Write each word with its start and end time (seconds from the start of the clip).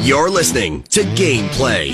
You're 0.00 0.30
listening 0.30 0.82
to 0.84 1.02
Gameplay 1.02 1.90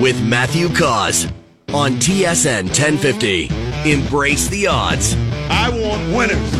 with 0.00 0.22
Matthew 0.24 0.68
Cauz 0.68 1.26
on 1.72 1.92
TSN 1.92 2.64
1050. 2.64 3.48
Embrace 3.90 4.48
the 4.48 4.66
odds. 4.66 5.16
I 5.50 5.68
want 5.70 6.16
winners. 6.16 6.50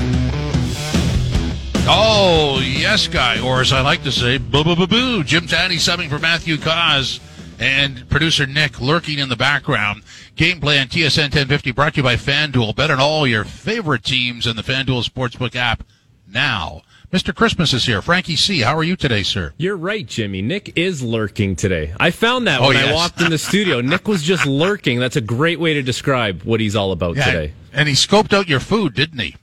Oh, 1.84 2.60
yes, 2.62 3.08
guy, 3.08 3.40
or 3.40 3.60
as 3.60 3.72
I 3.72 3.80
like 3.80 4.02
to 4.04 4.12
say, 4.12 4.38
boo 4.38 4.62
boo 4.64 4.76
boo 4.76 4.86
boo. 4.86 5.24
Jim 5.24 5.46
Tatti 5.46 5.76
subbing 5.76 6.08
for 6.08 6.18
Matthew 6.18 6.56
Cauz 6.56 7.20
and 7.58 8.08
producer 8.08 8.46
Nick 8.46 8.80
lurking 8.80 9.18
in 9.18 9.28
the 9.28 9.36
background. 9.36 10.02
Gameplay 10.36 10.80
on 10.80 10.88
TSN 10.88 11.24
1050 11.24 11.72
brought 11.72 11.94
to 11.94 11.98
you 11.98 12.02
by 12.02 12.16
FanDuel. 12.16 12.74
Bet 12.76 12.90
on 12.90 13.00
all 13.00 13.26
your 13.26 13.44
favorite 13.44 14.04
teams 14.04 14.46
in 14.46 14.56
the 14.56 14.62
FanDuel 14.62 15.08
Sportsbook 15.08 15.56
app 15.56 15.84
now. 16.26 16.82
Mr. 17.12 17.34
Christmas 17.34 17.74
is 17.74 17.84
here. 17.84 18.00
Frankie 18.00 18.36
C., 18.36 18.60
how 18.60 18.74
are 18.74 18.82
you 18.82 18.96
today, 18.96 19.22
sir? 19.22 19.52
You're 19.58 19.76
right, 19.76 20.06
Jimmy. 20.06 20.40
Nick 20.40 20.72
is 20.78 21.02
lurking 21.02 21.56
today. 21.56 21.92
I 22.00 22.10
found 22.10 22.46
that 22.46 22.60
Oh, 22.62 22.68
when 22.68 22.76
I 22.78 22.90
walked 22.94 23.20
in 23.20 23.28
the 23.30 23.36
studio. 23.36 23.80
Nick 23.82 24.08
was 24.08 24.22
just 24.22 24.46
lurking. 24.46 24.98
That's 24.98 25.16
a 25.16 25.20
great 25.20 25.60
way 25.60 25.74
to 25.74 25.82
describe 25.82 26.42
what 26.44 26.58
he's 26.60 26.74
all 26.74 26.90
about 26.90 27.16
today. 27.16 27.52
And 27.74 27.86
he 27.86 27.94
scoped 27.94 28.32
out 28.32 28.48
your 28.48 28.60
food, 28.60 28.94
didn't 28.94 29.18
he? 29.18 29.36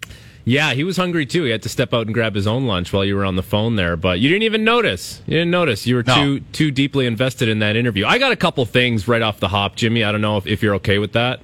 Yeah, 0.46 0.74
he 0.74 0.84
was 0.84 0.98
hungry 0.98 1.28
too. 1.28 1.44
He 1.44 1.52
had 1.52 1.62
to 1.62 1.70
step 1.70 1.94
out 1.94 2.08
and 2.08 2.14
grab 2.14 2.34
his 2.34 2.48
own 2.48 2.66
lunch 2.66 2.92
while 2.92 3.06
you 3.06 3.16
were 3.16 3.26
on 3.26 3.36
the 3.36 3.44
phone 3.44 3.76
there, 3.76 3.96
but 3.96 4.20
you 4.20 4.30
didn't 4.30 4.44
even 4.44 4.64
notice. 4.64 5.22
You 5.28 5.34
didn't 5.38 5.52
notice. 5.52 5.86
You 5.86 5.94
were 5.96 6.04
No. 6.04 6.16
too 6.16 6.40
too 6.52 6.72
deeply 6.72 7.06
invested 7.06 7.50
in 7.50 7.60
that 7.60 7.76
interview. 7.76 8.08
I 8.08 8.18
got 8.18 8.32
a 8.32 8.36
couple 8.36 8.66
things 8.66 9.08
right 9.08 9.22
off 9.22 9.40
the 9.40 9.50
hop, 9.50 9.76
Jimmy. 9.76 10.04
I 10.04 10.12
don't 10.12 10.22
know 10.22 10.38
if, 10.38 10.48
if 10.48 10.64
you're 10.64 10.74
okay 10.76 10.98
with 10.98 11.12
that. 11.14 11.42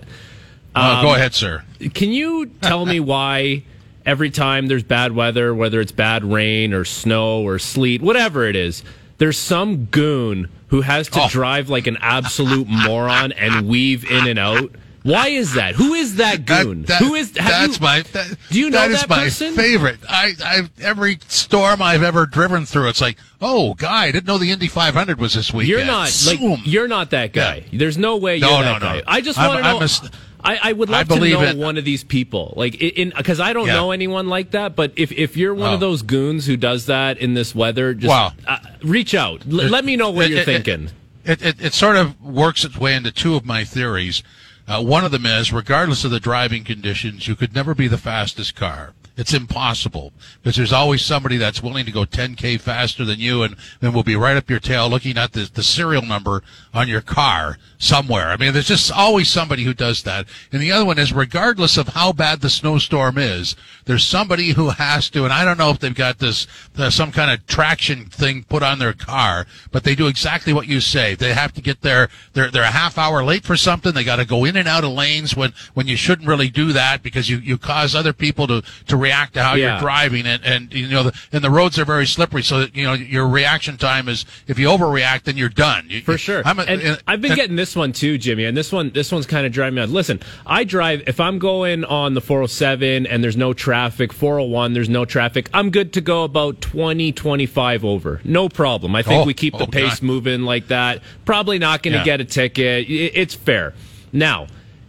Uh, 0.73 0.95
Um, 0.97 1.05
go 1.05 1.13
ahead, 1.13 1.35
sir. 1.35 1.63
Can 1.93 2.09
you 2.13 2.47
tell 2.61 2.87
me 2.87 2.99
why 3.13 3.61
every 4.05 4.29
time 4.29 4.67
there's 4.67 4.83
bad 4.83 5.11
weather, 5.13 5.53
whether 5.53 5.79
it's 5.81 5.91
bad 5.91 6.23
rain 6.23 6.73
or 6.73 6.85
snow 6.85 7.41
or 7.41 7.59
sleet, 7.59 8.01
whatever 8.01 8.45
it 8.47 8.55
is, 8.55 8.83
there's 9.17 9.37
some 9.37 9.85
goon 9.85 10.49
who 10.67 10.81
has 10.81 11.07
to 11.09 11.21
Oh. 11.23 11.27
drive 11.29 11.69
like 11.69 11.87
an 11.87 11.97
absolute 12.01 12.67
moron 12.69 13.31
and 13.33 13.67
weave 13.67 14.09
in 14.09 14.27
and 14.27 14.39
out? 14.39 14.71
Why 15.03 15.27
is 15.27 15.53
that? 15.53 15.75
Who 15.75 15.93
is 15.93 16.15
that 16.15 16.45
goon? 16.47 16.81
That- 16.81 16.87
that- 16.87 17.01
who 17.03 17.13
is? 17.13 17.31
that's 17.31 17.77
you- 17.79 17.83
my. 17.85 18.01
That, 18.13 18.35
do 18.49 18.59
you 18.59 18.71
know 18.71 18.79
that 18.89 19.01
that 19.01 19.09
my 19.09 19.25
person? 19.25 19.53
favorite. 19.53 19.99
I, 20.09 20.33
I 20.43 20.69
every 20.81 21.19
storm 21.27 21.79
I've 21.83 22.01
ever 22.01 22.25
driven 22.25 22.65
through, 22.65 22.89
it's 22.89 23.01
like, 23.01 23.17
oh, 23.39 23.75
guy, 23.75 24.05
I 24.05 24.11
didn't 24.11 24.25
know 24.25 24.39
the 24.39 24.49
Indy 24.51 24.67
500 24.67 25.19
was 25.19 25.35
this 25.35 25.53
weekend. 25.53 25.69
You're 25.69 25.85
not 25.85 26.11
like 26.25 26.39
you're 26.65 26.87
not 26.87 27.11
that 27.11 27.33
guy. 27.33 27.65
There's 27.71 27.99
no 27.99 28.17
way 28.17 28.39
No, 28.39 28.49
you're 28.49 28.57
no, 28.61 28.65
that 28.65 28.81
no. 28.81 28.87
guy. 29.01 29.03
I 29.05 29.21
just 29.21 29.37
want 29.37 29.61
to 29.61 29.69
I'm 29.69 29.75
know. 29.75 29.81
a 29.81 29.83
s- 29.83 30.09
I 30.45 30.59
I 30.69 30.73
would 30.73 30.89
I 30.89 30.99
love 30.99 31.07
to 31.09 31.15
know 31.19 31.41
it. 31.41 31.57
one 31.57 31.77
of 31.77 31.83
these 31.85 32.03
people, 32.03 32.53
like 32.55 32.75
in 32.75 33.11
because 33.17 33.39
I 33.39 33.51
don't 33.53 33.67
Yeah. 33.67 33.73
know 33.73 33.91
anyone 33.91 34.27
like 34.29 34.51
that. 34.51 34.75
But 34.75 34.93
if 34.95 35.11
if 35.11 35.35
you're 35.35 35.53
one 35.53 35.71
Oh. 35.71 35.73
of 35.73 35.79
those 35.79 36.01
goons 36.03 36.45
who 36.45 36.55
does 36.55 36.85
that 36.85 37.17
in 37.17 37.33
this 37.33 37.53
weather, 37.55 37.93
just 37.93 38.07
Wow. 38.09 38.33
uh, 38.47 38.57
reach 38.83 39.13
out. 39.15 39.41
L- 39.51 39.57
let 39.69 39.83
me 39.83 39.95
know 39.95 40.11
what 40.11 40.25
It- 40.25 40.31
you're 40.31 40.39
it- 40.41 40.45
thinking. 40.45 40.89
It, 41.25 41.41
it, 41.41 41.55
it 41.59 41.73
sort 41.73 41.95
of 41.95 42.21
works 42.21 42.63
its 42.63 42.77
way 42.77 42.93
into 42.93 43.11
two 43.11 43.35
of 43.35 43.43
my 43.45 43.63
theories. 43.63 44.21
Uh, 44.67 44.81
one 44.83 45.03
of 45.03 45.11
them 45.11 45.25
is, 45.25 45.51
regardless 45.51 46.03
of 46.05 46.11
the 46.11 46.19
driving 46.19 46.63
conditions, 46.63 47.27
you 47.27 47.35
could 47.35 47.53
never 47.55 47.73
be 47.73 47.87
the 47.87 47.97
fastest 47.97 48.55
car. 48.55 48.93
It's 49.17 49.33
impossible 49.33 50.11
because 50.41 50.57
there's 50.57 50.73
always 50.73 51.01
somebody 51.01 51.37
that's 51.37 51.63
willing 51.63 51.85
to 51.85 51.91
go 51.91 52.03
10k 52.03 52.59
faster 52.59 53.05
than 53.05 53.19
you, 53.19 53.43
and, 53.43 53.55
and 53.81 53.93
will 53.93 54.03
be 54.03 54.15
right 54.15 54.35
up 54.35 54.49
your 54.49 54.59
tail 54.59 54.89
looking 54.89 55.17
at 55.17 55.31
the, 55.31 55.49
the 55.53 55.63
serial 55.63 56.01
number 56.01 56.43
on 56.73 56.89
your 56.89 57.01
car 57.01 57.57
somewhere. 57.77 58.27
I 58.27 58.37
mean, 58.37 58.51
there's 58.51 58.67
just 58.67 58.91
always 58.91 59.29
somebody 59.29 59.63
who 59.63 59.73
does 59.73 60.03
that. 60.03 60.27
And 60.51 60.61
the 60.61 60.71
other 60.71 60.85
one 60.85 60.99
is, 60.99 61.13
regardless 61.13 61.77
of 61.77 61.89
how 61.89 62.11
bad 62.11 62.41
the 62.41 62.49
snowstorm 62.49 63.17
is, 63.17 63.55
there's 63.85 64.03
somebody 64.03 64.49
who 64.49 64.69
has 64.69 65.09
to, 65.11 65.23
and 65.23 65.31
I 65.31 65.45
don't 65.45 65.57
know 65.57 65.69
if 65.69 65.79
they've 65.79 65.95
got 65.95 66.19
this 66.19 66.47
uh, 66.77 66.89
some 66.89 67.11
kind 67.11 67.31
of 67.31 67.45
traction 67.47 68.05
thing 68.05 68.43
put 68.43 68.63
on 68.63 68.79
their 68.79 68.93
car, 68.93 69.45
but 69.71 69.83
they 69.83 69.95
do 69.95 70.07
exactly 70.07 70.51
what 70.51 70.67
you 70.67 70.81
say. 70.81 71.15
They 71.15 71.33
have 71.33 71.53
to 71.53 71.61
get 71.61 71.81
there. 71.81 72.09
They're 72.33 72.51
they're 72.51 72.63
a 72.63 72.67
half 72.67 72.97
hour 72.97 73.23
late 73.23 73.45
for 73.45 73.55
something. 73.55 73.93
They 73.93 74.03
got 74.03 74.17
to 74.17 74.25
go 74.25 74.43
in 74.43 74.57
and 74.57 74.67
out 74.67 74.83
of 74.83 74.91
lanes 74.91 75.35
when 75.35 75.53
when 75.73 75.87
you 75.87 75.95
shouldn't 75.95 76.27
really 76.27 76.49
do 76.49 76.73
that 76.73 77.01
because 77.01 77.29
you 77.29 77.37
you 77.37 77.57
cause 77.57 77.95
other 77.95 78.13
people 78.13 78.47
to 78.47 78.63
to 78.87 78.97
react 79.05 79.33
to 79.35 79.43
how 79.43 79.53
Yeah. 79.55 79.73
you're 79.73 79.81
driving 79.81 80.25
and 80.25 80.43
and 80.43 80.73
you 80.73 80.87
know 80.87 81.03
the, 81.03 81.13
and 81.31 81.43
the 81.43 81.49
roads 81.49 81.77
are 81.79 81.85
very 81.85 82.05
slippery. 82.07 82.43
So 82.43 82.59
that, 82.61 82.75
you 82.75 82.83
know 82.85 82.93
your 82.93 83.27
reaction 83.27 83.77
time 83.77 84.09
is 84.09 84.25
if 84.47 84.57
you 84.59 84.67
overreact, 84.67 85.23
then 85.23 85.37
you're 85.37 85.49
done. 85.49 85.85
You- 85.89 86.01
For 86.01 86.17
sure. 86.17 86.41
I'm 86.45 86.59
a- 86.59 86.63
and 86.63 86.81
and- 86.81 86.99
I've 87.07 87.21
been 87.21 87.31
and- 87.31 87.39
getting 87.39 87.55
this 87.55 87.75
one 87.75 87.91
too, 87.91 88.17
Jimmy. 88.17 88.45
And 88.45 88.55
this 88.57 88.71
one, 88.71 88.91
this 88.91 89.11
one's 89.11 89.25
kind 89.25 89.45
of 89.45 89.51
driving 89.51 89.75
me 89.75 89.81
out. 89.83 89.89
Listen, 89.89 90.19
I 90.45 90.63
drive 90.63 91.03
if 91.07 91.19
I'm 91.19 91.39
going 91.39 91.83
on 91.85 92.13
the 92.13 92.21
407 92.21 93.05
and 93.07 93.23
there's 93.23 93.37
no 93.37 93.53
traffic, 93.53 94.11
401 94.13 94.73
there's 94.73 94.89
no 94.89 95.05
traffic. 95.05 95.49
I'm 95.53 95.69
good 95.69 95.93
to 95.93 96.01
go 96.01 96.23
about 96.23 96.61
20, 96.61 97.11
25 97.11 97.83
over, 97.85 98.21
no 98.23 98.49
problem. 98.49 98.95
I 98.95 99.01
think 99.03 99.21
Oh, 99.23 99.25
we 99.25 99.33
keep 99.33 99.57
the 99.57 99.63
oh, 99.65 99.67
pace 99.79 99.99
God. 99.99 100.03
moving 100.03 100.41
like 100.43 100.67
that. 100.69 101.01
Probably 101.25 101.59
not 101.59 101.83
going 101.83 101.93
to 101.93 101.99
Yeah. 101.99 102.05
get 102.05 102.21
a 102.21 102.25
ticket. 102.25 102.85
It's 102.89 103.35
fair. 103.35 103.73
Now. 104.11 104.47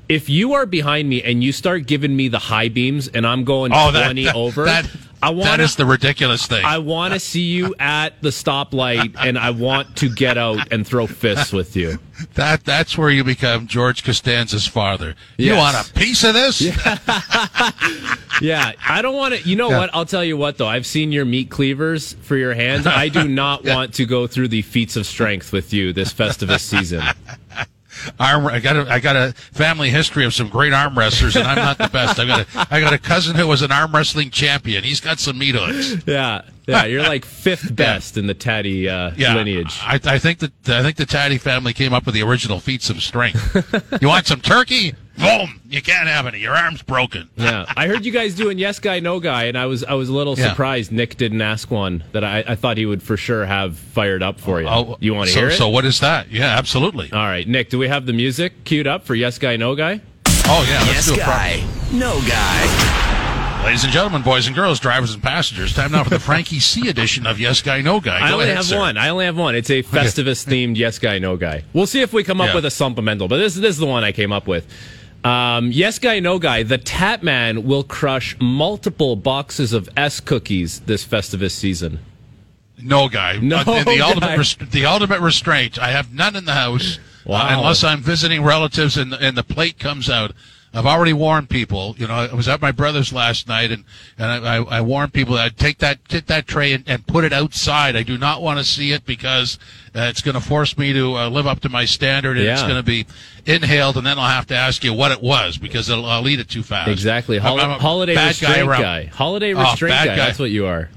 If 0.09 0.29
you 0.29 0.55
are 0.55 0.67
behind 0.67 1.09
me 1.09 1.23
and 1.23 1.43
you 1.43 1.51
start 1.53 1.87
giving 1.87 2.15
me 2.17 2.29
the 2.29 2.39
high 2.39 2.69
beams 2.69 3.09
and 3.09 3.27
I'm 3.27 3.45
going 3.45 3.73
Oh, 3.75 3.91
that, 3.91 4.05
20 4.05 4.25
that, 4.27 4.35
over, 4.37 4.65
that, 4.65 4.89
I 5.21 5.31
want 5.31 5.45
that 5.45 5.59
is 5.61 5.75
the 5.75 5.85
ridiculous 5.87 6.47
thing. 6.47 6.65
I 6.65 6.79
want 6.79 7.15
to 7.15 7.19
see 7.19 7.43
you 7.43 7.75
at 7.81 8.23
the 8.23 8.29
stoplight 8.29 9.17
and 9.19 9.37
I 9.37 9.51
want 9.51 9.97
to 9.97 10.09
get 10.09 10.39
out 10.39 10.73
and 10.73 10.87
throw 10.87 11.09
fists 11.09 11.53
with 11.53 11.75
you. 11.75 11.99
that 12.35 12.65
that's 12.65 12.97
where 12.97 13.11
you 13.11 13.25
become 13.25 13.67
George 13.67 14.05
Costanza's 14.05 14.67
father. 14.69 15.17
You 15.39 15.57
want 15.57 15.77
a 15.77 15.93
piece 15.93 16.23
of 16.25 16.35
this? 16.35 16.63
Yeah, 18.43 18.73
I 18.87 19.01
don't 19.01 19.15
want 19.17 19.35
to. 19.35 19.49
You 19.49 19.57
know 19.57 19.71
Yeah. 19.71 19.79
what? 19.79 19.91
I'll 19.95 20.05
tell 20.05 20.23
you 20.23 20.37
what, 20.37 20.59
though. 20.59 20.67
I've 20.67 20.85
seen 20.85 21.11
your 21.11 21.25
meat 21.25 21.49
cleavers 21.49 22.13
for 22.21 22.37
your 22.37 22.53
hands. 22.53 22.87
I 22.87 23.09
do 23.09 23.27
not 23.29 23.65
want 23.65 23.95
to 23.95 24.05
go 24.05 24.27
through 24.27 24.49
the 24.49 24.61
feats 24.61 24.95
of 24.97 25.07
strength 25.07 25.53
with 25.53 25.73
you 25.73 25.95
this 25.95 26.13
Festivus 26.13 26.61
season. 26.61 27.03
Arm. 28.19 28.47
I 28.47 28.61
got 28.61 28.77
a 28.77 28.91
I 28.93 28.99
got 29.01 29.17
a 29.17 29.33
family 29.53 29.91
history 29.91 30.25
of 30.25 30.35
some 30.35 30.49
great 30.49 30.73
arm 30.73 30.97
wrestlers, 30.97 31.37
and 31.37 31.47
I'm 31.47 31.57
not 31.57 31.79
the 31.79 31.89
best. 31.89 32.19
I 32.19 32.27
got 32.27 32.41
a 32.41 32.67
I 32.71 32.81
got 32.81 32.93
a 32.93 32.99
cousin 32.99 33.37
who 33.37 33.47
was 33.47 33.63
an 33.63 33.73
arm 33.73 33.93
wrestling 33.95 34.31
champion. 34.31 34.85
He's 34.85 35.01
got 35.01 35.19
some 35.19 35.39
meat 35.39 35.55
hooks. 35.55 36.03
Yeah, 36.07 36.43
yeah. 36.67 36.85
You're 36.85 37.03
like 37.03 37.25
fifth 37.25 37.75
best 37.77 38.17
in 38.17 38.27
the 38.27 38.35
Tatti 38.35 38.89
uh, 38.89 39.13
Yeah, 39.17 39.35
lineage. 39.35 39.79
I, 39.83 40.01
I 40.05 40.19
think 40.19 40.39
that 40.41 40.53
I 40.69 40.83
think 40.83 40.97
the 40.97 41.07
Tatti 41.07 41.39
family 41.39 41.73
came 41.73 41.93
up 41.93 42.07
with 42.07 42.15
the 42.15 42.23
original 42.23 42.61
feats 42.61 42.91
of 42.91 43.03
strength. 43.03 43.99
you 44.01 44.09
want 44.09 44.27
some 44.27 44.41
turkey? 44.41 44.95
Boom! 45.19 45.61
You 45.69 45.81
can't 45.83 46.09
have 46.09 46.27
any. 46.27 46.39
Your 46.41 46.55
arm's 46.55 46.83
broken. 46.83 47.29
Yeah, 47.37 47.65
I 47.77 47.87
heard 47.87 48.05
you 48.05 48.13
guys 48.13 48.35
doing 48.35 48.59
yes 48.59 48.79
guy 48.81 49.01
no 49.01 49.21
guy, 49.21 49.45
and 49.45 49.57
I 49.57 49.67
was 49.67 49.83
I 49.85 49.95
was 49.95 50.09
a 50.09 50.13
little 50.13 50.37
Yeah. 50.39 50.49
surprised 50.51 50.91
Nick 50.93 51.17
didn't 51.17 51.41
ask 51.43 51.71
one 51.71 52.03
that 52.13 52.25
I, 52.25 52.45
I 52.47 52.55
thought 52.57 52.77
he 52.77 52.87
would 52.87 53.03
for 53.03 53.17
sure 53.17 53.47
have 53.47 53.79
fired 53.79 54.23
up 54.23 54.41
for 54.41 54.61
you. 54.61 54.69
Oh, 54.69 54.97
you 55.01 55.15
want 55.15 55.29
to 55.29 55.33
so, 55.35 55.41
hear 55.41 55.49
it? 55.49 55.57
So 55.57 55.69
what 55.69 55.85
is 55.85 56.01
that? 56.01 56.31
Yeah, 56.31 56.47
absolutely. 56.59 57.11
All 57.13 57.19
right, 57.25 57.47
Nick, 57.47 57.71
do 57.71 57.79
we 57.79 57.89
have 57.89 58.05
the 58.07 58.13
music 58.13 58.65
queued 58.65 58.87
up 58.87 59.05
for 59.05 59.15
yes 59.15 59.39
guy 59.39 59.57
no 59.57 59.75
guy? 59.75 60.01
Oh 60.49 60.67
yeah, 60.69 60.79
let's 60.81 60.93
Yes 60.95 61.07
do 61.07 61.15
it. 61.15 61.21
proper. 61.21 61.39
guy. 61.39 61.67
No 61.93 62.21
guy. 62.29 63.65
Ladies 63.65 63.83
and 63.83 63.93
gentlemen, 63.93 64.23
boys 64.23 64.47
and 64.47 64.55
girls, 64.55 64.79
drivers 64.79 65.13
and 65.15 65.21
passengers, 65.23 65.75
time 65.75 65.91
now 65.93 66.05
for 66.05 66.11
the 66.11 66.21
Frankie 66.31 66.61
C 66.61 66.89
edition 66.89 67.27
of 67.27 67.41
Yes 67.41 67.63
Guy 67.63 67.81
No 67.81 67.99
Guy. 68.01 68.19
I 68.21 68.31
only 68.31 68.45
ahead, 68.45 68.57
have 68.59 68.67
sir. 68.67 68.79
one. 68.79 68.97
I 68.97 69.09
only 69.09 69.25
have 69.25 69.37
one. 69.37 69.57
It's 69.57 69.71
a 69.71 69.83
Festivus 69.83 70.47
themed 70.47 70.77
yes 70.77 71.01
guy 71.01 71.19
no 71.19 71.37
guy. 71.37 71.65
We'll 71.73 71.89
see 71.89 72.01
if 72.01 72.13
we 72.13 72.23
come 72.23 72.41
up 72.41 72.49
Yeah. 72.51 72.55
with 72.57 72.65
a 72.65 72.71
supplemental, 72.71 73.27
but 73.27 73.39
this 73.39 73.55
this 73.57 73.71
is 73.71 73.79
the 73.79 73.87
one 73.87 74.05
I 74.05 74.13
came 74.13 74.31
up 74.33 74.47
with. 74.47 74.67
Um, 75.27 75.73
yes 75.73 75.99
guy 75.99 76.21
no 76.21 76.39
guy. 76.39 76.63
The 76.63 76.79
Tap 76.79 77.23
Man 77.23 77.65
will 77.65 77.83
crush 77.83 78.37
multiple 78.41 79.17
boxes 79.17 79.73
of 79.73 79.89
S 79.97 80.21
cookies 80.21 80.81
this 80.81 81.05
Festivus 81.05 81.53
season. 81.53 81.99
No 82.81 83.09
guy. 83.09 83.39
No 83.43 83.59
Uh, 83.59 83.65
the, 83.65 83.85
the 83.85 83.99
guy. 83.99 84.09
ultimate 84.09 84.71
the 84.71 84.87
ultimate 84.87 85.21
restraint. 85.21 85.79
I 85.79 85.91
have 85.91 86.13
none 86.13 86.37
in 86.37 86.45
the 86.45 86.53
house 86.55 86.99
uh, 87.27 87.47
unless 87.51 87.83
I'm 87.83 88.01
visiting 88.01 88.43
relatives 88.45 88.97
and 88.97 89.13
and 89.15 89.37
the 89.37 89.43
plate 89.45 89.79
comes 89.79 90.09
out. 90.09 90.33
I've 90.75 90.85
already 90.85 91.15
warned 91.15 91.49
people. 91.49 91.95
You 91.97 92.07
know, 92.07 92.15
I 92.15 92.35
was 92.35 92.49
at 92.49 92.61
my 92.61 92.71
brother's 92.71 93.11
last 93.13 93.49
night, 93.49 93.71
and 93.71 93.85
and 94.19 94.31
I, 94.47 94.57
I, 94.59 94.63
I 94.79 94.81
warned 94.83 95.15
people 95.15 95.37
that 95.37 95.45
I'd 95.47 95.57
take 95.57 95.79
that 95.79 96.07
take 96.09 96.27
that 96.27 96.47
tray 96.47 96.73
and, 96.75 96.85
and 96.87 97.07
put 97.07 97.25
it 97.25 97.33
outside. 97.33 97.97
I 97.97 98.03
do 98.03 98.19
not 98.19 98.43
want 98.43 98.59
to 98.59 98.65
see 98.65 98.93
it 98.93 99.07
because 99.07 99.59
uh, 99.95 100.01
it's 100.11 100.21
going 100.21 100.35
to 100.35 100.41
force 100.41 100.77
me 100.77 100.93
to 100.93 101.17
uh, 101.17 101.29
live 101.31 101.47
up 101.47 101.61
to 101.61 101.71
my 101.71 101.87
standard, 101.87 102.37
and 102.37 102.47
it's 102.47 102.63
going 102.63 102.77
to 102.77 102.83
be 102.83 103.07
inhaled, 103.47 103.97
and 103.97 104.07
then 104.07 104.19
I'll 104.19 104.29
have 104.29 104.47
to 104.49 104.55
ask 104.57 104.85
you 104.85 104.93
what 104.93 105.13
it 105.13 105.23
was 105.23 105.57
because 105.57 105.89
it'll, 105.89 106.05
I'll 106.05 106.29
eat 106.29 106.41
it 106.41 106.49
too 106.51 106.63
fast. 106.63 106.91
Exactly. 106.91 107.39
I'm- 107.39 107.59
I'm 107.59 107.81
holiday 107.81 108.15
restraint 108.15 108.69
around- 108.69 108.83
guy. 108.83 109.05
Holiday 109.07 109.55
Oh, 109.55 109.61
restraint 109.63 109.93
bad 109.95 110.05
guy. 110.09 110.17
guy. 110.17 110.27
That's 110.27 110.39
what 110.39 110.51
you 110.51 110.67
are. 110.67 110.91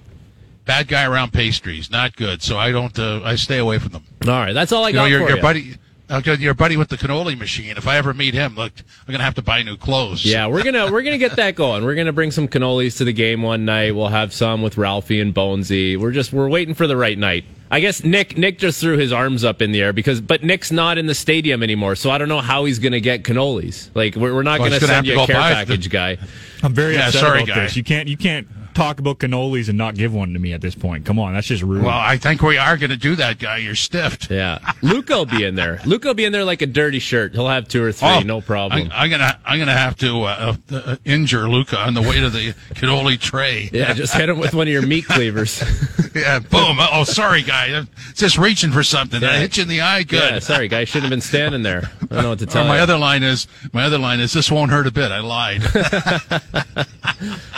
Bad 0.66 0.88
guy 0.88 1.06
around 1.06 1.32
pastries, 1.32 1.90
not 1.90 2.16
good. 2.16 2.42
So 2.44 2.58
I 2.58 2.72
don't. 2.72 2.98
Uh, 3.00 3.22
I 3.24 3.36
stay 3.36 3.58
away 3.60 3.80
from 3.80 3.92
them. 3.94 4.04
All 4.26 4.30
right. 4.34 4.54
That's 4.54 4.72
all 4.72 4.84
I 4.84 4.90
You 4.90 4.96
know, 4.96 5.02
got 5.04 5.06
your, 5.10 5.20
for 5.22 5.28
your 5.30 5.38
you. 5.38 5.42
buddy, 5.42 5.76
okay, 6.10 6.36
your 6.36 6.54
buddy 6.54 6.78
with 6.78 6.90
the 6.90 6.98
cannoli 6.98 7.38
machine. 7.38 7.76
If 7.78 7.88
I 7.88 7.98
ever 7.98 8.14
meet 8.14 8.34
him, 8.34 8.56
look, 8.56 8.74
I'm 9.08 9.12
gonna 9.12 9.24
have 9.24 9.36
to 9.36 9.42
buy 9.42 9.64
new 9.64 9.78
clothes. 9.78 10.26
Yeah, 10.26 10.48
we're 10.48 10.64
gonna 10.64 10.92
we're 10.92 11.02
gonna 11.04 11.18
get 11.18 11.36
that 11.38 11.56
going. 11.56 11.84
We're 11.84 11.96
gonna 11.96 12.14
bring 12.14 12.32
some 12.32 12.48
cannolis 12.48 12.98
to 12.98 13.04
the 13.06 13.14
game 13.14 13.42
one 13.42 13.66
night. 13.66 13.96
We'll 13.96 14.08
have 14.08 14.34
some 14.34 14.62
with 14.62 14.78
Ralphie 14.78 15.20
and 15.22 15.34
Bonesy. 15.34 15.98
We're 15.98 16.12
just 16.12 16.34
we're 16.34 16.50
waiting 16.50 16.74
for 16.74 16.88
the 16.88 16.98
right 16.98 17.18
night. 17.18 17.46
I 17.72 17.80
guess 17.82 18.04
Nick 18.04 18.36
Nick 18.38 18.58
just 18.58 18.82
threw 18.82 18.98
his 18.98 19.12
arms 19.14 19.44
up 19.44 19.62
in 19.62 19.72
the 19.72 19.82
air 19.82 19.94
because 19.94 20.22
but 20.22 20.44
Nick's 20.44 20.72
not 20.72 20.98
in 20.98 21.06
the 21.06 21.14
stadium 21.14 21.62
anymore, 21.62 21.96
so 21.96 22.10
I 22.10 22.18
don't 22.18 22.30
know 22.30 22.42
how 22.42 22.66
he's 22.66 22.80
gonna 22.80 23.00
get 23.00 23.24
cannolis. 23.24 23.90
Like 23.94 24.16
we're, 24.16 24.34
we're 24.34 24.42
not 24.44 24.60
Well, 24.60 24.70
gonna 24.70 24.80
gonna 24.80 24.94
send 24.94 24.96
have 24.96 25.06
you 25.06 25.14
a 25.22 25.26
care 25.28 25.36
go 25.36 25.40
buy 25.42 25.50
the- 25.50 25.56
package, 25.56 25.90
guy. 25.90 26.18
I'm 26.64 26.74
very 26.74 26.96
Yeah, 26.96 27.08
upset 27.08 27.22
sorry, 27.22 27.44
about 27.44 27.56
guy. 27.56 27.64
this. 27.64 27.76
You 27.76 27.84
can't 27.84 28.08
you 28.10 28.18
can't 28.18 28.48
talk 28.74 29.00
about 29.00 29.20
cannolis 29.20 29.70
and 29.70 29.78
not 29.78 29.96
give 29.96 30.14
one 30.14 30.34
to 30.34 30.40
me 30.40 30.54
at 30.54 30.62
this 30.62 30.76
point. 30.76 31.06
Come 31.06 31.20
on, 31.20 31.34
that's 31.34 31.48
just 31.48 31.64
rude. 31.64 31.84
Well, 31.84 31.98
I 31.98 32.18
think 32.18 32.42
we 32.42 32.58
are 32.58 32.78
going 32.78 32.90
to 32.90 32.98
do 32.98 33.16
that, 33.16 33.40
guy. 33.40 33.58
You're 33.58 33.76
stiffed. 33.76 34.30
Yeah, 34.30 34.60
Luca 34.82 35.14
will 35.18 35.26
be 35.26 35.44
in 35.44 35.56
there. 35.56 35.80
Luca 35.86 36.08
will 36.10 36.14
be 36.16 36.26
in 36.26 36.32
there 36.32 36.44
like 36.46 36.62
a 36.62 36.68
dirty 36.68 37.00
shirt. 37.00 37.34
He'll 37.34 37.48
have 37.48 37.68
two 37.68 37.84
or 37.84 37.92
three, 37.92 38.08
Oh, 38.10 38.20
no 38.22 38.42
problem. 38.42 38.90
I, 38.94 39.06
am 39.06 39.10
gonna 39.10 39.40
I'm 39.46 39.60
gonna 39.60 39.72
have 39.78 39.96
to 39.98 40.24
uh, 40.24 40.56
uh, 40.72 40.96
injure 41.06 41.50
Luca 41.50 41.78
on 41.78 41.94
the 41.94 42.02
way 42.02 42.20
to 42.20 42.30
the 42.30 42.54
cannoli 42.74 43.20
tray. 43.20 43.70
yeah, 43.74 43.94
just 43.94 44.14
hit 44.14 44.30
him 44.30 44.40
with 44.40 44.54
one 44.54 44.68
of 44.68 44.72
your 44.74 44.86
meat 44.86 45.06
cleavers. 45.06 45.64
Yeah, 46.16 46.40
boom. 46.40 46.78
Oh, 46.80 47.04
sorry, 47.04 47.44
guy. 47.44 47.68
I'm 47.68 47.88
just 48.16 48.40
reaching 48.40 48.72
for 48.72 48.82
something. 48.82 49.20
Did 49.20 49.30
I 49.30 49.38
hit 49.38 49.58
you 49.58 49.64
in 49.64 49.70
the 49.70 49.82
eye? 49.82 50.02
Good. 50.02 50.20
yeah, 50.34 50.40
sorry, 50.40 50.68
guy 50.68 50.84
shouldn't 50.84 51.04
have 51.04 51.12
been 51.12 51.22
standing 51.22 51.62
there. 51.62 51.92
I 52.02 52.06
don't 52.16 52.24
know 52.24 52.30
what 52.30 52.40
to 52.40 52.46
Or 52.46 52.48
tell 52.48 52.66
my 52.66 52.78
you. 52.78 52.82
other 52.82 52.98
line 52.98 53.22
is 53.22 53.48
my 53.74 53.84
other 53.84 54.00
line 54.00 54.20
is 54.20 54.34
this 54.34 54.50
won't 54.52 54.72
hurt 54.72 54.88
a 54.88 54.92
bit. 54.92 55.12
I 55.12 55.20
lied. 55.20 55.62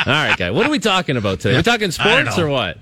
All 0.05 0.13
right, 0.13 0.35
guy. 0.37 0.51
What 0.51 0.65
are 0.65 0.69
we 0.69 0.79
talking 0.79 1.00
about 1.09 1.39
today? 1.39 1.55
We're 1.55 1.63
talking 1.63 1.91
sports 1.91 2.37
or 2.37 2.47
what? 2.47 2.77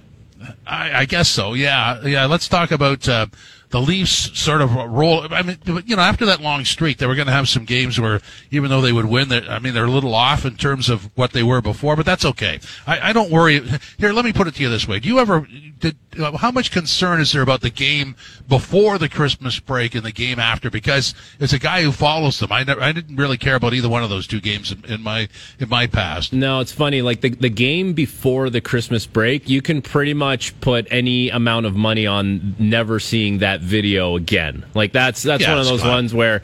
I, 0.66 1.02
I 1.02 1.06
guess 1.06 1.30
so. 1.30 1.54
Yeah, 1.54 2.02
yeah. 2.06 2.26
Let's 2.26 2.48
talk 2.48 2.72
about 2.72 3.08
uh, 3.08 3.28
the 3.70 3.82
Leafs. 3.82 4.40
Sort 4.40 4.62
of 4.62 4.74
roll. 4.74 5.28
I 5.34 5.42
mean, 5.42 5.58
you 5.86 5.96
know, 5.96 6.02
after 6.02 6.26
that 6.28 6.42
long 6.42 6.64
streak, 6.66 6.98
they 6.98 7.08
were 7.08 7.16
going 7.16 7.28
to 7.28 7.34
have 7.34 7.50
some 7.50 7.66
games 7.66 8.00
where, 8.00 8.22
even 8.52 8.70
though 8.70 8.82
they 8.82 8.94
would 8.94 9.06
win, 9.06 9.30
they 9.30 9.48
I 9.48 9.60
mean, 9.60 9.74
they're 9.74 9.86
a 9.86 9.92
little 9.92 10.16
off 10.16 10.46
in 10.46 10.56
terms 10.56 10.90
of 10.90 11.10
what 11.16 11.34
they 11.34 11.44
were 11.44 11.62
before. 11.62 11.96
But 11.96 12.06
that's 12.06 12.26
okay. 12.26 12.60
I, 12.88 13.10
I 13.10 13.14
don't 13.14 13.32
worry. 13.32 13.62
Here, 13.98 14.14
let 14.14 14.26
me 14.26 14.34
put 14.34 14.48
it 14.48 14.56
to 14.56 14.62
you 14.62 14.70
this 14.70 14.88
way: 14.88 15.00
Do 15.00 15.10
you 15.10 15.20
ever? 15.20 15.48
Did, 15.80 15.98
Uh, 16.18 16.36
how 16.38 16.52
much 16.52 16.72
concern 16.72 17.20
is 17.22 17.32
there 17.32 17.42
about 17.42 17.62
the 17.62 17.70
game 17.70 18.16
before 18.48 18.98
the 18.98 19.10
Christmas 19.10 19.60
break 19.60 19.94
and 19.94 20.04
the 20.04 20.12
game 20.12 20.40
after? 20.40 20.70
Because 20.70 21.14
as 21.40 21.54
a 21.54 21.60
guy 21.60 21.84
who 21.84 21.92
follows 21.92 22.40
them, 22.40 22.52
I 22.52 22.64
never, 22.64 22.82
I 22.82 22.92
didn't 22.92 23.16
really 23.16 23.38
care 23.38 23.56
about 23.56 23.74
either 23.74 23.90
one 23.90 24.04
of 24.04 24.10
those 24.10 24.26
two 24.26 24.42
games 24.42 24.72
in, 24.72 24.84
in 24.86 25.04
my 25.04 25.28
in 25.60 25.70
my 25.70 25.88
past. 25.88 26.34
No, 26.34 26.60
it's 26.62 26.72
funny. 26.72 27.02
Like 27.02 27.22
the 27.22 27.30
the 27.30 27.50
game 27.50 27.94
before 27.94 28.50
the 28.50 28.62
Christmas 28.62 29.06
break, 29.06 29.48
you 29.50 29.62
can 29.62 29.82
pretty 29.82 30.14
much 30.14 30.60
put 30.62 30.88
any 30.90 31.30
amount 31.30 31.66
of 31.66 31.76
money 31.76 32.08
on 32.08 32.56
never 32.58 33.00
seeing 33.00 33.40
that 33.40 33.62
video 33.62 34.16
again. 34.16 34.66
Like 34.74 34.92
that's 34.94 35.22
that's 35.22 35.44
Yeah, 35.44 35.52
one 35.52 35.60
of 35.60 35.66
those 35.68 35.84
ones 35.84 36.14
where 36.14 36.42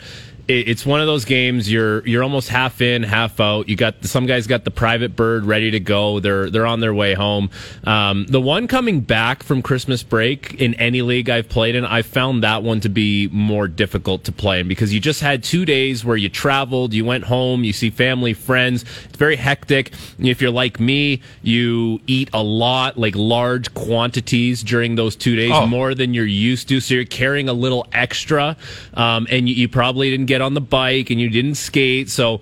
it's 0.47 0.85
one 0.85 1.01
of 1.01 1.07
those 1.07 1.25
games 1.25 1.71
you're 1.71 2.05
you're 2.07 2.21
almost 2.21 2.49
half 2.49 2.79
in, 2.81 3.01
half 3.03 3.39
out. 3.39 3.67
You 3.67 3.75
got 3.75 4.05
some 4.05 4.25
guys 4.27 4.45
got 4.45 4.63
the 4.63 4.71
private 4.71 5.15
bird 5.15 5.43
ready 5.45 5.71
to 5.71 5.79
go. 5.79 6.19
They're 6.19 6.49
they're 6.51 6.67
on 6.67 6.81
their 6.81 6.93
way 6.93 7.15
home. 7.15 7.49
Um, 7.83 8.25
the 8.27 8.39
one 8.39 8.67
coming 8.67 9.01
back 9.01 9.41
from 9.43 9.61
Christmas 9.61 10.03
break 10.03 10.53
in 10.61 10.73
any 10.75 11.01
league 11.01 11.29
I've 11.29 11.49
played 11.49 11.75
in, 11.75 11.83
I 11.83 12.03
found 12.03 12.43
that 12.43 12.61
one 12.63 12.79
to 12.81 12.89
be 12.89 13.27
more 13.31 13.67
difficult 13.67 14.23
to 14.25 14.31
play 14.31 14.59
in 14.59 14.67
because 14.67 14.93
you 14.93 14.99
just 14.99 15.21
had 15.21 15.43
two 15.43 15.65
days 15.65 16.05
where 16.05 16.17
you 16.17 16.29
traveled, 16.29 16.93
you 16.93 17.05
went 17.05 17.23
home, 17.23 17.63
you 17.63 17.73
see 17.73 17.89
family, 17.89 18.33
friends. 18.33 18.85
It's 19.05 19.17
very 19.17 19.35
hectic. 19.37 19.93
If 20.19 20.41
you're 20.41 20.51
like 20.51 20.79
me, 20.79 21.21
you 21.41 22.01
eat 22.07 22.29
a 22.33 22.43
lot, 22.43 22.97
like 22.99 23.15
large 23.15 23.73
quantities 23.73 24.61
during 24.63 24.95
those 24.95 25.15
two 25.15 25.35
days, 25.35 25.51
Oh. 25.53 25.65
more 25.65 25.95
than 25.95 26.13
you're 26.13 26.25
used 26.25 26.67
to. 26.69 26.79
So 26.79 26.93
you're 26.95 27.05
carrying 27.05 27.49
a 27.49 27.53
little 27.53 27.87
extra, 27.93 28.57
um, 28.93 29.25
and 29.31 29.47
you, 29.49 29.55
you 29.55 29.67
probably 29.69 30.09
didn't 30.11 30.25
get 30.27 30.34
on 30.41 30.53
the 30.53 30.61
bike 30.61 31.09
and 31.09 31.19
you 31.19 31.29
didn't 31.29 31.55
skate. 31.55 32.09
So, 32.09 32.41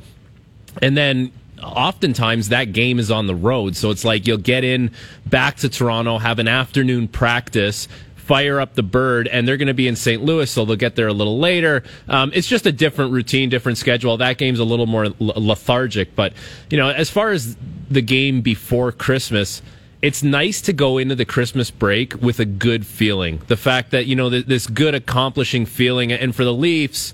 and 0.81 0.98
then 0.98 1.31
oftentimes 1.62 2.50
that 2.50 2.74
game 2.74 3.00
is 3.00 3.10
on 3.12 3.28
the 3.28 3.36
road. 3.36 3.75
So 3.75 3.92
it's 3.92 4.06
like 4.06 4.28
you'll 4.28 4.38
get 4.38 4.63
in 4.63 4.92
back 5.25 5.57
to 5.57 5.69
Toronto, 5.69 6.18
have 6.18 6.40
an 6.40 6.48
afternoon 6.48 7.07
practice. 7.07 7.88
Fire 8.16 8.62
up 8.62 8.75
the 8.75 8.84
bird, 8.84 9.28
and 9.28 9.45
they're 9.45 9.57
going 9.57 9.68
to 9.68 9.74
be 9.74 9.86
in 9.86 9.98
St. 9.98 10.24
Louis, 10.24 10.50
so 10.50 10.63
they'll 10.63 10.78
get 10.78 10.95
there 10.95 11.10
a 11.10 11.13
little 11.13 11.40
later. 11.40 11.84
Um, 12.07 12.31
it's 12.34 12.48
just 12.48 12.66
a 12.66 12.72
different 12.72 13.12
routine, 13.12 13.50
different 13.50 13.78
schedule. 13.78 14.16
That 14.16 14.38
game's 14.38 14.60
a 14.60 14.63
little 14.63 14.86
more 14.86 15.10
lethargic, 15.19 16.16
but 16.16 16.31
you 16.69 16.78
know, 16.78 16.88
as 16.88 17.10
far 17.10 17.31
as 17.31 17.57
the 17.92 18.01
game 18.01 18.40
before 18.40 18.94
Christmas, 18.94 19.62
it's 20.01 20.22
nice 20.22 20.62
to 20.62 20.74
go 20.74 20.98
into 20.98 21.16
the 21.16 21.25
Christmas 21.25 21.72
break 21.72 22.22
with 22.22 22.40
a 22.40 22.45
good 22.45 22.86
feeling. 22.86 23.42
The 23.48 23.57
fact 23.57 23.92
that, 23.92 24.06
you 24.06 24.16
know, 24.16 24.30
th- 24.30 24.45
this 24.45 24.68
good 24.68 24.94
accomplishing 24.95 25.66
feeling. 25.66 26.12
And 26.12 26.36
for 26.36 26.44
the 26.44 26.54
Leafs, 26.54 27.13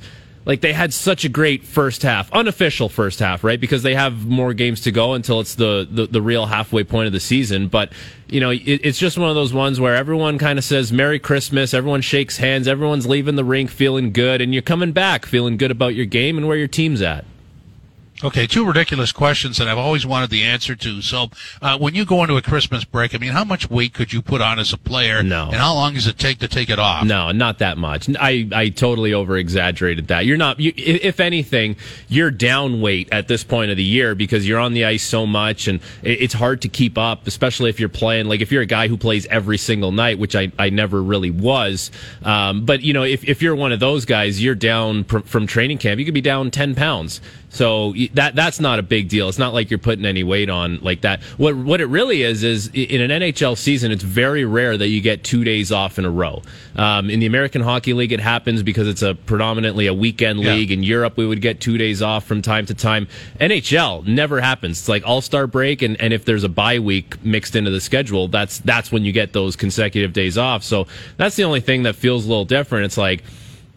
like 0.50 0.62
they 0.62 0.74
had 0.74 0.92
such 0.92 1.26
a 1.26 1.30
great 1.30 1.64
first 1.64 2.02
half, 2.02 2.34
unofficial 2.34 2.90
first 2.90 3.20
half, 3.20 3.44
right? 3.44 3.62
Because 3.62 3.84
they 3.84 3.94
have 3.94 4.26
more 4.26 4.56
games 4.56 4.82
to 4.82 4.92
go 4.92 5.14
until 5.14 5.42
it's 5.42 5.54
the, 5.54 5.88
the, 5.88 6.08
the 6.08 6.24
real 6.24 6.48
halfway 6.48 6.84
point 6.84 7.06
of 7.06 7.14
the 7.14 7.20
season. 7.20 7.68
But, 7.68 7.94
you 8.28 8.40
know, 8.40 8.50
it, 8.50 8.64
it's 8.64 8.98
just 8.98 9.16
one 9.16 9.30
of 9.30 9.36
those 9.36 9.54
ones 9.54 9.80
where 9.80 9.96
everyone 9.96 10.40
kind 10.40 10.58
of 10.58 10.66
says 10.66 10.92
Merry 10.92 11.20
Christmas, 11.20 11.76
everyone 11.76 12.02
shakes 12.02 12.38
hands, 12.38 12.68
everyone's 12.68 13.06
leaving 13.06 13.36
the 13.36 13.44
rink 13.44 13.70
feeling 13.70 14.12
good, 14.12 14.42
and 14.42 14.52
you're 14.52 14.64
coming 14.64 14.92
back 14.92 15.28
feeling 15.28 15.56
good 15.56 15.70
about 15.70 15.94
your 15.94 16.08
game 16.08 16.36
and 16.36 16.48
where 16.48 16.58
your 16.58 16.68
team's 16.68 17.04
at. 17.04 17.26
Okay, 18.22 18.48
two 18.48 18.66
ridiculous 18.66 19.14
questions 19.14 19.58
that 19.58 19.70
I've 19.70 19.78
always 19.78 20.06
wanted 20.06 20.30
the 20.30 20.44
answer 20.44 20.76
to. 20.76 21.02
So, 21.02 21.30
uh, 21.62 21.78
when 21.78 21.96
you 21.96 22.04
go 22.04 22.22
into 22.22 22.36
a 22.36 22.42
Christmas 22.42 22.84
break, 22.84 23.16
I 23.16 23.18
mean, 23.18 23.32
how 23.32 23.46
much 23.46 23.70
weight 23.70 23.94
could 23.94 24.12
you 24.12 24.22
put 24.22 24.42
on 24.42 24.60
as 24.60 24.74
a 24.74 24.78
player? 24.78 25.24
No. 25.24 25.46
And 25.46 25.56
how 25.56 25.74
long 25.74 25.94
does 25.94 26.06
it 26.06 26.18
take 26.18 26.40
to 26.40 26.50
take 26.50 26.70
it 26.70 26.80
off? 26.80 27.06
No, 27.06 27.32
not 27.32 27.60
that 27.60 27.78
much. 27.78 28.10
I, 28.20 28.50
I 28.52 28.70
totally 28.70 29.14
over 29.14 29.38
exaggerated 29.38 30.10
that. 30.10 30.26
You're 30.26 30.36
not, 30.36 30.60
you, 30.60 30.74
if 30.76 31.22
anything, 31.22 31.78
you're 32.10 32.30
down 32.30 32.82
weight 32.82 33.08
at 33.10 33.30
this 33.30 33.46
point 33.46 33.72
of 33.72 33.78
the 33.78 33.86
year 33.86 34.16
because 34.16 34.46
you're 34.46 34.60
on 34.60 34.74
the 34.74 34.84
ice 34.84 35.04
so 35.04 35.26
much 35.26 35.70
and 35.70 35.80
it's 36.04 36.34
hard 36.34 36.62
to 36.64 36.68
keep 36.68 36.98
up, 36.98 37.26
especially 37.26 37.70
if 37.70 37.80
you're 37.80 37.88
playing, 37.88 38.26
like 38.26 38.42
if 38.42 38.52
you're 38.52 38.64
a 38.64 38.66
guy 38.66 38.90
who 38.90 38.98
plays 38.98 39.28
every 39.28 39.58
single 39.58 39.94
night, 39.94 40.20
which 40.20 40.36
I, 40.36 40.52
I 40.60 40.70
never 40.72 41.02
really 41.02 41.32
was. 41.32 41.90
Um, 42.24 42.66
but, 42.66 42.82
you 42.82 42.92
know, 42.92 43.04
if, 43.04 43.24
if 43.24 43.42
you're 43.42 43.56
one 43.56 43.72
of 43.72 43.80
those 43.80 44.04
guys, 44.04 44.44
you're 44.44 44.56
down 44.56 45.06
pr- 45.06 45.20
from 45.20 45.48
training 45.48 45.78
camp, 45.78 46.00
you 46.00 46.06
could 46.06 46.14
be 46.14 46.20
down 46.20 46.52
10 46.52 46.76
pounds. 46.76 47.22
So 47.52 47.96
that 48.14 48.36
that's 48.36 48.60
not 48.60 48.78
a 48.78 48.84
big 48.84 49.10
deal. 49.10 49.28
It's 49.28 49.40
not 49.40 49.54
like 49.56 49.72
you're 49.72 49.80
putting 49.80 50.06
any 50.06 50.24
weight 50.24 50.50
on 50.52 50.80
like 50.82 51.02
that. 51.02 51.22
What 51.38 51.56
what 51.56 51.82
it 51.82 51.88
really 51.88 52.22
is 52.22 52.44
is 52.44 52.68
in 52.74 53.02
an 53.02 53.10
NHL 53.22 53.58
season, 53.58 53.92
it's 53.92 54.04
very 54.04 54.46
rare 54.46 54.78
that 54.78 54.88
you 54.88 55.02
get 55.02 55.24
two 55.24 55.44
days 55.44 55.72
off 55.72 55.98
in 55.98 56.06
a 56.06 56.12
row. 56.12 56.44
Um, 56.76 57.10
in 57.10 57.20
the 57.20 57.26
American 57.26 57.62
Hockey 57.64 57.94
League, 57.94 58.12
it 58.12 58.20
happens 58.20 58.62
because 58.62 58.88
it's 58.88 59.02
a 59.02 59.16
predominantly 59.16 59.88
a 59.88 59.94
weekend 59.94 60.42
Yeah. 60.42 60.54
league. 60.54 60.72
In 60.72 60.84
Europe, 60.84 61.18
we 61.18 61.26
would 61.26 61.42
get 61.42 61.60
two 61.60 61.78
days 61.80 62.04
off 62.04 62.24
from 62.26 62.44
time 62.44 62.68
to 62.68 62.76
time. 62.76 63.08
NHL 63.40 64.06
never 64.06 64.40
happens. 64.42 64.80
It's 64.80 64.90
like 64.90 65.06
All 65.08 65.22
Star 65.22 65.48
break, 65.48 65.82
and, 65.82 66.00
and 66.00 66.14
if 66.14 66.26
there's 66.26 66.44
a 66.44 66.50
bye 66.50 66.78
week 66.80 67.16
mixed 67.26 67.56
into 67.56 67.72
the 67.72 67.82
schedule, 67.82 68.28
that's 68.28 68.60
that's 68.60 68.92
when 68.92 69.04
you 69.06 69.12
get 69.12 69.34
those 69.34 69.56
consecutive 69.56 70.14
days 70.14 70.38
off. 70.38 70.64
So 70.64 70.86
that's 71.18 71.36
the 71.36 71.46
only 71.46 71.62
thing 71.62 71.84
that 71.84 71.96
feels 71.96 72.26
a 72.26 72.30
little 72.30 72.46
different. 72.46 72.86
It's 72.86 72.98
like 72.98 73.24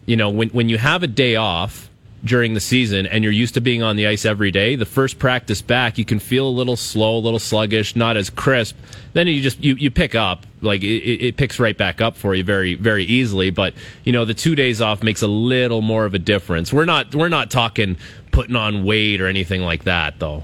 you 0.05 0.15
know 0.15 0.29
when 0.29 0.49
when 0.49 0.69
you 0.69 0.77
have 0.77 1.01
a 1.01 1.07
day 1.07 1.35
off 1.37 1.89
during 2.23 2.53
the 2.53 2.59
season 2.59 3.05
and 3.05 3.23
you're 3.23 3.33
used 3.33 3.53
to 3.55 3.61
being 3.61 3.83
on 3.83 3.95
the 3.95 4.07
ice 4.07 4.25
every 4.25 4.51
day, 4.51 4.75
the 4.75 4.85
first 4.85 5.19
practice 5.19 5.61
back, 5.61 5.97
you 5.97 6.05
can 6.05 6.19
feel 6.19 6.47
a 6.47 6.49
little 6.49 6.77
slow, 6.77 7.17
a 7.17 7.19
little 7.19 7.39
sluggish, 7.39 7.95
not 7.95 8.15
as 8.15 8.29
crisp. 8.29 8.77
Then 9.13 9.27
you 9.27 9.41
just 9.41 9.61
you, 9.63 9.75
you 9.75 9.91
pick 9.91 10.15
up 10.15 10.45
like 10.61 10.81
it, 10.83 11.03
it 11.25 11.37
picks 11.37 11.59
right 11.59 11.77
back 11.77 12.01
up 12.01 12.15
for 12.15 12.33
you 12.33 12.43
very 12.43 12.75
very 12.75 13.03
easily. 13.03 13.49
But 13.49 13.73
you 14.03 14.13
know 14.13 14.25
the 14.25 14.33
two 14.33 14.55
days 14.55 14.81
off 14.81 15.03
makes 15.03 15.21
a 15.21 15.27
little 15.27 15.81
more 15.81 16.05
of 16.05 16.13
a 16.13 16.19
difference. 16.19 16.71
We're 16.71 16.85
not 16.85 17.13
we're 17.13 17.29
not 17.29 17.51
talking 17.51 17.97
putting 18.31 18.55
on 18.55 18.83
weight 18.83 19.21
or 19.21 19.27
anything 19.27 19.61
like 19.61 19.83
that 19.83 20.19
though. 20.19 20.43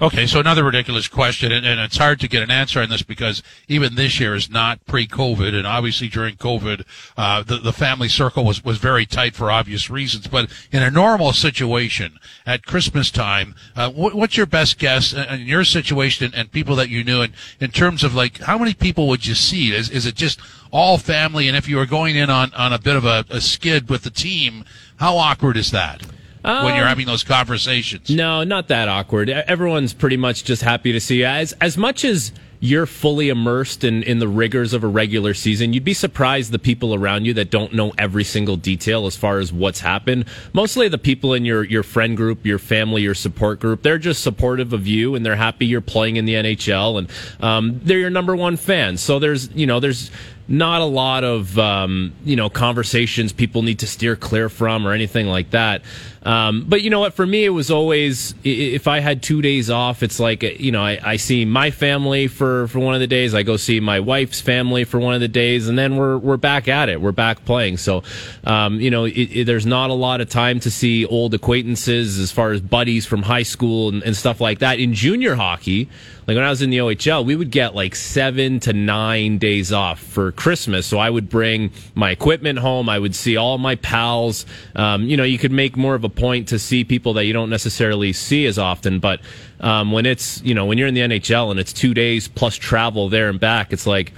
Okay, 0.00 0.28
so 0.28 0.38
another 0.38 0.62
ridiculous 0.62 1.08
question, 1.08 1.50
and, 1.50 1.66
and 1.66 1.80
it's 1.80 1.96
hard 1.96 2.20
to 2.20 2.28
get 2.28 2.40
an 2.40 2.52
answer 2.52 2.80
on 2.80 2.88
this 2.88 3.02
because 3.02 3.42
even 3.66 3.96
this 3.96 4.20
year 4.20 4.36
is 4.36 4.48
not 4.48 4.86
pre-COVID, 4.86 5.52
and 5.52 5.66
obviously 5.66 6.06
during 6.06 6.36
COVID, 6.36 6.84
uh, 7.16 7.42
the, 7.42 7.56
the 7.56 7.72
family 7.72 8.08
circle 8.08 8.44
was, 8.44 8.62
was 8.62 8.78
very 8.78 9.04
tight 9.04 9.34
for 9.34 9.50
obvious 9.50 9.90
reasons. 9.90 10.28
But 10.28 10.50
in 10.70 10.84
a 10.84 10.90
normal 10.90 11.32
situation 11.32 12.20
at 12.46 12.64
Christmas 12.64 13.10
time, 13.10 13.56
uh, 13.74 13.90
what, 13.90 14.14
what's 14.14 14.36
your 14.36 14.46
best 14.46 14.78
guess 14.78 15.12
in 15.12 15.24
in 15.24 15.40
your 15.48 15.64
situation 15.64 16.26
and, 16.26 16.34
and 16.34 16.52
people 16.52 16.76
that 16.76 16.88
you 16.88 17.02
knew, 17.02 17.22
in, 17.22 17.32
in 17.58 17.72
terms 17.72 18.04
of 18.04 18.14
like 18.14 18.38
how 18.38 18.56
many 18.56 18.74
people 18.74 19.08
would 19.08 19.26
you 19.26 19.34
see? 19.34 19.74
Is 19.74 19.90
is 19.90 20.06
it 20.06 20.14
just 20.14 20.38
all 20.70 20.98
family? 20.98 21.48
And 21.48 21.56
if 21.56 21.68
you 21.68 21.76
were 21.76 21.86
going 21.86 22.14
in 22.14 22.30
on, 22.30 22.54
on 22.54 22.72
a 22.72 22.78
bit 22.78 22.94
of 22.94 23.04
a, 23.04 23.24
a 23.30 23.40
skid 23.40 23.90
with 23.90 24.04
the 24.04 24.10
team, 24.10 24.64
how 24.98 25.16
awkward 25.16 25.56
is 25.56 25.72
that? 25.72 26.02
When 26.48 26.74
you're 26.74 26.84
Um, 26.84 26.88
having 26.88 27.06
those 27.06 27.24
conversations. 27.24 28.10
No, 28.10 28.44
not 28.44 28.68
that 28.68 28.88
awkward. 28.88 29.28
Everyone's 29.28 29.92
pretty 29.92 30.16
much 30.16 30.44
just 30.44 30.62
happy 30.62 30.92
to 30.92 31.00
see 31.00 31.18
you. 31.20 31.26
As 31.26 31.52
as 31.60 31.76
much 31.76 32.04
as 32.04 32.32
you're 32.60 32.86
fully 32.86 33.28
immersed 33.28 33.84
in, 33.84 34.02
in 34.02 34.18
the 34.18 34.26
rigors 34.26 34.72
of 34.72 34.82
a 34.82 34.86
regular 34.86 35.32
season, 35.32 35.72
you'd 35.72 35.84
be 35.84 35.94
surprised 35.94 36.50
the 36.50 36.58
people 36.58 36.92
around 36.92 37.24
you 37.24 37.32
that 37.34 37.50
don't 37.50 37.72
know 37.72 37.92
every 37.96 38.24
single 38.24 38.56
detail 38.56 39.06
as 39.06 39.14
far 39.14 39.38
as 39.38 39.52
what's 39.52 39.78
happened. 39.78 40.24
Mostly 40.52 40.88
the 40.88 40.98
people 40.98 41.34
in 41.34 41.44
your, 41.44 41.62
your 41.62 41.84
friend 41.84 42.16
group, 42.16 42.44
your 42.44 42.58
family, 42.58 43.02
your 43.02 43.14
support 43.14 43.60
group, 43.60 43.82
they're 43.82 43.96
just 43.98 44.24
supportive 44.24 44.72
of 44.72 44.88
you 44.88 45.14
and 45.14 45.24
they're 45.24 45.36
happy 45.36 45.66
you're 45.66 45.80
playing 45.80 46.16
in 46.16 46.24
the 46.24 46.34
NHL 46.34 46.98
and 46.98 47.10
um, 47.40 47.80
they're 47.84 48.00
your 48.00 48.10
number 48.10 48.34
one 48.34 48.56
fans. 48.56 49.00
So 49.00 49.20
there's, 49.20 49.52
you 49.52 49.66
know, 49.66 49.78
there's 49.78 50.10
not 50.48 50.80
a 50.80 50.84
lot 50.86 51.24
of 51.24 51.58
um, 51.58 52.14
you 52.24 52.34
know 52.34 52.48
conversations 52.48 53.34
people 53.34 53.60
need 53.60 53.80
to 53.80 53.86
steer 53.86 54.16
clear 54.16 54.48
from 54.48 54.86
or 54.86 54.92
anything 54.92 55.26
like 55.26 55.50
that. 55.50 55.82
Um, 56.22 56.64
but 56.66 56.82
you 56.82 56.90
know 56.90 57.00
what? 57.00 57.14
For 57.14 57.26
me, 57.26 57.44
it 57.44 57.50
was 57.50 57.70
always 57.70 58.34
if 58.44 58.88
I 58.88 59.00
had 59.00 59.22
two 59.22 59.40
days 59.40 59.70
off, 59.70 60.02
it's 60.02 60.18
like 60.18 60.42
you 60.42 60.72
know 60.72 60.82
I, 60.82 60.98
I, 61.02 61.16
see 61.16 61.44
my 61.44 61.70
family 61.70 62.26
for, 62.26 62.66
for 62.68 62.80
one 62.80 62.94
of 62.94 63.00
the 63.00 63.06
days. 63.06 63.34
I 63.34 63.42
go 63.42 63.56
see 63.56 63.80
my 63.80 64.00
wife's 64.00 64.40
family 64.40 64.84
for 64.84 64.98
one 64.98 65.14
of 65.14 65.20
the 65.20 65.28
days, 65.28 65.68
and 65.68 65.78
then 65.78 65.96
we're 65.96 66.18
we're 66.18 66.36
back 66.36 66.66
at 66.68 66.88
it. 66.88 67.00
We're 67.00 67.12
back 67.12 67.44
playing. 67.44 67.76
So 67.76 68.02
um, 68.44 68.80
you 68.80 68.90
know, 68.90 69.04
it, 69.04 69.12
it, 69.12 69.44
there's 69.44 69.66
not 69.66 69.90
a 69.90 69.94
lot 69.94 70.20
of 70.20 70.28
time 70.28 70.60
to 70.60 70.70
see 70.70 71.06
old 71.06 71.34
acquaintances 71.34 72.18
as 72.18 72.32
far 72.32 72.50
as 72.50 72.60
buddies 72.60 73.06
from 73.06 73.22
high 73.22 73.44
school 73.44 73.88
and, 73.88 74.02
and 74.02 74.16
stuff 74.16 74.40
like 74.40 74.58
that. 74.58 74.80
In 74.80 74.94
junior 74.94 75.36
hockey, 75.36 75.88
like 76.28 76.34
when 76.34 76.44
I 76.44 76.50
was 76.50 76.60
in 76.60 76.68
the 76.68 76.76
OHL, 76.76 77.24
we 77.24 77.36
would 77.36 77.50
get 77.50 77.74
like 77.74 77.94
seven 77.94 78.60
to 78.60 78.74
nine 78.74 79.38
days 79.38 79.72
off 79.72 79.98
for 79.98 80.30
Christmas. 80.32 80.86
So 80.86 80.98
I 80.98 81.08
would 81.08 81.30
bring 81.30 81.70
my 81.94 82.10
equipment 82.10 82.58
home. 82.58 82.90
I 82.90 82.98
would 82.98 83.14
see 83.14 83.38
all 83.38 83.56
my 83.56 83.76
pals. 83.76 84.44
Um, 84.76 85.04
you 85.04 85.16
know, 85.16 85.22
you 85.22 85.38
could 85.38 85.52
make 85.52 85.74
more 85.74 85.94
of 85.94 86.04
a 86.04 86.07
point 86.08 86.48
to 86.48 86.58
see 86.58 86.84
people 86.84 87.12
that 87.14 87.24
you 87.24 87.32
don't 87.32 87.50
necessarily 87.50 88.12
see 88.12 88.46
as 88.46 88.58
often. 88.58 88.98
But 88.98 89.20
um, 89.60 89.92
when 89.92 90.06
it's, 90.06 90.42
you 90.42 90.54
know, 90.54 90.66
when 90.66 90.78
you're 90.78 90.88
in 90.88 90.94
the 90.94 91.00
NHL 91.00 91.50
and 91.50 91.58
it's 91.60 91.72
two 91.72 91.94
days 91.94 92.28
plus 92.28 92.56
travel 92.56 93.08
there 93.08 93.28
and 93.28 93.38
back, 93.38 93.72
it's 93.72 93.86
like, 93.86 94.12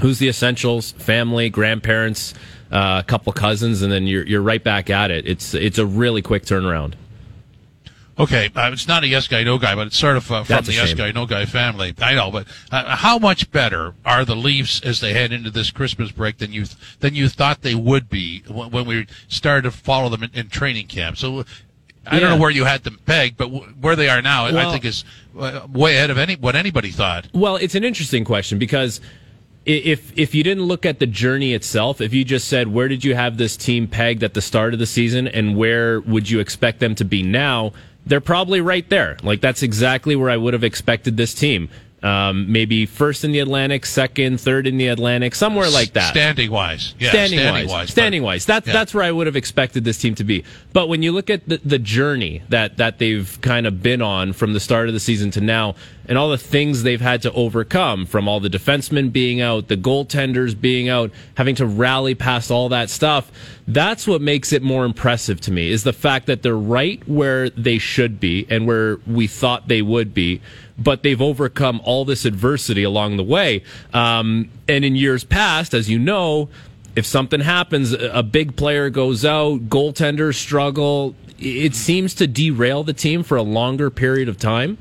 who's 0.00 0.18
the 0.18 0.28
essentials? 0.28 0.92
Family, 0.92 1.48
grandparents, 1.50 2.34
uh, 2.70 3.02
a 3.02 3.06
couple 3.06 3.32
cousins, 3.32 3.82
and 3.82 3.92
then 3.92 4.06
you're, 4.06 4.26
you're 4.26 4.42
right 4.42 4.62
back 4.62 4.90
at 4.90 5.10
it. 5.10 5.26
It's, 5.26 5.54
it's 5.54 5.78
a 5.78 5.86
really 5.86 6.22
quick 6.22 6.44
turnaround. 6.44 6.94
Okay, 8.18 8.50
uh, 8.54 8.70
it's 8.72 8.86
not 8.86 9.02
a 9.02 9.08
yes 9.08 9.26
guy 9.26 9.42
no 9.42 9.58
guy, 9.58 9.74
but 9.74 9.88
it's 9.88 9.98
sort 9.98 10.16
of 10.16 10.30
uh, 10.30 10.44
from 10.44 10.64
the 10.64 10.72
yes 10.72 10.94
guy 10.94 11.10
no 11.10 11.26
guy 11.26 11.44
family. 11.46 11.94
I 12.00 12.14
know, 12.14 12.30
but 12.30 12.46
uh, 12.70 12.96
how 12.96 13.18
much 13.18 13.50
better 13.50 13.94
are 14.04 14.24
the 14.24 14.36
Leafs 14.36 14.80
as 14.82 15.00
they 15.00 15.12
head 15.12 15.32
into 15.32 15.50
this 15.50 15.70
Christmas 15.70 16.12
break 16.12 16.38
than 16.38 16.52
you 16.52 16.64
th- 16.64 16.98
than 17.00 17.14
you 17.14 17.28
thought 17.28 17.62
they 17.62 17.74
would 17.74 18.08
be 18.08 18.42
when, 18.46 18.70
when 18.70 18.86
we 18.86 19.06
started 19.26 19.62
to 19.62 19.70
follow 19.72 20.08
them 20.08 20.22
in, 20.22 20.30
in 20.34 20.48
training 20.48 20.86
camp? 20.86 21.18
So. 21.18 21.44
I 22.06 22.16
yeah. 22.16 22.20
don't 22.20 22.30
know 22.32 22.36
where 22.36 22.50
you 22.50 22.66
had 22.66 22.84
them 22.84 23.00
pegged, 23.06 23.38
but 23.38 23.46
w- 23.46 23.64
where 23.80 23.96
they 23.96 24.10
are 24.10 24.20
now, 24.20 24.44
well, 24.52 24.68
I 24.68 24.70
think 24.70 24.84
is 24.84 25.06
uh, 25.38 25.66
way 25.72 25.96
ahead 25.96 26.10
of 26.10 26.18
any 26.18 26.34
what 26.34 26.54
anybody 26.54 26.90
thought. 26.90 27.28
Well, 27.32 27.56
it's 27.56 27.74
an 27.74 27.82
interesting 27.82 28.26
question 28.26 28.58
because 28.58 29.00
if 29.64 30.12
if 30.18 30.34
you 30.34 30.42
didn't 30.42 30.64
look 30.64 30.84
at 30.84 30.98
the 30.98 31.06
journey 31.06 31.54
itself, 31.54 32.00
if 32.00 32.12
you 32.12 32.24
just 32.24 32.48
said 32.48 32.68
where 32.68 32.88
did 32.88 33.04
you 33.04 33.14
have 33.14 33.38
this 33.38 33.56
team 33.56 33.86
pegged 33.86 34.22
at 34.22 34.34
the 34.34 34.42
start 34.42 34.74
of 34.74 34.78
the 34.78 34.86
season 34.86 35.26
and 35.26 35.56
where 35.56 36.00
would 36.00 36.28
you 36.28 36.40
expect 36.40 36.80
them 36.80 36.94
to 36.96 37.04
be 37.04 37.22
now, 37.22 37.72
they're 38.06 38.20
probably 38.20 38.60
right 38.60 38.88
there. 38.90 39.16
Like 39.22 39.40
that's 39.40 39.62
exactly 39.62 40.16
where 40.16 40.30
I 40.30 40.36
would 40.36 40.54
have 40.54 40.64
expected 40.64 41.16
this 41.16 41.34
team. 41.34 41.68
Um, 42.02 42.52
maybe 42.52 42.84
first 42.84 43.24
in 43.24 43.32
the 43.32 43.38
Atlantic, 43.38 43.86
second, 43.86 44.38
third 44.38 44.66
in 44.66 44.76
the 44.76 44.88
Atlantic, 44.88 45.34
somewhere 45.34 45.70
like 45.70 45.94
that. 45.94 46.10
Standing 46.10 46.50
wise, 46.50 46.94
yeah, 46.98 47.08
standing, 47.08 47.38
standing 47.38 47.64
wise, 47.64 47.72
wise, 47.72 47.90
standing 47.90 48.22
wise. 48.22 48.44
That's 48.44 48.66
yeah. 48.66 48.74
that's 48.74 48.92
where 48.92 49.04
I 49.04 49.10
would 49.10 49.26
have 49.26 49.36
expected 49.36 49.84
this 49.84 49.96
team 49.96 50.14
to 50.16 50.24
be. 50.24 50.44
But 50.74 50.90
when 50.90 51.02
you 51.02 51.12
look 51.12 51.30
at 51.30 51.48
the, 51.48 51.62
the 51.64 51.78
journey 51.78 52.42
that 52.50 52.76
that 52.76 52.98
they've 52.98 53.38
kind 53.40 53.66
of 53.66 53.82
been 53.82 54.02
on 54.02 54.34
from 54.34 54.52
the 54.52 54.60
start 54.60 54.88
of 54.88 54.92
the 54.92 55.00
season 55.00 55.30
to 55.30 55.40
now, 55.40 55.76
and 56.06 56.18
all 56.18 56.30
the 56.30 56.38
things 56.38 56.82
they've 56.82 57.00
had 57.00 57.22
to 57.22 57.32
overcome, 57.32 58.06
from 58.06 58.28
all 58.28 58.40
the 58.40 58.48
defensemen 58.48 59.12
being 59.12 59.40
out, 59.40 59.68
the 59.68 59.76
goaltenders 59.76 60.58
being 60.58 60.88
out, 60.88 61.10
having 61.36 61.54
to 61.56 61.66
rally 61.66 62.14
past 62.14 62.50
all 62.50 62.68
that 62.68 62.90
stuff, 62.90 63.30
that's 63.66 64.06
what 64.06 64.20
makes 64.20 64.52
it 64.52 64.62
more 64.62 64.84
impressive 64.84 65.40
to 65.42 65.52
me. 65.52 65.70
Is 65.70 65.84
the 65.84 65.92
fact 65.92 66.26
that 66.26 66.42
they're 66.42 66.56
right 66.56 67.06
where 67.08 67.50
they 67.50 67.78
should 67.78 68.20
be 68.20 68.46
and 68.50 68.66
where 68.66 68.96
we 69.06 69.26
thought 69.26 69.68
they 69.68 69.82
would 69.82 70.14
be 70.14 70.40
but 70.76 71.04
they've 71.04 71.22
overcome 71.22 71.80
all 71.84 72.04
this 72.04 72.24
adversity 72.24 72.82
along 72.82 73.16
the 73.16 73.22
way. 73.22 73.62
Um, 73.92 74.50
and 74.68 74.84
in 74.84 74.96
years 74.96 75.22
past, 75.22 75.72
as 75.72 75.88
you 75.88 75.98
know, 76.00 76.48
if 76.96 77.06
something 77.06 77.40
happens, 77.40 77.92
a 77.92 78.22
big 78.22 78.56
player 78.56 78.90
goes 78.90 79.24
out, 79.24 79.68
goaltenders 79.68 80.34
struggle, 80.34 81.14
it 81.38 81.74
seems 81.74 82.14
to 82.14 82.26
derail 82.26 82.84
the 82.84 82.92
team 82.92 83.22
for 83.22 83.36
a 83.36 83.42
longer 83.42 83.90
period 83.90 84.28
of 84.28 84.38
time. 84.38 84.78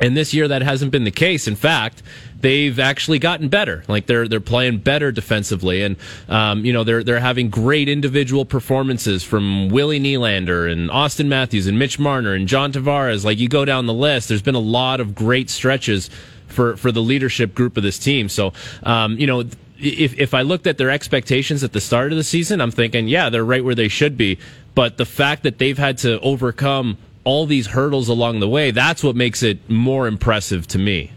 And 0.00 0.16
this 0.16 0.32
year, 0.32 0.48
that 0.48 0.62
hasn't 0.62 0.92
been 0.92 1.04
the 1.04 1.10
case. 1.10 1.46
In 1.46 1.56
fact, 1.56 2.02
they've 2.40 2.78
actually 2.78 3.18
gotten 3.18 3.48
better. 3.48 3.84
Like 3.86 4.06
they're 4.06 4.26
they're 4.26 4.40
playing 4.40 4.78
better 4.78 5.12
defensively, 5.12 5.82
and 5.82 5.96
um, 6.28 6.64
you 6.64 6.72
know 6.72 6.84
they're 6.84 7.04
they're 7.04 7.20
having 7.20 7.50
great 7.50 7.88
individual 7.88 8.44
performances 8.44 9.22
from 9.22 9.68
Willie 9.68 10.00
Nylander 10.00 10.70
and 10.70 10.90
Auston 10.90 11.26
Matthews 11.26 11.66
and 11.66 11.78
Mitch 11.78 11.98
Marner 11.98 12.32
and 12.34 12.48
John 12.48 12.72
Tavares. 12.72 13.24
Like 13.24 13.38
you 13.38 13.48
go 13.48 13.64
down 13.64 13.86
the 13.86 13.94
list, 13.94 14.28
there's 14.28 14.42
been 14.42 14.54
a 14.54 14.58
lot 14.58 15.00
of 15.00 15.14
great 15.14 15.50
stretches 15.50 16.10
for 16.46 16.76
for 16.76 16.90
the 16.90 17.02
leadership 17.02 17.54
group 17.54 17.76
of 17.76 17.82
this 17.82 17.98
team. 17.98 18.28
So 18.28 18.52
um, 18.82 19.18
you 19.18 19.26
know. 19.26 19.44
If, 19.82 20.18
if 20.18 20.34
I 20.34 20.42
looked 20.42 20.66
at 20.66 20.76
their 20.76 20.90
expectations 20.90 21.64
at 21.64 21.72
the 21.72 21.80
start 21.80 22.12
of 22.12 22.18
the 22.18 22.22
season, 22.22 22.60
I'm 22.60 22.70
thinking, 22.70 23.08
yeah, 23.08 23.30
they're 23.30 23.42
right 23.42 23.64
where 23.64 23.74
they 23.74 23.88
should 23.88 24.14
be. 24.14 24.38
But 24.74 24.98
the 24.98 25.06
fact 25.06 25.42
that 25.44 25.56
they've 25.56 25.78
had 25.78 25.96
to 25.98 26.20
overcome 26.20 26.98
all 27.24 27.46
these 27.46 27.68
hurdles 27.68 28.08
along 28.08 28.40
the 28.40 28.48
way, 28.48 28.70
that's 28.70 29.02
what 29.02 29.16
makes 29.16 29.42
it 29.42 29.68
more 29.68 30.06
impressive 30.06 30.66
to 30.68 30.78
me. 30.78 31.12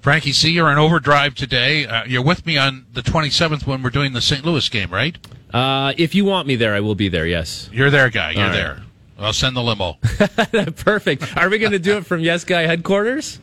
Frankie 0.00 0.32
C, 0.32 0.50
you're 0.50 0.70
in 0.70 0.78
overdrive 0.78 1.34
today. 1.34 1.86
Uh, 1.86 2.04
you're 2.04 2.24
with 2.24 2.44
me 2.44 2.58
on 2.58 2.86
the 2.92 3.02
27th 3.02 3.66
when 3.66 3.82
we're 3.82 3.90
doing 3.90 4.12
the 4.12 4.20
St. 4.20 4.44
Louis 4.44 4.68
game, 4.68 4.90
right? 4.90 5.16
Uh, 5.54 5.92
if 5.96 6.14
you 6.14 6.24
want 6.24 6.48
me 6.48 6.56
there, 6.56 6.74
I 6.74 6.80
will 6.80 6.96
be 6.96 7.08
there, 7.08 7.26
yes. 7.26 7.70
You're 7.72 7.90
there, 7.90 8.10
guy. 8.10 8.32
You're 8.32 8.50
there. 8.50 8.82
I'll 9.18 9.32
send 9.32 9.54
the 9.54 9.62
limo. 9.62 9.98
Perfect. 10.76 11.36
Are 11.36 11.48
we 11.48 11.58
going 11.58 11.72
to 11.72 11.78
do 11.78 11.96
it 11.98 12.06
from 12.06 12.20
Yes 12.20 12.42
Guy 12.42 12.62
headquarters? 12.62 13.38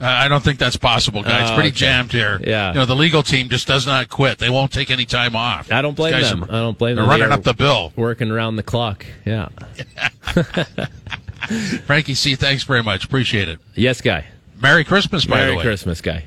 Uh, 0.00 0.06
I 0.06 0.28
don't 0.28 0.42
think 0.42 0.58
that's 0.58 0.76
possible, 0.76 1.22
guys. 1.22 1.42
it's 1.42 1.50
oh, 1.50 1.54
pretty 1.54 1.70
okay. 1.70 1.78
jammed 1.78 2.12
here. 2.12 2.40
Yeah. 2.42 2.68
You 2.68 2.74
know, 2.80 2.84
the 2.84 2.96
legal 2.96 3.22
team 3.22 3.48
just 3.48 3.66
does 3.66 3.86
not 3.86 4.08
quit. 4.08 4.38
They 4.38 4.50
won't 4.50 4.72
take 4.72 4.90
any 4.90 5.06
time 5.06 5.34
off. 5.34 5.72
I 5.72 5.82
don't 5.82 5.96
blame 5.96 6.20
them. 6.20 6.44
Are, 6.44 6.48
I 6.48 6.60
don't 6.60 6.76
blame 6.78 6.96
them. 6.96 7.08
They're 7.08 7.18
running 7.18 7.32
up 7.32 7.42
the 7.42 7.54
bill. 7.54 7.92
Working 7.96 8.30
around 8.30 8.56
the 8.56 8.62
clock. 8.62 9.06
Yeah. 9.24 9.48
Frankie 11.86 12.14
C, 12.14 12.34
thanks 12.34 12.64
very 12.64 12.82
much. 12.82 13.04
Appreciate 13.04 13.48
it. 13.48 13.58
Yes, 13.74 14.00
guy. 14.00 14.26
Merry 14.60 14.84
Christmas, 14.84 15.24
by 15.24 15.36
Merry 15.36 15.50
the 15.50 15.56
way. 15.56 15.64
Merry 15.64 15.72
Christmas, 15.72 16.00
guy. 16.00 16.24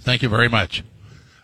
Thank 0.00 0.22
you 0.22 0.28
very 0.28 0.48
much. 0.48 0.84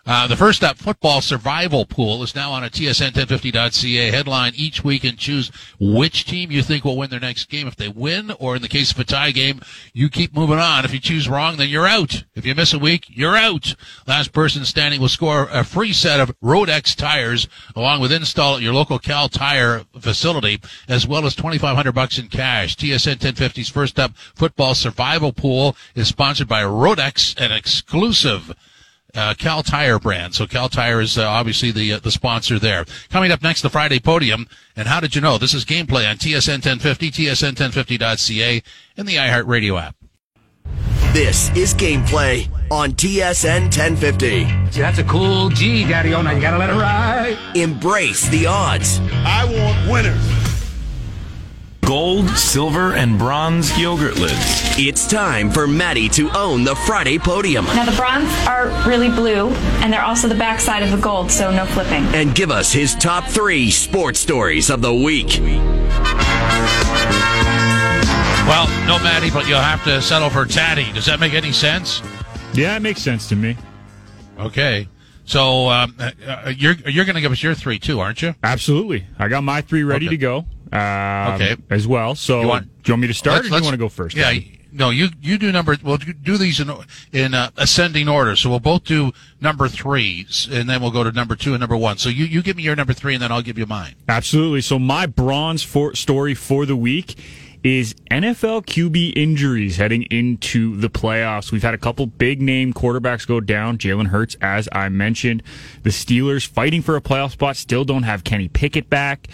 Uh, 0.07 0.27
the 0.27 0.35
first 0.35 0.63
up 0.63 0.77
football 0.77 1.19
survival 1.19 1.83
pool 1.83 2.21
is 2.21 2.35
now 2.35 2.51
on 2.51 2.63
a 2.63 2.69
tsn1050.ca 2.69 4.11
headline 4.11 4.53
each 4.55 4.83
week 4.83 5.03
and 5.03 5.17
choose 5.17 5.51
which 5.79 6.25
team 6.25 6.51
you 6.51 6.61
think 6.61 6.85
will 6.85 6.95
win 6.95 7.09
their 7.09 7.19
next 7.19 7.45
game. 7.49 7.67
If 7.67 7.75
they 7.75 7.89
win, 7.89 8.29
or 8.39 8.55
in 8.55 8.61
the 8.61 8.67
case 8.67 8.91
of 8.91 8.99
a 8.99 9.03
tie 9.03 9.31
game, 9.31 9.61
you 9.93 10.09
keep 10.09 10.35
moving 10.35 10.59
on. 10.59 10.85
If 10.85 10.93
you 10.93 10.99
choose 10.99 11.27
wrong, 11.27 11.57
then 11.57 11.69
you're 11.69 11.87
out. 11.87 12.23
If 12.35 12.45
you 12.45 12.53
miss 12.53 12.71
a 12.71 12.77
week, 12.77 13.05
you're 13.09 13.35
out. 13.35 13.73
Last 14.05 14.31
person 14.31 14.63
standing 14.63 15.01
will 15.01 15.09
score 15.09 15.49
a 15.51 15.63
free 15.63 15.91
set 15.91 16.19
of 16.19 16.39
Rodex 16.39 16.95
tires 16.95 17.47
along 17.75 17.99
with 17.99 18.11
install 18.11 18.57
at 18.57 18.61
your 18.61 18.75
local 18.75 18.99
Kal 18.99 19.27
Tire 19.27 19.85
facility, 19.99 20.61
as 20.87 21.07
well 21.07 21.25
as 21.25 21.33
2500 21.33 21.91
bucks 21.93 22.19
in 22.19 22.27
cash. 22.27 22.75
TSN 22.75 23.15
1050's 23.15 23.69
first 23.69 23.99
up 23.99 24.15
football 24.35 24.75
survival 24.75 25.33
pool 25.33 25.75
is 25.95 26.07
sponsored 26.07 26.47
by 26.47 26.61
Rodex, 26.61 27.35
an 27.41 27.51
exclusive 27.51 28.53
uh, 29.15 29.33
Kal 29.37 29.63
Tire 29.63 29.99
brand. 29.99 30.35
So 30.35 30.45
Kal 30.45 30.69
Tire 30.69 31.01
is 31.01 31.17
uh, 31.17 31.25
obviously 31.25 31.71
the 31.71 31.93
uh, 31.93 31.99
the 31.99 32.11
sponsor 32.11 32.59
there. 32.59 32.85
Coming 33.09 33.31
up 33.31 33.41
next, 33.41 33.61
the 33.61 33.69
Friday 33.69 33.99
podium. 33.99 34.47
And 34.75 34.87
how 34.87 34.99
did 34.99 35.15
you 35.15 35.21
know? 35.21 35.37
This 35.37 35.53
is 35.53 35.63
gameplay 35.65 36.09
on 36.09 36.17
TSN 36.17 36.65
1050, 36.65 37.11
TSN1050.ca, 37.11 38.63
and 38.97 39.07
the 39.07 39.15
iHeartRadio 39.15 39.81
app. 39.81 39.95
This 41.13 41.49
is 41.55 41.73
gameplay 41.73 42.49
on 42.69 42.91
TSN 42.91 43.63
1050. 43.63 44.71
See, 44.71 44.81
that's 44.81 44.99
a 44.99 45.03
cool 45.05 45.49
G, 45.49 45.85
Daddy. 45.85 46.13
Oh, 46.13 46.21
now 46.21 46.31
you 46.31 46.41
gotta 46.41 46.57
let 46.57 46.69
it 46.69 46.73
ride. 46.73 47.37
Embrace 47.55 48.27
the 48.27 48.47
odds. 48.47 48.99
I 49.23 49.45
want 49.45 49.89
winners 49.89 50.44
gold, 51.85 52.29
silver, 52.31 52.93
and 52.93 53.17
bronze 53.19 53.77
yogurt 53.79 54.17
lids. 54.17 54.35
It's 54.77 55.07
time 55.07 55.51
for 55.51 55.67
Maddie 55.67 56.09
to 56.09 56.35
own 56.35 56.63
the 56.63 56.75
Friday 56.75 57.19
podium. 57.19 57.65
Now, 57.65 57.85
the 57.85 57.95
bronze 57.95 58.29
are 58.47 58.69
really 58.87 59.09
blue, 59.09 59.49
and 59.81 59.93
they're 59.93 60.03
also 60.03 60.27
the 60.27 60.35
backside 60.35 60.81
of 60.81 60.89
the 60.91 60.97
gold, 60.97 61.31
so 61.31 61.51
no 61.51 61.65
flipping. 61.67 62.03
And 62.15 62.33
give 62.33 62.49
us 62.49 62.71
his 62.71 62.95
top 62.95 63.25
three 63.25 63.69
sports 63.69 64.19
stories 64.19 64.69
of 64.71 64.81
the 64.81 64.93
week. 64.93 65.39
Well, 68.47 68.67
no 68.87 68.97
Maddie, 69.03 69.29
but 69.29 69.47
you'll 69.47 69.59
have 69.59 69.83
to 69.83 70.01
settle 70.01 70.29
for 70.29 70.45
Tatti. 70.45 70.91
Does 70.93 71.05
that 71.05 71.19
make 71.19 71.33
any 71.33 71.51
sense? 71.51 72.01
Yeah, 72.53 72.75
it 72.75 72.81
makes 72.81 73.01
sense 73.01 73.29
to 73.29 73.35
me. 73.35 73.57
Okay. 74.39 74.87
So 75.25 75.69
um, 75.69 75.95
uh, 75.99 76.11
uh 76.25 76.53
you're 76.55 76.73
you're 76.73 77.05
going 77.05 77.15
to 77.15 77.21
give 77.21 77.31
us 77.31 77.41
your 77.41 77.55
three 77.55 77.79
too, 77.79 77.99
aren't 77.99 78.21
you? 78.21 78.35
Absolutely. 78.43 79.05
I 79.17 79.27
got 79.27 79.43
my 79.43 79.61
three 79.61 79.83
ready 79.83 80.05
okay. 80.05 80.15
to 80.15 80.17
go. 80.17 80.45
Um, 80.75 81.33
okay. 81.35 81.55
As 81.69 81.87
well. 81.87 82.15
So 82.15 82.41
you 82.41 82.47
want, 82.47 82.83
do 82.83 82.89
you 82.89 82.93
want 82.93 83.01
me 83.01 83.07
to 83.07 83.13
start, 83.13 83.43
let's, 83.43 83.47
or 83.47 83.49
do 83.49 83.55
you 83.57 83.63
want 83.63 83.73
to 83.73 83.77
go 83.77 83.89
first? 83.89 84.15
Yeah. 84.15 84.33
No, 84.71 84.89
you 84.89 85.07
you 85.21 85.37
do 85.37 85.53
number. 85.53 85.77
We'll 85.81 85.95
do 85.95 86.37
these 86.37 86.59
in 86.59 86.69
in 87.13 87.33
uh, 87.33 87.49
ascending 87.55 88.09
order. 88.09 88.35
So 88.35 88.49
we'll 88.49 88.59
both 88.59 88.83
do 88.83 89.13
number 89.39 89.69
three, 89.69 90.27
and 90.51 90.69
then 90.69 90.81
we'll 90.81 90.91
go 90.91 91.01
to 91.01 91.13
number 91.13 91.37
two 91.37 91.53
and 91.53 91.61
number 91.61 91.77
one. 91.77 91.97
So 91.97 92.09
you 92.09 92.25
you 92.25 92.41
give 92.41 92.57
me 92.57 92.63
your 92.63 92.75
number 92.75 92.91
three, 92.91 93.13
and 93.13 93.23
then 93.23 93.31
I'll 93.31 93.41
give 93.41 93.57
you 93.57 93.65
mine. 93.65 93.95
Absolutely. 94.09 94.59
So 94.59 94.77
my 94.77 95.05
bronze 95.05 95.63
for, 95.63 95.95
story 95.95 96.33
for 96.33 96.65
the 96.65 96.75
week 96.75 97.17
is 97.65 97.95
NFL 98.11 98.65
QB 98.65 99.13
injuries 99.15 99.77
heading 99.77 100.03
into 100.03 100.75
the 100.75 100.89
playoffs. 100.89 101.51
We've 101.51 101.63
had 101.63 101.73
a 101.73 101.79
couple 101.79 102.05
big 102.05 102.39
name 102.39 102.73
quarterbacks 102.73 103.25
go 103.25 103.39
down. 103.39 103.79
Jalen 103.79 104.07
Hurts, 104.07 104.35
as 104.39 104.69
I 104.71 104.89
mentioned. 104.89 105.41
The 105.81 105.89
Steelers 105.89 106.45
fighting 106.45 106.83
for 106.83 106.95
a 106.95 107.01
playoff 107.01 107.31
spot 107.31 107.55
still 107.55 107.83
don't 107.83 108.03
have 108.03 108.23
Kenny 108.23 108.49
Pickett 108.49 108.87
back. 108.89 109.29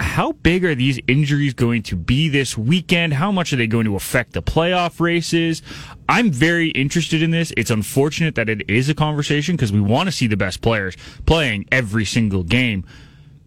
How 0.00 0.32
big 0.32 0.64
are 0.64 0.74
these 0.74 0.98
injuries 1.06 1.52
going 1.52 1.82
to 1.84 1.96
be 1.96 2.30
this 2.30 2.56
weekend? 2.56 3.12
How 3.12 3.30
much 3.30 3.52
are 3.52 3.56
they 3.56 3.66
going 3.66 3.84
to 3.84 3.96
affect 3.96 4.32
the 4.32 4.42
playoff 4.42 4.98
races? 4.98 5.60
I'm 6.08 6.32
very 6.32 6.70
interested 6.70 7.22
in 7.22 7.30
this. 7.30 7.52
It's 7.54 7.70
unfortunate 7.70 8.34
that 8.36 8.48
it 8.48 8.68
is 8.68 8.88
a 8.88 8.94
conversation 8.94 9.56
because 9.56 9.72
we 9.72 9.80
want 9.80 10.06
to 10.06 10.12
see 10.12 10.26
the 10.26 10.38
best 10.38 10.62
players 10.62 10.96
playing 11.26 11.66
every 11.70 12.06
single 12.06 12.42
game. 12.42 12.86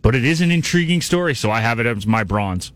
But 0.04 0.14
it 0.14 0.24
is 0.24 0.42
an 0.42 0.52
intriguing 0.52 1.02
story, 1.02 1.34
so 1.34 1.50
I 1.50 1.62
have 1.62 1.80
it 1.80 1.88
as 1.88 2.06
my 2.06 2.24
bronze 2.24 2.72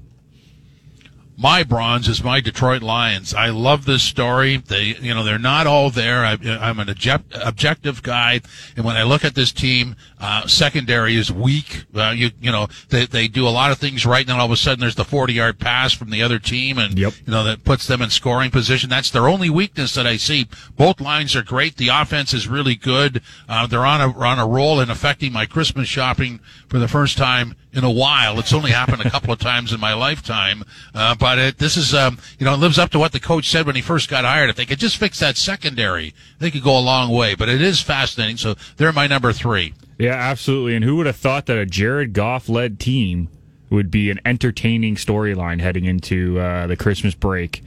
my 1.37 1.61
bronze 1.61 2.07
is 2.07 2.23
my 2.23 2.41
Detroit 2.41 2.81
Lions. 2.81 3.31
I 3.31 3.49
love 3.49 3.85
this 3.85 4.01
story. 4.01 4.57
They, 4.57 4.95
you 4.99 5.13
know, 5.13 5.23
they're 5.23 5.37
not 5.37 5.67
all 5.67 5.91
there. 5.91 6.25
I, 6.25 6.33
am 6.41 6.79
an 6.79 6.89
object, 6.89 7.31
objective 7.39 8.01
guy, 8.01 8.41
and 8.75 8.83
when 8.83 8.97
I 8.97 9.03
look 9.03 9.23
at 9.23 9.35
this 9.35 9.51
team, 9.51 9.95
uh, 10.19 10.47
secondary 10.47 11.15
is 11.15 11.31
weak. 11.31 11.85
Uh, 11.93 12.09
you, 12.09 12.31
you 12.41 12.51
know, 12.51 12.67
they, 12.89 13.05
they 13.05 13.27
do 13.27 13.47
a 13.47 13.49
lot 13.49 13.71
of 13.71 13.77
things 13.77 14.03
right, 14.03 14.21
and 14.21 14.29
then 14.29 14.39
all 14.39 14.47
of 14.47 14.51
a 14.51 14.57
sudden 14.57 14.79
there's 14.79 14.95
the 14.95 15.05
40 15.05 15.33
yard 15.33 15.59
pass 15.59 15.93
from 15.93 16.09
the 16.09 16.23
other 16.23 16.39
team, 16.39 16.79
and 16.79 16.97
yep. 16.97 17.13
you 17.23 17.31
know 17.31 17.43
that 17.43 17.63
puts 17.63 17.85
them 17.85 18.01
in 18.01 18.09
scoring 18.09 18.49
position. 18.49 18.89
That's 18.89 19.11
their 19.11 19.27
only 19.27 19.51
weakness 19.51 19.93
that 19.93 20.07
I 20.07 20.17
see. 20.17 20.47
Both 20.75 20.99
lines 20.99 21.35
are 21.35 21.43
great. 21.43 21.77
The 21.77 21.89
offense 21.89 22.33
is 22.33 22.47
really 22.47 22.75
good. 22.75 23.21
Uh, 23.47 23.67
they're 23.67 23.85
on 23.85 24.01
a 24.01 24.11
on 24.19 24.39
a 24.39 24.47
roll 24.47 24.79
and 24.79 24.89
affecting 24.89 25.33
my 25.33 25.45
Christmas 25.45 25.87
shopping 25.87 26.39
for 26.67 26.79
the 26.79 26.87
first 26.87 27.15
time 27.15 27.55
in 27.77 27.83
a 27.83 27.91
while. 27.91 28.39
It's 28.39 28.53
only 28.53 28.71
happened 28.71 29.03
a 29.05 29.09
couple 29.09 29.31
of 29.31 29.39
times 29.39 29.71
in 29.71 29.79
my 29.79 29.93
lifetime, 29.93 30.63
uh, 30.95 31.15
but 31.27 31.39
it, 31.39 31.57
this 31.57 31.75
is, 31.75 31.93
um, 31.93 32.17
you 32.39 32.45
know, 32.45 32.53
it 32.53 32.57
lives 32.57 32.79
up 32.79 32.89
to 32.91 32.97
what 32.99 33.11
the 33.11 33.19
coach 33.19 33.49
said 33.49 33.65
when 33.65 33.75
he 33.75 33.81
first 33.81 34.09
got 34.09 34.23
hired. 34.23 34.49
If 34.49 34.55
they 34.55 34.65
could 34.65 34.79
just 34.79 34.95
fix 34.95 35.19
that 35.19 35.35
secondary, 35.35 36.13
they 36.39 36.49
could 36.49 36.63
go 36.63 36.77
a 36.77 36.79
long 36.79 37.11
way. 37.11 37.35
But 37.35 37.49
it 37.49 37.61
is 37.61 37.81
fascinating. 37.81 38.37
So 38.37 38.55
they're 38.77 38.93
my 38.93 39.07
number 39.07 39.33
three. 39.33 39.73
Yeah, 39.97 40.13
absolutely. 40.13 40.75
And 40.75 40.85
who 40.85 40.95
would 40.95 41.05
have 41.05 41.17
thought 41.17 41.45
that 41.47 41.57
a 41.57 41.65
Jared 41.65 42.13
Goff 42.13 42.47
led 42.47 42.79
team 42.79 43.27
would 43.69 43.91
be 43.91 44.09
an 44.09 44.21
entertaining 44.23 44.95
storyline 44.95 45.59
heading 45.59 45.83
into 45.83 46.39
uh, 46.39 46.65
the 46.65 46.77
Christmas 46.77 47.13
break? 47.13 47.61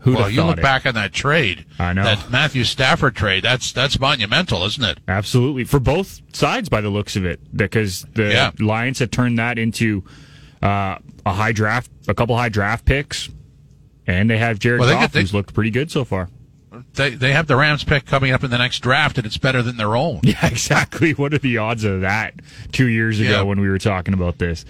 Who'd 0.00 0.16
well, 0.16 0.28
you 0.28 0.44
look 0.44 0.58
it? 0.58 0.62
back 0.62 0.84
on 0.84 0.92
that 0.92 1.14
trade. 1.14 1.64
I 1.78 1.94
know 1.94 2.04
that 2.04 2.30
Matthew 2.30 2.64
Stafford 2.64 3.16
trade. 3.16 3.44
That's 3.44 3.72
that's 3.72 3.98
monumental, 3.98 4.66
isn't 4.66 4.84
it? 4.84 4.98
Absolutely 5.08 5.64
for 5.64 5.80
both 5.80 6.20
sides, 6.34 6.68
by 6.68 6.82
the 6.82 6.90
looks 6.90 7.16
of 7.16 7.24
it, 7.24 7.40
because 7.56 8.02
the 8.12 8.30
yeah. 8.30 8.50
Lions 8.58 8.98
had 8.98 9.10
turned 9.10 9.38
that 9.38 9.58
into 9.58 10.04
uh, 10.62 10.98
a 11.30 11.34
high 11.34 11.52
draft, 11.52 11.90
a 12.08 12.14
couple 12.14 12.36
high 12.36 12.48
draft 12.48 12.84
picks, 12.84 13.28
and 14.06 14.28
they 14.28 14.38
have 14.38 14.58
Jared 14.58 14.80
well, 14.80 14.92
Goff, 14.92 15.12
they, 15.12 15.20
who's 15.20 15.34
looked 15.34 15.54
pretty 15.54 15.70
good 15.70 15.90
so 15.90 16.04
far. 16.04 16.28
They 16.94 17.10
they 17.10 17.32
have 17.32 17.46
the 17.46 17.56
Rams 17.56 17.84
pick 17.84 18.06
coming 18.06 18.32
up 18.32 18.44
in 18.44 18.50
the 18.50 18.58
next 18.58 18.80
draft, 18.80 19.18
and 19.18 19.26
it's 19.26 19.38
better 19.38 19.62
than 19.62 19.76
their 19.76 19.96
own. 19.96 20.20
Yeah, 20.24 20.46
exactly. 20.46 21.12
What 21.12 21.34
are 21.34 21.38
the 21.38 21.58
odds 21.58 21.84
of 21.84 22.02
that? 22.02 22.34
Two 22.72 22.88
years 22.88 23.18
ago, 23.20 23.30
yeah. 23.30 23.42
when 23.42 23.60
we 23.60 23.68
were 23.68 23.78
talking 23.78 24.14
about 24.14 24.38
this, 24.38 24.64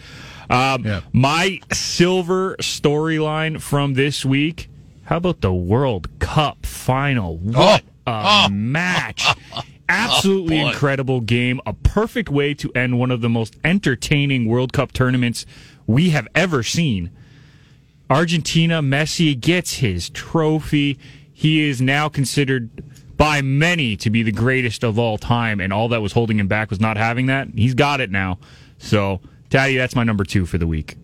um, 0.48 0.84
yeah. 0.84 1.00
my 1.12 1.60
silver 1.72 2.56
storyline 2.56 3.60
from 3.60 3.94
this 3.94 4.24
week 4.24 4.70
how 5.10 5.16
about 5.16 5.40
the 5.40 5.52
World 5.52 6.20
Cup 6.20 6.64
final? 6.64 7.36
What 7.36 7.82
oh, 8.06 8.12
a 8.12 8.46
oh, 8.46 8.48
match! 8.48 9.26
Absolutely 9.90 10.60
oh, 10.60 10.68
incredible 10.68 11.20
game. 11.20 11.60
A 11.66 11.72
perfect 11.72 12.28
way 12.28 12.54
to 12.54 12.70
end 12.72 12.98
one 12.98 13.10
of 13.10 13.20
the 13.20 13.28
most 13.28 13.56
entertaining 13.64 14.46
World 14.46 14.72
Cup 14.72 14.92
tournaments 14.92 15.46
we 15.86 16.10
have 16.10 16.28
ever 16.34 16.62
seen. 16.62 17.10
Argentina, 18.08 18.82
Messi 18.82 19.38
gets 19.38 19.74
his 19.74 20.10
trophy. 20.10 20.98
He 21.32 21.68
is 21.68 21.80
now 21.80 22.08
considered 22.08 22.70
by 23.16 23.42
many 23.42 23.96
to 23.96 24.10
be 24.10 24.22
the 24.22 24.32
greatest 24.32 24.82
of 24.82 24.98
all 24.98 25.18
time, 25.18 25.60
and 25.60 25.72
all 25.72 25.88
that 25.88 26.00
was 26.00 26.12
holding 26.12 26.38
him 26.38 26.48
back 26.48 26.70
was 26.70 26.80
not 26.80 26.96
having 26.96 27.26
that. 27.26 27.48
He's 27.54 27.74
got 27.74 28.00
it 28.00 28.10
now. 28.10 28.38
So, 28.78 29.20
Tatti, 29.50 29.76
that's 29.76 29.94
my 29.94 30.04
number 30.04 30.24
two 30.24 30.46
for 30.46 30.58
the 30.58 30.66
week. 30.66 30.96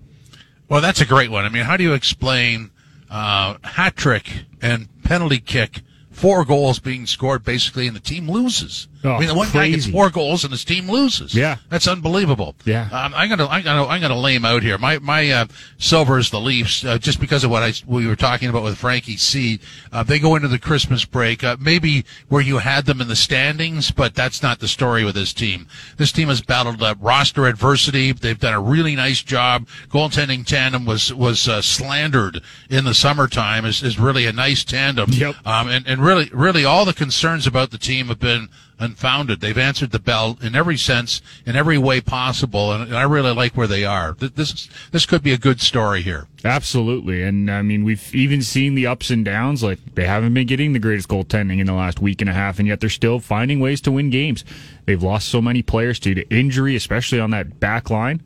Well, 0.69 0.81
that's 0.81 1.01
a 1.01 1.07
great 1.07 1.31
one. 1.31 1.45
I 1.45 1.49
mean, 1.49 1.65
how 1.65 1.77
do 1.77 1.85
you 1.85 1.93
explain 1.93 2.71
uh, 3.11 3.57
hat 3.63 3.97
trick 3.97 4.45
and 4.61 4.89
penalty 5.03 5.39
kick 5.39 5.83
four 6.17 6.47
goals 6.47 6.79
being 6.79 7.07
scored 7.07 7.45
basically, 7.45 7.87
and 7.87 7.95
the 7.95 8.01
team 8.01 8.31
loses. 8.31 8.89
Oh, 9.07 9.13
I 9.13 9.19
mean, 9.21 9.29
the 9.29 9.35
one 9.35 9.49
crazy. 9.49 9.59
guy 9.59 9.77
gets 9.77 9.87
four 9.87 10.11
goals 10.11 10.43
and 10.43 10.51
his 10.51 10.65
team 10.65 10.91
loses. 10.91 11.35
Yeah, 11.35 11.59
that's 11.69 11.87
unbelievable. 11.87 12.57
Yeah, 12.65 12.89
um, 12.93 13.15
I'm 13.15 13.29
gonna, 13.29 13.47
I'm 13.47 13.63
gonna, 13.63 13.87
I'm 13.87 14.01
gonna 14.01 14.19
lay 14.19 14.35
him 14.35 14.45
out 14.45 14.63
here. 14.63 14.79
My, 14.79 14.99
my 14.99 15.31
uh, 15.31 15.47
silver 15.79 16.19
is 16.19 16.31
the 16.31 16.41
Leafs, 16.41 16.85
uh, 16.85 16.99
just 16.99 17.21
because 17.21 17.45
of 17.45 17.51
what 17.51 17.63
I 17.63 17.73
we 17.87 18.07
were 18.07 18.17
talking 18.17 18.49
about 18.49 18.65
with 18.65 18.77
Frankie 18.77 19.17
C. 19.17 19.61
Uh, 19.93 20.03
they 20.03 20.19
go 20.19 20.35
into 20.35 20.49
the 20.49 20.59
Christmas 20.59 21.05
break, 21.05 21.45
uh, 21.45 21.57
maybe 21.61 22.05
where 22.29 22.43
you 22.43 22.59
had 22.59 22.87
them 22.87 23.01
in 23.01 23.09
the 23.09 23.17
standings, 23.17 23.91
but 23.91 24.15
that's 24.15 24.43
not 24.43 24.59
the 24.59 24.69
story 24.69 25.05
with 25.05 25.15
this 25.15 25.33
team. 25.33 25.69
This 25.97 26.11
team 26.11 26.29
has 26.29 26.41
battled 26.41 26.83
uh, 26.83 26.97
roster 27.01 27.47
adversity. 27.47 28.13
They've 28.13 28.39
done 28.39 28.55
a 28.55 28.61
really 28.61 28.97
nice 28.97 29.23
job. 29.23 29.69
Goaltending 29.89 30.45
tandem 30.45 30.85
was 30.85 31.15
was 31.15 31.49
uh, 31.49 31.63
slandered 31.63 32.43
in 32.69 32.85
the 32.85 32.95
summertime. 32.95 33.65
is 33.65 33.83
is 33.83 33.99
really 33.99 34.27
a 34.27 34.33
nice 34.33 34.65
tandem. 34.65 35.11
Yep. 35.13 35.47
Um, 35.47 35.69
and 35.69 35.87
and 35.87 36.01
really, 36.01 36.29
really, 36.33 36.65
all 36.65 36.85
the 36.85 36.93
concerns 36.93 37.47
about 37.47 37.71
the 37.71 37.79
team 37.79 38.09
have 38.09 38.19
been 38.19 38.49
unfounded. 38.79 39.41
They've 39.41 39.57
answered 39.57 39.91
the 39.91 39.99
bell 39.99 40.39
in 40.43 40.55
every 40.55 40.77
sense, 40.77 41.23
in 41.45 41.57
every 41.57 41.79
way 41.79 42.01
possible, 42.01 42.73
and, 42.73 42.95
I 42.95 43.03
really 43.03 43.33
like 43.33 43.57
where 43.57 43.67
they 43.67 43.85
are. 43.85 44.13
This 44.13 44.69
this 44.91 45.07
could 45.07 45.23
be 45.23 45.33
a 45.33 45.39
good 45.39 45.61
story 45.61 46.03
here. 46.03 46.27
Absolutely, 46.45 47.23
and 47.23 47.51
I 47.51 47.63
mean 47.63 47.85
we've 47.85 48.15
even 48.15 48.43
seen 48.43 48.75
the 48.75 48.87
ups 48.87 49.11
and 49.11 49.25
downs. 49.25 49.63
Like 49.63 49.79
they 49.95 50.07
haven't 50.07 50.35
been 50.35 50.47
getting 50.47 50.73
the 50.73 50.79
greatest 50.79 51.09
goaltending 51.09 51.59
in 51.59 51.67
the 51.67 51.73
last 51.73 52.01
week 52.01 52.21
and 52.21 52.31
a 52.31 52.35
half, 52.35 52.59
and 52.59 52.69
yet 52.69 52.81
they're 52.81 52.91
still 52.91 53.19
finding 53.19 53.61
ways 53.61 53.81
to 53.83 53.93
win 53.93 54.11
games. 54.11 54.45
They've 54.85 55.03
lost 55.03 55.29
so 55.29 55.41
many 55.41 55.63
players 55.63 55.99
due 55.99 56.15
to 56.15 56.29
injury, 56.29 56.77
especially 56.77 57.21
on 57.21 57.31
that 57.31 57.59
back 57.61 57.91
line. 57.91 58.23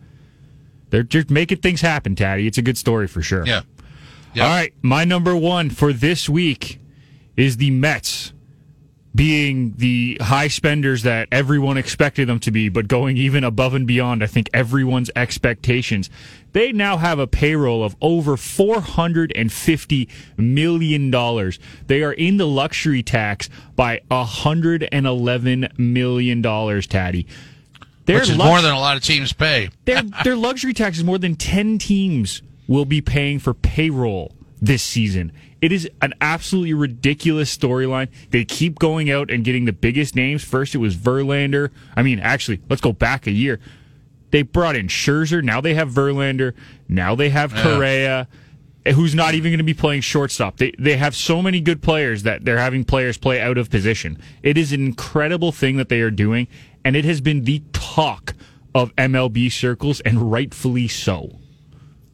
They're 0.91 1.03
just 1.05 1.31
making 1.31 1.59
things 1.59 1.81
happen, 1.81 2.17
Tatti. 2.17 2.47
It's 2.47 2.59
a 2.59 2.63
good 2.63 2.77
story 2.77 3.07
for 3.07 3.23
sure. 3.23 3.47
Yeah. 3.47 3.63
Yep. 4.35 4.45
All 4.45 4.51
right, 4.51 4.73
my 4.83 5.05
number 5.05 5.35
one 5.35 5.71
for 5.71 5.93
this 5.93 6.29
week 6.29 6.79
is 7.37 7.57
the 7.57 7.71
Mets 7.73 8.33
being 9.15 9.75
the 9.77 10.19
high 10.21 10.49
spenders 10.49 11.03
that 11.03 11.29
everyone 11.33 11.77
expected 11.77 12.29
them 12.29 12.39
to 12.41 12.51
be, 12.51 12.69
but 12.69 12.87
going 12.87 13.17
even 13.17 13.43
above 13.43 13.75
and 13.75 13.87
beyond, 13.87 14.23
I 14.23 14.27
think, 14.27 14.49
everyone's 14.55 15.11
expectations. 15.17 16.09
They 16.53 16.73
now 16.73 16.97
have 16.97 17.19
a 17.19 17.27
payroll 17.27 17.83
of 17.85 17.97
over 18.01 18.37
$450 18.37 20.09
million. 20.37 21.11
They 21.87 22.03
are 22.03 22.13
in 22.13 22.37
the 22.37 22.47
luxury 22.47 23.03
tax 23.03 23.49
by 23.77 24.01
$111 24.11 25.79
million, 25.79 26.43
Tatti. 26.83 27.27
Their 28.07 28.21
Which 28.21 28.31
is 28.31 28.37
lux- 28.37 28.49
more 28.49 28.61
than 28.63 28.73
a 28.73 28.79
lot 28.79 28.97
of 28.97 29.03
teams 29.03 29.33
pay. 29.33 29.71
their, 29.85 30.03
their 30.25 30.37
luxury 30.37 30.73
tax 30.73 30.99
is 30.99 31.05
more 31.05 31.19
than 31.19 31.37
10 31.37 31.79
teams 31.79 32.43
will 32.67 32.85
be 32.85 33.01
paying 33.01 33.39
for 33.39 33.55
payroll 33.55 34.33
this 34.61 34.83
season. 34.83 35.33
It 35.61 35.73
is 35.73 35.89
an 36.01 36.15
absolutely 36.21 36.75
ridiculous 36.75 37.55
storyline. 37.57 38.09
They 38.31 38.45
keep 38.45 38.79
going 38.79 39.11
out 39.11 39.31
and 39.31 39.45
getting 39.45 39.65
the 39.65 39.73
biggest 39.73 40.15
names. 40.15 40.43
First, 40.45 40.75
it 40.75 40.79
was 40.79 40.97
Verlander. 40.97 41.71
I 41.97 42.03
mean, 42.03 42.19
actually, 42.19 42.61
let's 42.69 42.81
go 42.81 42.93
back 42.93 43.27
a 43.27 43.31
year. 43.31 43.61
They 44.31 44.43
brought 44.43 44.77
in 44.77 44.87
Scherzer. 44.89 45.43
Now 45.43 45.61
they 45.61 45.75
have 45.75 45.91
Verlander. 45.91 46.55
Now 46.89 47.15
they 47.15 47.31
have 47.31 47.53
Correa, 47.53 48.29
eh, 48.87 48.93
who's 48.93 49.15
not 49.15 49.35
even 49.35 49.51
going 49.51 49.59
to 49.59 49.65
be 49.65 49.75
playing 49.75 50.03
shortstop. 50.03 50.59
They 50.59 50.73
they 50.79 50.97
have 50.97 51.17
so 51.17 51.43
many 51.43 51.61
good 51.61 51.83
players 51.83 52.23
that 52.23 52.45
they're 52.45 52.59
having 52.59 52.85
players 52.85 53.19
play 53.19 53.41
out 53.41 53.59
of 53.59 53.71
position. 53.71 54.19
It 54.43 54.57
is 54.57 54.73
an 54.73 54.85
incredible 54.85 55.53
thing 55.53 55.77
that 55.79 55.89
they 55.89 56.01
are 56.01 56.13
doing, 56.13 56.47
and 56.85 56.95
it 56.95 57.05
has 57.05 57.21
been 57.21 57.45
the 57.45 57.63
talk 57.73 58.35
of 58.73 58.95
MLB 58.95 59.51
circles, 59.51 60.01
and 60.01 60.31
rightfully 60.31 60.87
so. 60.87 61.40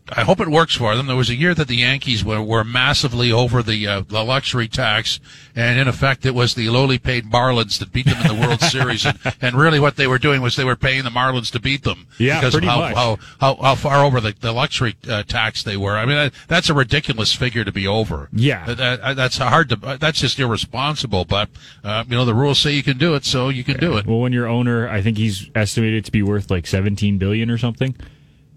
I 0.09 0.23
hope 0.23 0.41
it 0.41 0.49
works 0.49 0.77
for 0.77 0.95
them. 0.95 1.09
There 1.09 1.17
was 1.17 1.31
a 1.31 1.35
year 1.35 1.53
that 1.55 1.67
the 1.67 1.77
Yankees 1.77 2.25
were, 2.25 2.41
were 2.41 2.63
massively 2.63 3.33
over 3.33 3.63
the, 3.63 3.87
uh, 3.87 4.01
the 4.07 4.23
luxury 4.23 4.69
tax, 4.69 5.19
and 5.57 5.81
in 5.81 5.89
effect, 5.89 6.25
it 6.25 6.35
was 6.35 6.55
the 6.55 6.69
lowly 6.71 6.99
paid 6.99 7.25
Marlins 7.25 7.79
that 7.79 7.93
beat 7.93 8.07
them 8.07 8.21
in 8.21 8.37
the 8.37 8.47
World 8.47 8.61
Series. 8.71 9.05
And, 9.05 9.19
and, 9.41 9.57
really, 9.57 9.81
what 9.81 9.97
they 9.97 10.07
were 10.07 10.19
doing 10.19 10.43
was 10.43 10.55
they 10.55 10.65
were 10.65 10.77
paying 10.77 11.03
the 11.03 11.11
Marlins 11.11 11.51
to 11.53 11.61
beat 11.61 11.83
them 11.83 12.07
yeah, 12.19 12.39
because 12.39 12.55
of 12.55 12.63
how, 12.63 12.79
much. 12.79 12.95
how, 12.95 13.19
how, 13.41 13.55
how 13.57 13.75
far 13.75 14.05
over 14.05 14.21
the, 14.21 14.33
the 14.41 14.53
luxury 14.53 14.95
uh, 15.09 15.25
tax 15.25 15.65
they 15.65 15.77
were. 15.77 15.97
I 15.97 16.07
mean, 16.07 16.17
that, 16.17 16.33
that's 16.47 16.71
a 16.71 16.75
ridiculous 16.75 17.33
figure 17.33 17.65
to 17.65 17.73
be 17.73 17.87
over. 17.87 18.29
Yeah, 18.33 18.67
that, 18.75 19.17
that's 19.17 19.39
hard 19.39 19.71
to. 19.71 19.99
That's 19.99 20.21
just 20.21 20.39
irresponsible. 20.39 21.25
But 21.25 21.49
uh, 21.83 22.05
you 22.09 22.17
know, 22.17 22.25
the 22.25 22.35
rules 22.35 22.61
say 22.61 22.73
you 22.73 22.85
can 22.85 22.99
do 22.99 23.15
it, 23.17 23.25
so 23.25 23.49
you 23.49 23.65
can 23.65 23.79
do 23.79 23.97
it. 23.97 24.07
Well, 24.07 24.21
when 24.21 24.33
your 24.33 24.47
owner, 24.47 24.89
I 24.89 25.03
think 25.03 25.19
he's 25.19 25.51
estimated 25.55 26.05
to 26.05 26.13
be 26.13 26.23
worth 26.23 26.51
like 26.51 26.67
seventeen 26.67 27.19
billion 27.19 27.51
or 27.51 27.59
something. 27.59 27.97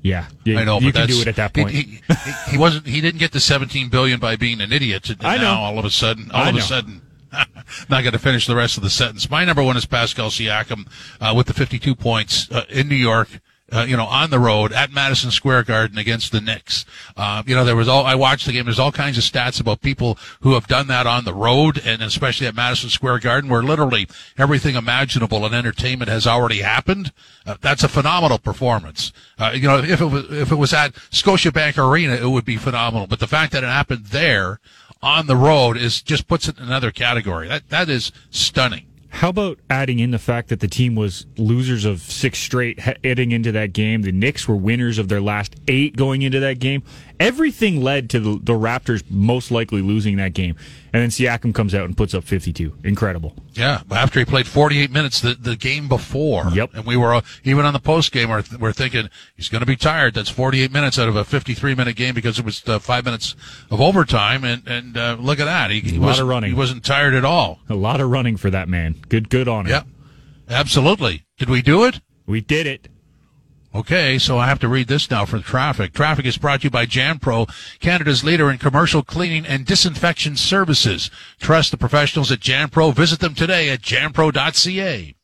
Yeah, 0.01 0.27
I 0.47 0.63
know. 0.63 0.79
You 0.79 0.93
can 0.93 1.07
do 1.07 1.19
it 1.21 1.27
at 1.27 1.35
that 1.35 1.53
point. 1.53 1.71
He, 1.71 1.81
he, 1.81 2.51
he, 2.51 2.57
wasn't. 2.57 2.88
He 2.88 3.01
didn't 3.01 3.19
get 3.19 3.33
the 3.33 3.39
17 3.39 3.89
billion 3.89 4.19
by 4.19 4.38
being 4.38 4.62
an 4.62 4.71
idiot. 4.71 5.12
I 5.19 5.38
know. 5.38 5.43
Now, 5.43 5.62
all 5.62 5.79
of 5.79 5.83
a 5.83 5.89
sudden, 5.89 6.31
all 6.31 6.43
I 6.43 6.49
of 6.49 6.55
know. 6.55 6.59
a 6.59 6.63
sudden, 6.63 7.01
not 7.89 8.01
going 8.01 8.13
to 8.13 8.19
finish 8.19 8.47
the 8.47 8.55
rest 8.55 8.77
of 8.77 8.83
the 8.83 8.89
sentence. 8.89 9.29
My 9.29 9.43
number 9.43 9.62
one 9.62 9.75
is 9.75 9.85
Pascal 9.85 10.29
Siakam 10.29 10.88
uh, 11.19 11.33
with 11.35 11.47
the 11.47 11.53
52 11.53 11.95
points 11.95 12.49
uh, 12.51 12.63
in 12.69 12.88
New 12.88 12.95
York 12.95 13.41
uh, 13.71 13.86
you 13.88 13.95
know, 13.95 14.05
on 14.05 14.29
the 14.29 14.39
road 14.39 14.71
at 14.73 14.91
Madison 14.91 15.32
Square 15.32 15.63
Garden 15.63 15.97
against 15.97 16.32
the 16.32 16.41
Knicks. 16.41 16.86
Uh, 17.15 17.43
you 17.45 17.55
know, 17.55 17.65
there 17.65 17.75
was 17.75 17.88
all, 17.88 18.05
I 18.05 18.15
watched 18.15 18.45
the 18.45 18.53
game. 18.53 18.65
There's 18.65 18.79
all 18.79 18.91
kinds 18.91 19.17
of 19.17 19.23
stats 19.23 19.60
about 19.60 19.82
people 19.82 20.17
who 20.41 20.53
have 20.53 20.67
done 20.67 20.88
that 20.88 21.08
on 21.08 21.25
the 21.25 21.34
road 21.34 21.82
and 21.86 22.01
especially 22.01 22.47
at 22.47 22.55
Madison 22.55 22.89
Square 22.89 23.19
Garden 23.19 23.49
where 23.49 23.63
literally 23.63 24.08
everything 24.38 24.75
imaginable 24.75 25.45
in 25.45 25.53
entertainment 25.53 26.10
has 26.10 26.25
already 26.25 26.60
happened. 26.60 27.12
Uh, 27.45 27.58
that's 27.62 27.84
a 27.84 27.89
phenomenal 27.89 28.39
performance. 28.39 29.12
Uh, 29.38 29.51
you 29.53 29.67
know, 29.67 29.77
if 29.77 30.01
it 30.01 30.05
was, 30.05 30.32
if 30.32 30.51
it 30.51 30.55
was 30.55 30.73
at 30.73 30.93
Scotiabank 31.12 31.77
Arena, 31.77 32.15
it 32.15 32.29
would 32.29 32.45
be 32.45 32.58
phenomenal. 32.58 33.08
But 33.08 33.19
the 33.19 33.27
fact 33.27 33.53
that 33.53 33.63
it 33.63 33.67
happened 33.67 34.08
there 34.08 34.60
on 35.01 35.27
the 35.27 35.36
road 35.36 35.77
is 35.77 36.01
just 36.01 36.27
puts 36.27 36.47
it 36.47 36.58
in 36.58 36.65
another 36.65 36.91
category. 36.91 37.47
That, 37.47 37.69
that 37.69 37.89
is 37.89 38.12
stunning. 38.29 38.88
How 39.10 39.30
about 39.30 39.60
adding 39.69 40.00
in 40.00 40.12
the 40.12 40.19
fact 40.19 40.50
that 40.50 40.60
the 40.60 40.67
team 40.67 40.95
was 40.95 41.26
losers 41.36 41.84
of 41.84 42.00
six 42.00 42.39
straight 42.39 42.80
heading 42.80 43.32
into 43.32 43.52
that 43.52 43.74
game? 43.74 44.04
The 44.04 44.12
Knicks 44.12 44.48
were 44.48 44.56
winners 44.56 44.98
of 44.98 45.10
their 45.10 45.19
last 45.19 45.56
eight 45.67 45.98
going 45.98 46.22
into 46.22 46.39
that 46.39 46.60
game. 46.60 46.84
Everything 47.19 47.82
led 47.82 48.10
to 48.12 48.19
the, 48.19 48.39
the 48.41 48.53
Raptors 48.53 49.03
most 49.10 49.51
likely 49.51 49.82
losing 49.82 50.15
that 50.17 50.34
game. 50.34 50.55
And 50.93 51.03
then 51.03 51.10
Siakam 51.10 51.53
comes 51.53 51.75
out 51.75 51.84
and 51.84 51.97
puts 51.97 52.13
up 52.13 52.23
52. 52.23 52.77
Incredible. 52.84 53.36
Yeah, 53.53 53.82
after 53.91 54.19
he 54.19 54.25
played 54.25 54.47
48 54.47 54.89
minutes 54.89 55.19
the, 55.19 55.34
the 55.34 55.58
game 55.58 55.89
before. 55.89 56.45
Yep. 56.53 56.71
And 56.75 56.86
we 56.86 56.95
were, 56.95 57.13
uh, 57.13 57.21
even 57.43 57.65
on 57.65 57.73
the 57.73 57.79
post 57.79 58.13
game, 58.13 58.29
we're, 58.29 58.43
we're 58.58 58.71
thinking 58.71 59.10
he's 59.36 59.49
going 59.49 59.60
to 59.60 59.65
be 59.65 59.75
tired. 59.75 60.13
That's 60.13 60.29
48 60.29 60.71
minutes 60.71 60.97
out 60.97 61.10
of 61.10 61.15
a 61.17 61.25
53 61.25 61.75
minute 61.75 61.97
game 61.97 62.15
because 62.15 62.39
it 62.39 62.45
was 62.45 62.67
uh, 62.67 62.79
five 62.79 63.03
minutes 63.03 63.36
of 63.69 63.82
overtime. 63.82 64.45
And, 64.45 64.65
and 64.67 64.97
uh, 64.97 65.17
look 65.19 65.39
at 65.41 65.45
that. 65.45 65.71
He, 65.71 65.82
he 65.82 65.97
a 65.97 65.99
lot 65.99 66.19
of 66.19 66.27
running. 66.27 66.51
He 66.51 66.58
wasn't 66.58 66.86
tired 66.86 67.13
at 67.13 67.25
all. 67.25 67.60
A 67.69 67.75
lot 67.75 67.99
of 67.99 68.10
running 68.10 68.38
for 68.38 68.49
that 68.49 68.69
man. 68.69 68.95
Good, 69.10 69.29
good 69.29 69.47
on 69.47 69.65
him. 69.65 69.71
Yep. 69.71 69.88
Absolutely. 70.49 71.25
Did 71.38 71.49
we 71.49 71.62
do 71.62 71.84
it? 71.84 71.99
We 72.25 72.41
did 72.41 72.65
it. 72.65 72.88
Okay, 73.73 74.17
so 74.17 74.39
I 74.39 74.47
have 74.47 74.60
to 74.60 74.67
read 74.67 74.88
this 74.88 75.12
now 75.12 75.25
for 75.25 75.39
traffic. 75.39 75.93
Traffic 75.93 76.25
is 76.25 76.39
brought 76.39 76.62
to 76.62 76.63
you 76.65 76.69
by 76.71 76.88
Janpro, 76.88 77.47
Canada's 77.79 78.23
leader 78.23 78.49
in 78.49 78.58
commercial 78.58 79.03
cleaning 79.03 79.45
and 79.45 79.63
disinfection 79.63 80.36
services. 80.38 81.12
Trust 81.39 81.69
the 81.69 81.77
professionals 81.77 82.32
at 82.32 82.39
Janpro. 82.39 82.93
Visit 82.93 83.19
them 83.19 83.36
today 83.36 83.69
at 83.69 83.82
janpro.ca. 83.82 85.15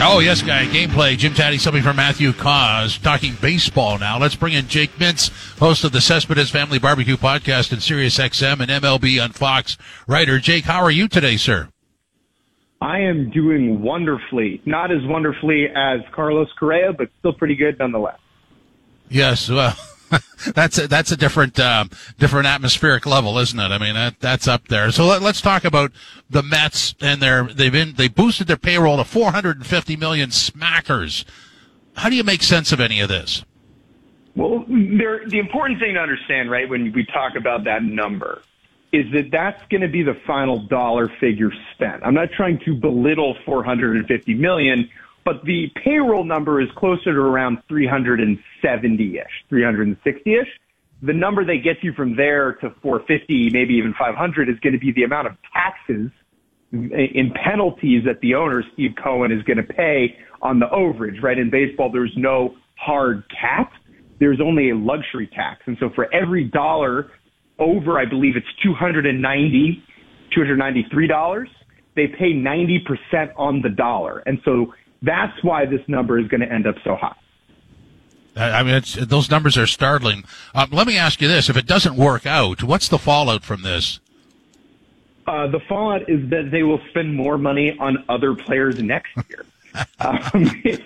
Oh, 0.00 0.20
yes, 0.20 0.42
guy. 0.42 0.64
Gameplay. 0.66 1.18
Jim 1.18 1.34
Tatti, 1.34 1.58
something 1.58 1.82
from 1.82 1.96
Matthew 1.96 2.32
Cauz. 2.32 2.98
Talking 2.98 3.34
baseball 3.40 3.98
now. 3.98 4.16
Let's 4.16 4.36
bring 4.36 4.52
in 4.52 4.68
Jake 4.68 4.92
Mintz, 4.92 5.58
host 5.58 5.82
of 5.82 5.90
the 5.90 6.00
Cespedes 6.00 6.50
Family 6.50 6.78
Barbecue 6.78 7.16
Podcast 7.16 7.72
and 7.72 7.82
Sirius 7.82 8.16
XM 8.16 8.60
and 8.60 8.70
MLB 8.70 9.20
on 9.22 9.32
Fox. 9.32 9.76
Writer, 10.06 10.38
Jake, 10.38 10.66
how 10.66 10.84
are 10.84 10.90
you 10.92 11.08
today, 11.08 11.36
sir? 11.36 11.70
I 12.80 13.00
am 13.00 13.30
doing 13.30 13.82
wonderfully. 13.82 14.62
Not 14.64 14.92
as 14.92 15.04
wonderfully 15.04 15.66
as 15.74 16.00
Carlos 16.12 16.48
Correa, 16.58 16.92
but 16.92 17.10
still 17.18 17.32
pretty 17.32 17.56
good 17.56 17.78
nonetheless. 17.78 18.18
Yes, 19.08 19.48
well, 19.48 19.74
that's 20.54 20.78
a, 20.78 20.86
that's 20.86 21.10
a 21.10 21.16
different 21.16 21.58
um, 21.58 21.90
different 22.18 22.46
atmospheric 22.46 23.04
level, 23.06 23.38
isn't 23.38 23.58
it? 23.58 23.70
I 23.70 23.78
mean, 23.78 23.94
that 23.94 24.20
that's 24.20 24.46
up 24.46 24.68
there. 24.68 24.90
So 24.92 25.06
let, 25.06 25.22
us 25.22 25.40
talk 25.40 25.64
about 25.64 25.92
the 26.30 26.42
Mets 26.42 26.94
and 27.00 27.20
their 27.20 27.44
they've 27.44 27.72
been 27.72 27.94
they 27.94 28.08
boosted 28.08 28.46
their 28.46 28.56
payroll 28.56 28.96
to 28.98 29.04
450 29.04 29.96
million 29.96 30.30
smackers. 30.30 31.24
How 31.96 32.08
do 32.08 32.16
you 32.16 32.24
make 32.24 32.42
sense 32.42 32.70
of 32.70 32.80
any 32.80 33.00
of 33.00 33.08
this? 33.08 33.44
Well, 34.36 34.64
the 34.68 35.38
important 35.40 35.80
thing 35.80 35.94
to 35.94 36.00
understand, 36.00 36.48
right, 36.48 36.68
when 36.68 36.92
we 36.92 37.04
talk 37.04 37.34
about 37.36 37.64
that 37.64 37.82
number, 37.82 38.42
is 38.92 39.04
that 39.12 39.30
that's 39.30 39.60
going 39.70 39.82
to 39.82 39.88
be 39.88 40.02
the 40.02 40.16
final 40.26 40.66
dollar 40.66 41.10
figure 41.20 41.50
spent. 41.74 42.02
I'm 42.04 42.14
not 42.14 42.30
trying 42.34 42.58
to 42.64 42.74
belittle 42.74 43.36
450 43.44 44.34
million, 44.34 44.88
but 45.24 45.44
the 45.44 45.70
payroll 45.84 46.24
number 46.24 46.60
is 46.60 46.68
closer 46.76 47.12
to 47.12 47.20
around 47.20 47.58
370-ish, 47.70 49.44
360-ish. 49.52 50.48
The 51.02 51.12
number 51.12 51.44
they 51.44 51.58
get 51.58 51.76
you 51.82 51.92
from 51.92 52.16
there 52.16 52.54
to 52.54 52.70
450, 52.82 53.50
maybe 53.52 53.74
even 53.74 53.94
500 53.98 54.48
is 54.48 54.58
going 54.60 54.72
to 54.72 54.78
be 54.78 54.90
the 54.92 55.04
amount 55.04 55.26
of 55.28 55.34
taxes 55.52 56.10
in 56.72 57.32
penalties 57.44 58.04
that 58.04 58.20
the 58.20 58.34
owner, 58.34 58.64
Steve 58.72 58.94
Cohen, 59.02 59.30
is 59.32 59.42
going 59.42 59.58
to 59.58 59.62
pay 59.62 60.16
on 60.42 60.58
the 60.58 60.66
overage, 60.66 61.22
right? 61.22 61.38
In 61.38 61.50
baseball, 61.50 61.90
there's 61.92 62.12
no 62.16 62.56
hard 62.76 63.22
cap. 63.30 63.72
There's 64.18 64.40
only 64.40 64.70
a 64.70 64.76
luxury 64.76 65.28
tax. 65.28 65.62
And 65.66 65.76
so 65.78 65.90
for 65.94 66.12
every 66.12 66.44
dollar 66.44 67.10
over, 67.58 67.98
I 67.98 68.04
believe 68.04 68.36
it's 68.36 68.46
290, 68.62 69.82
$293. 70.36 71.46
They 71.94 72.06
pay 72.06 72.32
90% 72.32 73.32
on 73.36 73.62
the 73.62 73.68
dollar. 73.68 74.22
And 74.26 74.40
so 74.44 74.74
that's 75.02 75.42
why 75.42 75.66
this 75.66 75.80
number 75.88 76.18
is 76.18 76.28
going 76.28 76.40
to 76.40 76.52
end 76.52 76.66
up 76.66 76.76
so 76.84 76.96
high. 76.96 77.16
I 78.36 78.62
mean, 78.62 78.80
those 79.00 79.30
numbers 79.30 79.56
are 79.56 79.66
startling. 79.66 80.24
Um, 80.54 80.70
let 80.70 80.86
me 80.86 80.96
ask 80.96 81.20
you 81.20 81.26
this: 81.26 81.50
If 81.50 81.56
it 81.56 81.66
doesn't 81.66 81.96
work 81.96 82.24
out, 82.24 82.62
what's 82.62 82.88
the 82.88 82.98
fallout 82.98 83.42
from 83.42 83.62
this? 83.62 83.98
Uh, 85.26 85.48
the 85.48 85.60
fallout 85.68 86.08
is 86.08 86.30
that 86.30 86.50
they 86.52 86.62
will 86.62 86.80
spend 86.90 87.14
more 87.14 87.36
money 87.36 87.76
on 87.78 88.04
other 88.08 88.34
players 88.34 88.80
next 88.80 89.10
year. 89.28 89.44
um, 90.00 90.20
it, 90.64 90.80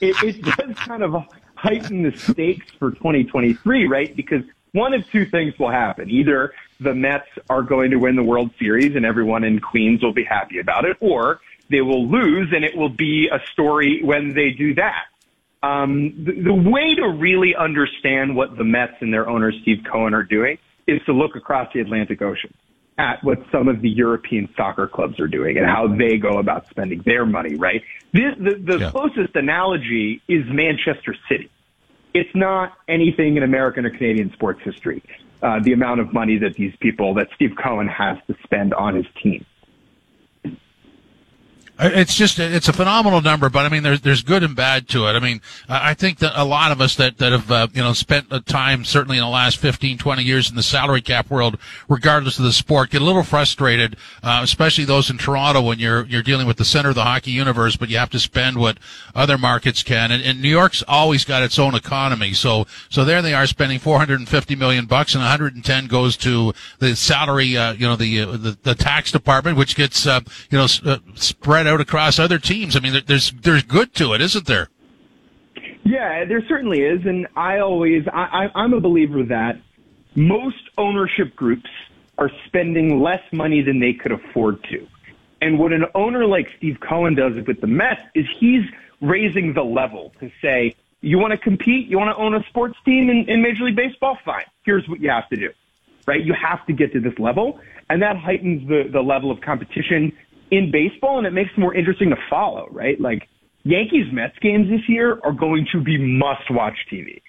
it, 0.00 0.22
it 0.22 0.42
does 0.42 0.76
kind 0.76 1.02
of 1.02 1.26
heighten 1.56 2.02
the 2.02 2.16
stakes 2.16 2.70
for 2.78 2.92
2023, 2.92 3.86
right? 3.86 4.14
Because 4.14 4.42
one 4.72 4.94
of 4.94 5.08
two 5.10 5.26
things 5.26 5.58
will 5.58 5.70
happen. 5.70 6.10
Either 6.10 6.52
the 6.80 6.94
Mets 6.94 7.28
are 7.48 7.62
going 7.62 7.90
to 7.90 7.96
win 7.96 8.16
the 8.16 8.22
World 8.22 8.50
Series 8.58 8.96
and 8.96 9.06
everyone 9.06 9.44
in 9.44 9.60
Queens 9.60 10.02
will 10.02 10.14
be 10.14 10.24
happy 10.24 10.58
about 10.58 10.84
it, 10.84 10.96
or 11.00 11.40
they 11.70 11.80
will 11.80 12.08
lose 12.08 12.52
and 12.54 12.64
it 12.64 12.76
will 12.76 12.88
be 12.88 13.28
a 13.28 13.40
story 13.52 14.02
when 14.02 14.34
they 14.34 14.50
do 14.50 14.74
that. 14.74 15.04
Um, 15.62 16.24
the, 16.24 16.32
the 16.32 16.54
way 16.54 16.94
to 16.96 17.08
really 17.08 17.54
understand 17.54 18.34
what 18.34 18.56
the 18.56 18.64
Mets 18.64 18.94
and 19.00 19.12
their 19.12 19.28
owner 19.28 19.52
Steve 19.62 19.84
Cohen 19.90 20.12
are 20.12 20.24
doing 20.24 20.58
is 20.86 21.00
to 21.06 21.12
look 21.12 21.36
across 21.36 21.72
the 21.72 21.80
Atlantic 21.80 22.20
Ocean 22.20 22.52
at 22.98 23.22
what 23.22 23.38
some 23.52 23.68
of 23.68 23.80
the 23.80 23.88
European 23.88 24.48
soccer 24.56 24.86
clubs 24.86 25.20
are 25.20 25.28
doing 25.28 25.56
and 25.56 25.66
how 25.66 25.86
they 25.86 26.18
go 26.18 26.38
about 26.38 26.68
spending 26.68 27.00
their 27.06 27.24
money, 27.24 27.54
right? 27.54 27.82
The, 28.12 28.34
the, 28.36 28.54
the 28.54 28.78
yeah. 28.78 28.90
closest 28.90 29.34
analogy 29.36 30.20
is 30.28 30.44
Manchester 30.46 31.14
City 31.28 31.50
it's 32.14 32.34
not 32.34 32.74
anything 32.88 33.36
in 33.36 33.42
American 33.42 33.86
or 33.86 33.90
Canadian 33.90 34.32
sports 34.32 34.60
history. 34.64 35.02
Uh, 35.42 35.58
the 35.60 35.72
amount 35.72 36.00
of 36.00 36.12
money 36.12 36.38
that 36.38 36.54
these 36.54 36.74
people, 36.80 37.14
that 37.14 37.28
Steve 37.34 37.52
Cohen 37.60 37.88
has 37.88 38.16
to 38.28 38.36
spend 38.44 38.72
on 38.74 38.94
his 38.94 39.06
team. 39.22 39.44
It's 41.78 42.14
just 42.14 42.38
it's 42.38 42.68
a 42.68 42.72
phenomenal 42.72 43.20
number, 43.20 43.48
but 43.48 43.64
I 43.64 43.68
mean 43.68 43.82
there's 43.82 44.02
there's 44.02 44.22
good 44.22 44.42
and 44.42 44.54
bad 44.54 44.88
to 44.90 45.06
it. 45.08 45.12
I 45.12 45.20
mean 45.20 45.40
I 45.68 45.94
think 45.94 46.18
that 46.18 46.32
a 46.34 46.44
lot 46.44 46.70
of 46.70 46.80
us 46.80 46.96
that 46.96 47.18
that 47.18 47.32
have 47.32 47.50
uh, 47.50 47.68
you 47.72 47.82
know 47.82 47.92
spent 47.92 48.28
time 48.46 48.84
certainly 48.84 49.16
in 49.16 49.24
the 49.24 49.30
last 49.30 49.56
15 49.56 49.98
20 49.98 50.22
years 50.22 50.50
in 50.50 50.56
the 50.56 50.62
salary 50.62 51.00
cap 51.00 51.30
world 51.30 51.58
regardless 51.88 52.38
of 52.38 52.44
the 52.44 52.52
sport 52.52 52.90
get 52.90 53.02
a 53.02 53.04
little 53.04 53.22
frustrated, 53.22 53.96
uh, 54.22 54.40
especially 54.42 54.84
those 54.84 55.10
in 55.10 55.18
Toronto 55.18 55.62
when 55.62 55.78
you're 55.78 56.04
you're 56.04 56.22
dealing 56.22 56.46
with 56.46 56.56
the 56.56 56.64
center 56.64 56.90
of 56.90 56.94
the 56.94 57.04
hockey 57.04 57.30
universe, 57.30 57.76
but 57.76 57.88
you 57.88 57.96
have 57.96 58.10
to 58.10 58.18
spend 58.18 58.58
what 58.58 58.78
other 59.14 59.38
markets 59.38 59.82
can. 59.82 60.12
And, 60.12 60.22
and 60.22 60.40
New 60.40 60.48
York's 60.48 60.84
always 60.86 61.24
got 61.24 61.42
its 61.42 61.58
own 61.58 61.74
economy, 61.74 62.32
so 62.34 62.66
so 62.90 63.04
there 63.04 63.22
they 63.22 63.34
are 63.34 63.46
spending 63.46 63.78
450 63.78 64.54
million 64.56 64.86
bucks, 64.86 65.14
and 65.14 65.22
110 65.22 65.86
goes 65.86 66.16
to 66.18 66.52
the 66.78 66.94
salary, 66.94 67.56
uh, 67.56 67.72
you 67.72 67.86
know 67.86 67.96
the, 67.96 68.20
uh, 68.20 68.36
the, 68.36 68.58
the 68.62 68.74
tax 68.74 69.10
department, 69.10 69.56
which 69.56 69.74
gets 69.74 70.06
uh, 70.06 70.20
you 70.50 70.58
know 70.58 70.66
uh, 70.84 70.98
spread 71.62 71.72
out 71.72 71.80
across 71.80 72.18
other 72.18 72.38
teams. 72.38 72.76
I 72.76 72.80
mean, 72.80 73.02
there's 73.06 73.32
there's 73.42 73.62
good 73.62 73.94
to 73.94 74.14
it, 74.14 74.20
isn't 74.20 74.46
there? 74.46 74.68
Yeah, 75.84 76.24
there 76.24 76.42
certainly 76.46 76.80
is, 76.82 77.04
and 77.06 77.26
I 77.36 77.58
always 77.58 78.06
I, 78.12 78.50
I'm 78.54 78.72
a 78.72 78.80
believer 78.80 79.22
that 79.24 79.60
most 80.14 80.70
ownership 80.78 81.34
groups 81.36 81.70
are 82.18 82.30
spending 82.46 83.00
less 83.00 83.22
money 83.32 83.62
than 83.62 83.80
they 83.80 83.92
could 83.92 84.12
afford 84.12 84.62
to. 84.64 84.86
And 85.40 85.58
what 85.58 85.72
an 85.72 85.86
owner 85.94 86.26
like 86.26 86.48
Steve 86.56 86.78
Cohen 86.80 87.14
does 87.14 87.34
with 87.46 87.60
the 87.60 87.66
Mets 87.66 88.00
is 88.14 88.26
he's 88.38 88.64
raising 89.00 89.54
the 89.54 89.64
level 89.64 90.12
to 90.20 90.30
say, 90.40 90.76
you 91.00 91.18
want 91.18 91.32
to 91.32 91.38
compete? 91.38 91.88
You 91.88 91.98
want 91.98 92.16
to 92.16 92.22
own 92.22 92.34
a 92.34 92.44
sports 92.44 92.76
team 92.84 93.10
in, 93.10 93.28
in 93.28 93.42
Major 93.42 93.64
League 93.64 93.74
Baseball? 93.74 94.18
Fine. 94.24 94.44
Here's 94.64 94.88
what 94.88 95.00
you 95.00 95.10
have 95.10 95.28
to 95.30 95.36
do. 95.36 95.50
Right? 96.06 96.22
You 96.22 96.34
have 96.34 96.64
to 96.66 96.72
get 96.72 96.92
to 96.92 97.00
this 97.00 97.18
level. 97.18 97.58
And 97.90 98.02
that 98.02 98.16
heightens 98.16 98.68
the, 98.68 98.88
the 98.88 99.02
level 99.02 99.32
of 99.32 99.40
competition 99.40 100.12
in 100.52 100.70
baseball 100.70 101.16
and 101.18 101.26
it 101.26 101.32
makes 101.32 101.50
it 101.50 101.58
more 101.58 101.74
interesting 101.74 102.10
to 102.10 102.16
follow, 102.28 102.68
right? 102.70 103.00
Like 103.00 103.26
Yankees 103.64 104.12
Mets 104.12 104.38
games 104.40 104.68
this 104.68 104.86
year 104.86 105.18
are 105.24 105.32
going 105.32 105.66
to 105.72 105.80
be 105.80 105.98
must 105.98 106.50
watch 106.50 106.76
TV. 106.92 107.22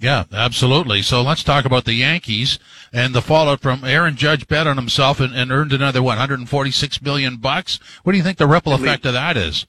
Yeah, 0.00 0.24
absolutely. 0.32 1.02
So 1.02 1.22
let's 1.22 1.44
talk 1.44 1.66
about 1.66 1.84
the 1.84 1.92
Yankees 1.92 2.58
and 2.92 3.14
the 3.14 3.22
fallout 3.22 3.60
from 3.60 3.84
Aaron 3.84 4.16
Judge 4.16 4.48
bet 4.48 4.66
on 4.66 4.76
himself 4.76 5.20
and, 5.20 5.34
and 5.34 5.52
earned 5.52 5.72
another 5.72 6.02
what 6.02 6.18
146 6.18 7.02
million 7.02 7.36
bucks. 7.36 7.78
What 8.02 8.12
do 8.12 8.18
you 8.18 8.24
think 8.24 8.38
the 8.38 8.46
ripple 8.46 8.72
effect 8.72 9.06
of 9.06 9.12
that 9.12 9.36
is? 9.36 9.66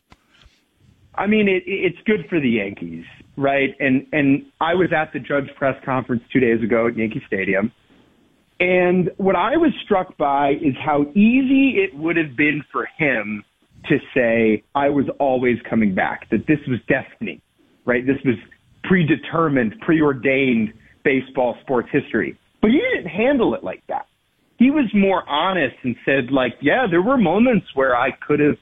I 1.14 1.28
mean, 1.28 1.48
it, 1.48 1.64
it's 1.66 1.98
good 2.06 2.26
for 2.30 2.40
the 2.40 2.50
Yankees, 2.50 3.06
right? 3.38 3.76
And 3.80 4.08
and 4.12 4.46
I 4.60 4.74
was 4.74 4.92
at 4.92 5.14
the 5.14 5.20
Judge 5.20 5.50
press 5.56 5.82
conference 5.86 6.24
two 6.32 6.40
days 6.40 6.62
ago 6.62 6.88
at 6.88 6.98
Yankee 6.98 7.24
Stadium, 7.28 7.72
and 8.60 9.12
what 9.18 9.36
I 9.36 9.58
was 9.58 9.72
struck 9.84 10.18
by 10.18 10.52
is 10.52 10.76
how 10.84 11.04
easy 11.12 11.78
it 11.78 11.96
would 11.96 12.18
have 12.18 12.36
been 12.38 12.64
for 12.72 12.88
him 12.98 13.44
to 13.90 14.00
say 14.14 14.64
I 14.74 14.90
was 14.90 15.06
always 15.20 15.58
coming 15.70 15.94
back, 15.94 16.30
that 16.30 16.48
this 16.48 16.60
was 16.68 16.80
destiny, 16.88 17.42
right? 17.86 18.06
This 18.06 18.18
was 18.24 18.36
predetermined, 18.84 19.76
preordained 19.82 20.74
baseball 21.04 21.58
sports 21.62 21.90
history. 21.92 22.38
But 22.62 22.72
he 22.72 22.80
didn't 22.80 23.10
handle 23.10 23.54
it 23.56 23.64
like 23.64 23.84
that. 23.88 24.08
He 24.58 24.72
was 24.72 24.86
more 24.94 25.28
honest 25.28 25.76
and 25.84 25.96
said, 26.06 26.32
like, 26.32 26.54
yeah, 26.62 26.88
there 26.90 27.02
were 27.02 27.18
moments 27.18 27.68
where 27.76 27.96
I 27.96 28.12
could 28.12 28.40
have 28.40 28.58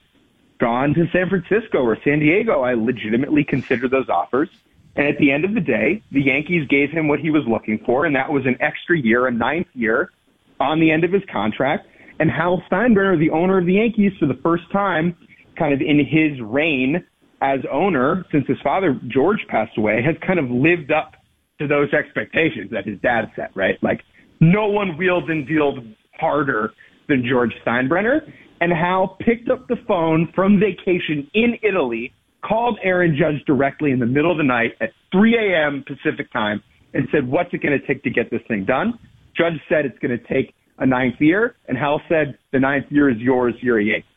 gone 0.60 0.94
to 0.96 1.06
San 1.12 1.30
Francisco 1.30 1.80
or 1.84 1.98
San 2.04 2.20
Diego. 2.20 2.62
I 2.62 2.74
legitimately 2.74 3.44
considered 3.44 3.92
those 3.92 4.10
offers. 4.10 4.50
And 4.96 5.08
at 5.08 5.18
the 5.18 5.32
end 5.32 5.44
of 5.46 5.54
the 5.54 5.62
day, 5.62 6.04
the 6.12 6.22
Yankees 6.22 6.68
gave 6.70 6.92
him 6.92 7.08
what 7.08 7.20
he 7.20 7.30
was 7.30 7.44
looking 7.48 7.80
for, 7.86 8.06
and 8.06 8.16
that 8.16 8.32
was 8.32 8.44
an 8.46 8.56
extra 8.62 8.98
year, 8.98 9.28
a 9.28 9.32
ninth 9.32 9.68
year 9.74 10.12
on 10.60 10.80
the 10.80 10.92
end 10.92 11.04
of 11.04 11.12
his 11.12 11.24
contract. 11.32 11.88
And 12.20 12.30
Hal 12.30 12.62
Steinbrenner, 12.72 13.18
the 13.18 13.32
owner 13.32 13.58
of 13.58 13.66
the 13.66 13.74
Yankees, 13.74 14.12
for 14.20 14.28
the 14.28 14.40
first 14.44 14.64
time, 14.72 15.18
kind 15.58 15.74
of 15.74 15.82
in 15.82 15.98
his 16.00 16.40
reign 16.42 17.04
as 17.42 17.60
owner 17.72 18.24
since 18.32 18.46
his 18.48 18.58
father 18.64 19.00
George 19.08 19.40
passed 19.50 19.78
away, 19.78 20.02
has 20.04 20.16
kind 20.26 20.40
of 20.40 20.50
lived 20.50 20.92
up 20.92 21.14
to 21.60 21.68
those 21.68 21.92
expectations 21.94 22.72
that 22.72 22.86
his 22.86 23.00
dad 23.02 23.32
set, 23.36 23.52
right? 23.56 23.76
Like 23.82 24.02
no 24.40 24.68
one 24.68 24.98
wheeled 24.98 25.30
and 25.30 25.48
dealed 25.48 25.80
harder 26.20 26.72
than 27.10 27.26
George 27.28 27.52
Steinbrenner. 27.66 28.20
And 28.62 28.72
Hal 28.72 29.18
picked 29.20 29.50
up 29.50 29.68
the 29.68 29.76
phone 29.88 30.32
from 30.34 30.60
vacation 30.60 31.30
in 31.34 31.56
Italy, 31.64 32.14
called 32.44 32.78
Aaron 32.84 33.16
Judge 33.16 33.44
directly 33.46 33.92
in 33.92 34.00
the 34.00 34.06
middle 34.06 34.32
of 34.32 34.38
the 34.38 34.44
night 34.44 34.76
at 34.82 34.92
3 35.12 35.36
a.m. 35.36 35.84
Pacific 35.86 36.32
time 36.32 36.62
and 36.94 37.08
said, 37.12 37.28
what's 37.28 37.54
it 37.54 37.62
going 37.62 37.80
to 37.80 37.86
take 37.88 38.04
to 38.04 38.10
get 38.10 38.30
this 38.30 38.42
thing 38.48 38.66
done? 38.66 39.00
Judge 39.36 39.60
said 39.68 39.86
it's 39.86 39.98
going 40.00 40.18
to 40.18 40.24
take 40.26 40.54
a 40.78 40.86
ninth 40.86 41.20
year, 41.20 41.56
and 41.68 41.78
Hal 41.78 42.02
said 42.10 42.38
the 42.52 42.60
ninth 42.60 42.86
year 42.90 43.10
is 43.10 43.18
yours. 43.18 43.56
You're 43.62 43.80
a 43.80 43.84
Yankee. 43.84 44.08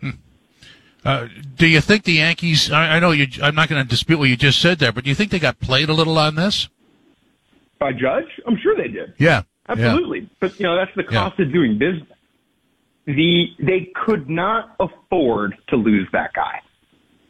Hmm. 0.00 0.10
Uh, 1.04 1.28
do 1.56 1.66
you 1.66 1.80
think 1.80 2.04
the 2.04 2.14
Yankees? 2.14 2.70
I, 2.70 2.96
I 2.96 3.00
know 3.00 3.10
you. 3.10 3.26
I'm 3.42 3.54
not 3.54 3.68
going 3.68 3.82
to 3.82 3.88
dispute 3.88 4.18
what 4.18 4.28
you 4.28 4.36
just 4.36 4.60
said 4.60 4.78
there, 4.78 4.92
but 4.92 5.04
do 5.04 5.10
you 5.10 5.14
think 5.14 5.30
they 5.30 5.38
got 5.38 5.60
played 5.60 5.88
a 5.88 5.94
little 5.94 6.18
on 6.18 6.34
this? 6.34 6.68
By 7.78 7.92
Judge, 7.92 8.28
I'm 8.46 8.58
sure 8.58 8.74
they 8.76 8.88
did. 8.88 9.14
Yeah, 9.18 9.42
absolutely. 9.68 10.20
Yeah. 10.20 10.26
But 10.40 10.58
you 10.58 10.66
know 10.66 10.76
that's 10.76 10.94
the 10.96 11.04
cost 11.04 11.38
yeah. 11.38 11.46
of 11.46 11.52
doing 11.52 11.78
business. 11.78 12.08
The 13.06 13.46
they 13.58 13.92
could 13.94 14.28
not 14.28 14.74
afford 14.80 15.56
to 15.68 15.76
lose 15.76 16.08
that 16.12 16.32
guy, 16.32 16.60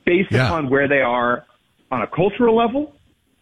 based 0.07 0.33
yeah. 0.33 0.47
upon 0.47 0.71
where 0.71 0.89
they 0.89 1.03
are 1.03 1.45
on 1.91 2.01
a 2.01 2.07
cultural 2.07 2.57
level, 2.57 2.95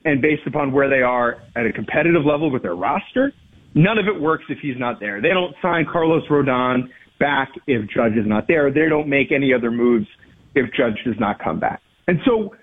and 0.05 0.20
based 0.20 0.46
upon 0.46 0.72
where 0.72 0.88
they 0.90 1.03
are 1.03 1.40
at 1.55 1.64
a 1.64 1.72
competitive 1.72 2.24
level 2.24 2.50
with 2.50 2.62
their 2.62 2.74
roster 2.74 3.33
None 3.74 3.98
of 3.98 4.07
it 4.07 4.20
works 4.20 4.44
if 4.48 4.59
he's 4.61 4.79
not 4.79 5.00
there. 5.00 5.20
They 5.20 5.31
don't 5.31 5.55
sign 5.61 5.85
Carlos 5.85 6.27
Rodon 6.29 6.90
back 7.18 7.50
if 7.66 7.88
Judge 7.90 8.16
is 8.16 8.27
not 8.27 8.46
there. 8.46 8.70
They 8.70 8.88
don't 8.88 9.09
make 9.09 9.33
any 9.33 9.53
other 9.53 9.70
moves 9.70 10.07
if 10.55 10.72
Judge 10.72 11.03
does 11.05 11.18
not 11.18 11.40
come 11.40 11.59
back. 11.59 11.83
And 12.07 12.20
so, 12.24 12.55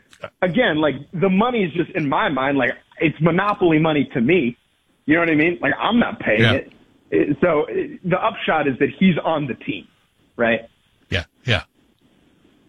again, 0.42 0.78
like 0.78 0.96
the 1.14 1.30
money 1.30 1.66
is 1.66 1.74
just 1.74 1.90
in 1.92 2.08
my 2.08 2.30
mind, 2.30 2.58
like 2.58 2.72
it's 3.00 3.20
monopoly 3.20 3.80
money 3.80 4.10
to 4.14 4.22
me. 4.22 4.58
You 5.06 5.16
know 5.16 5.22
what 5.22 5.30
I 5.30 5.36
mean? 5.36 5.60
Like 5.62 5.74
I'm 5.78 6.00
not 6.00 6.20
paying 6.20 6.42
yeah. 6.42 6.62
it. 7.12 7.38
So 7.42 7.66
the 8.06 8.18
upshot 8.18 8.70
is 8.70 8.80
that 8.80 8.90
he's 8.98 9.18
on 9.22 9.48
the 9.48 9.56
team, 9.56 9.88
right? 10.38 10.62
Yeah, 11.10 11.26
yeah. 11.44 11.64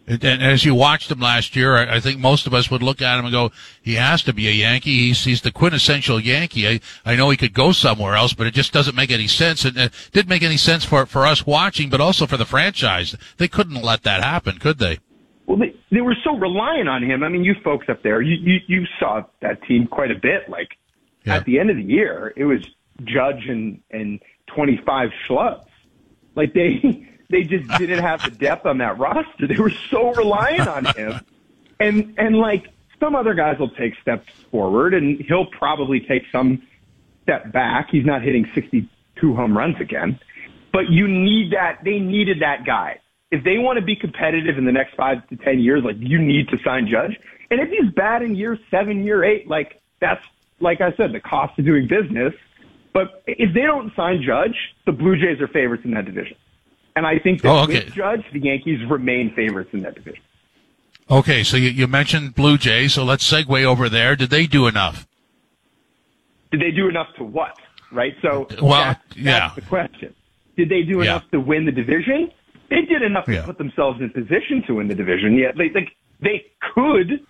And 0.05 0.43
as 0.43 0.65
you 0.65 0.75
watched 0.75 1.09
him 1.09 1.21
last 1.21 1.55
year, 1.55 1.77
I 1.77 2.01
think 2.01 2.19
most 2.19 2.45
of 2.45 2.53
us 2.53 2.69
would 2.69 2.83
look 2.83 3.01
at 3.01 3.17
him 3.17 3.25
and 3.25 3.31
go, 3.31 3.51
he 3.81 3.95
has 3.95 4.21
to 4.23 4.33
be 4.33 4.49
a 4.49 4.51
Yankee. 4.51 5.07
He's, 5.07 5.23
he's 5.23 5.41
the 5.41 5.51
quintessential 5.51 6.19
Yankee. 6.19 6.67
I, 6.67 6.79
I 7.05 7.15
know 7.15 7.29
he 7.29 7.37
could 7.37 7.53
go 7.53 7.71
somewhere 7.71 8.15
else, 8.15 8.33
but 8.33 8.45
it 8.45 8.53
just 8.53 8.73
doesn't 8.73 8.95
make 8.95 9.11
any 9.11 9.27
sense. 9.27 9.63
And 9.63 9.77
it 9.77 9.93
didn't 10.11 10.27
make 10.27 10.43
any 10.43 10.57
sense 10.57 10.83
for, 10.83 11.05
for 11.05 11.25
us 11.25 11.47
watching, 11.47 11.89
but 11.89 12.01
also 12.01 12.27
for 12.27 12.35
the 12.35 12.45
franchise. 12.45 13.15
They 13.37 13.47
couldn't 13.47 13.81
let 13.81 14.03
that 14.03 14.23
happen, 14.23 14.59
could 14.59 14.77
they? 14.77 14.99
Well, 15.45 15.57
they, 15.57 15.73
they 15.89 16.01
were 16.01 16.17
so 16.21 16.35
reliant 16.37 16.89
on 16.89 17.01
him. 17.01 17.23
I 17.23 17.29
mean, 17.29 17.45
you 17.45 17.55
folks 17.63 17.87
up 17.87 18.03
there, 18.03 18.21
you, 18.21 18.35
you, 18.35 18.59
you 18.67 18.85
saw 18.99 19.23
that 19.41 19.63
team 19.63 19.87
quite 19.87 20.11
a 20.11 20.19
bit. 20.19 20.49
Like 20.49 20.77
yeah. 21.23 21.37
at 21.37 21.45
the 21.45 21.59
end 21.59 21.69
of 21.69 21.77
the 21.77 21.83
year, 21.83 22.33
it 22.35 22.43
was 22.43 22.59
Judge 23.05 23.47
and, 23.47 23.81
and 23.89 24.21
25 24.47 25.11
schlubs. 25.27 25.65
Like 26.35 26.53
they, 26.53 27.07
they 27.33 27.43
just 27.43 27.67
didn't 27.77 27.99
have 27.99 28.23
the 28.23 28.31
depth 28.31 28.65
on 28.65 28.77
that 28.77 28.97
roster. 28.97 29.47
They 29.47 29.55
were 29.55 29.73
so 29.89 30.13
reliant 30.13 30.67
on 30.67 30.85
him. 30.85 31.19
And 31.79 32.13
and 32.17 32.37
like 32.37 32.67
some 32.99 33.15
other 33.15 33.33
guys 33.33 33.59
will 33.59 33.71
take 33.71 33.93
steps 34.01 34.29
forward 34.51 34.93
and 34.93 35.19
he'll 35.19 35.47
probably 35.47 35.99
take 35.99 36.23
some 36.31 36.61
step 37.23 37.51
back. 37.51 37.89
He's 37.91 38.05
not 38.05 38.21
hitting 38.21 38.49
62 38.53 39.35
home 39.35 39.57
runs 39.57 39.79
again. 39.81 40.19
But 40.71 40.89
you 40.89 41.07
need 41.07 41.53
that 41.53 41.79
they 41.83 41.99
needed 41.99 42.41
that 42.41 42.65
guy. 42.65 42.99
If 43.31 43.43
they 43.43 43.57
want 43.57 43.79
to 43.79 43.85
be 43.85 43.95
competitive 43.95 44.57
in 44.57 44.65
the 44.65 44.71
next 44.71 44.95
5 44.95 45.27
to 45.29 45.35
10 45.35 45.59
years, 45.59 45.83
like 45.83 45.95
you 45.99 46.19
need 46.19 46.49
to 46.49 46.57
sign 46.63 46.87
Judge. 46.87 47.19
And 47.49 47.59
if 47.59 47.69
he's 47.69 47.91
bad 47.93 48.21
in 48.21 48.35
year 48.35 48.57
7, 48.69 49.03
year 49.03 49.23
8, 49.23 49.47
like 49.47 49.81
that's 49.99 50.23
like 50.59 50.81
I 50.81 50.93
said, 50.95 51.11
the 51.11 51.19
cost 51.19 51.57
of 51.59 51.65
doing 51.65 51.87
business. 51.87 52.33
But 52.93 53.23
if 53.25 53.53
they 53.53 53.61
don't 53.61 53.93
sign 53.95 54.21
Judge, 54.21 54.55
the 54.85 54.91
Blue 54.91 55.15
Jays 55.15 55.41
are 55.41 55.47
favorites 55.47 55.83
in 55.83 55.91
that 55.91 56.05
division. 56.05 56.37
And 56.95 57.07
I 57.07 57.19
think 57.19 57.41
that 57.41 57.49
oh, 57.49 57.63
okay. 57.63 57.85
with 57.85 57.93
Judge, 57.93 58.23
the 58.31 58.39
Yankees 58.39 58.79
remain 58.87 59.33
favorites 59.33 59.71
in 59.73 59.81
that 59.81 59.95
division. 59.95 60.21
Okay, 61.09 61.43
so 61.43 61.57
you, 61.57 61.69
you 61.69 61.87
mentioned 61.87 62.35
Blue 62.35 62.57
Jays, 62.57 62.93
so 62.93 63.03
let's 63.03 63.29
segue 63.29 63.63
over 63.63 63.89
there. 63.89 64.15
Did 64.15 64.29
they 64.29 64.47
do 64.47 64.67
enough? 64.67 65.07
Did 66.51 66.61
they 66.61 66.71
do 66.71 66.87
enough 66.87 67.07
to 67.17 67.23
what? 67.23 67.57
Right? 67.91 68.15
So 68.21 68.47
well, 68.61 68.71
that's, 68.71 69.17
yeah. 69.17 69.51
the 69.55 69.61
question. 69.61 70.13
Did 70.55 70.69
they 70.69 70.83
do 70.83 71.01
enough 71.01 71.23
yeah. 71.25 71.39
to 71.39 71.45
win 71.45 71.65
the 71.65 71.71
division? 71.71 72.31
They 72.69 72.81
did 72.81 73.01
enough 73.01 73.25
yeah. 73.27 73.41
to 73.41 73.47
put 73.47 73.57
themselves 73.57 74.01
in 74.01 74.09
position 74.11 74.63
to 74.67 74.75
win 74.75 74.87
the 74.87 74.95
division. 74.95 75.35
Yeah, 75.35 75.51
they 75.51 75.69
like 75.69 75.95
they 76.21 76.45
could 76.73 77.25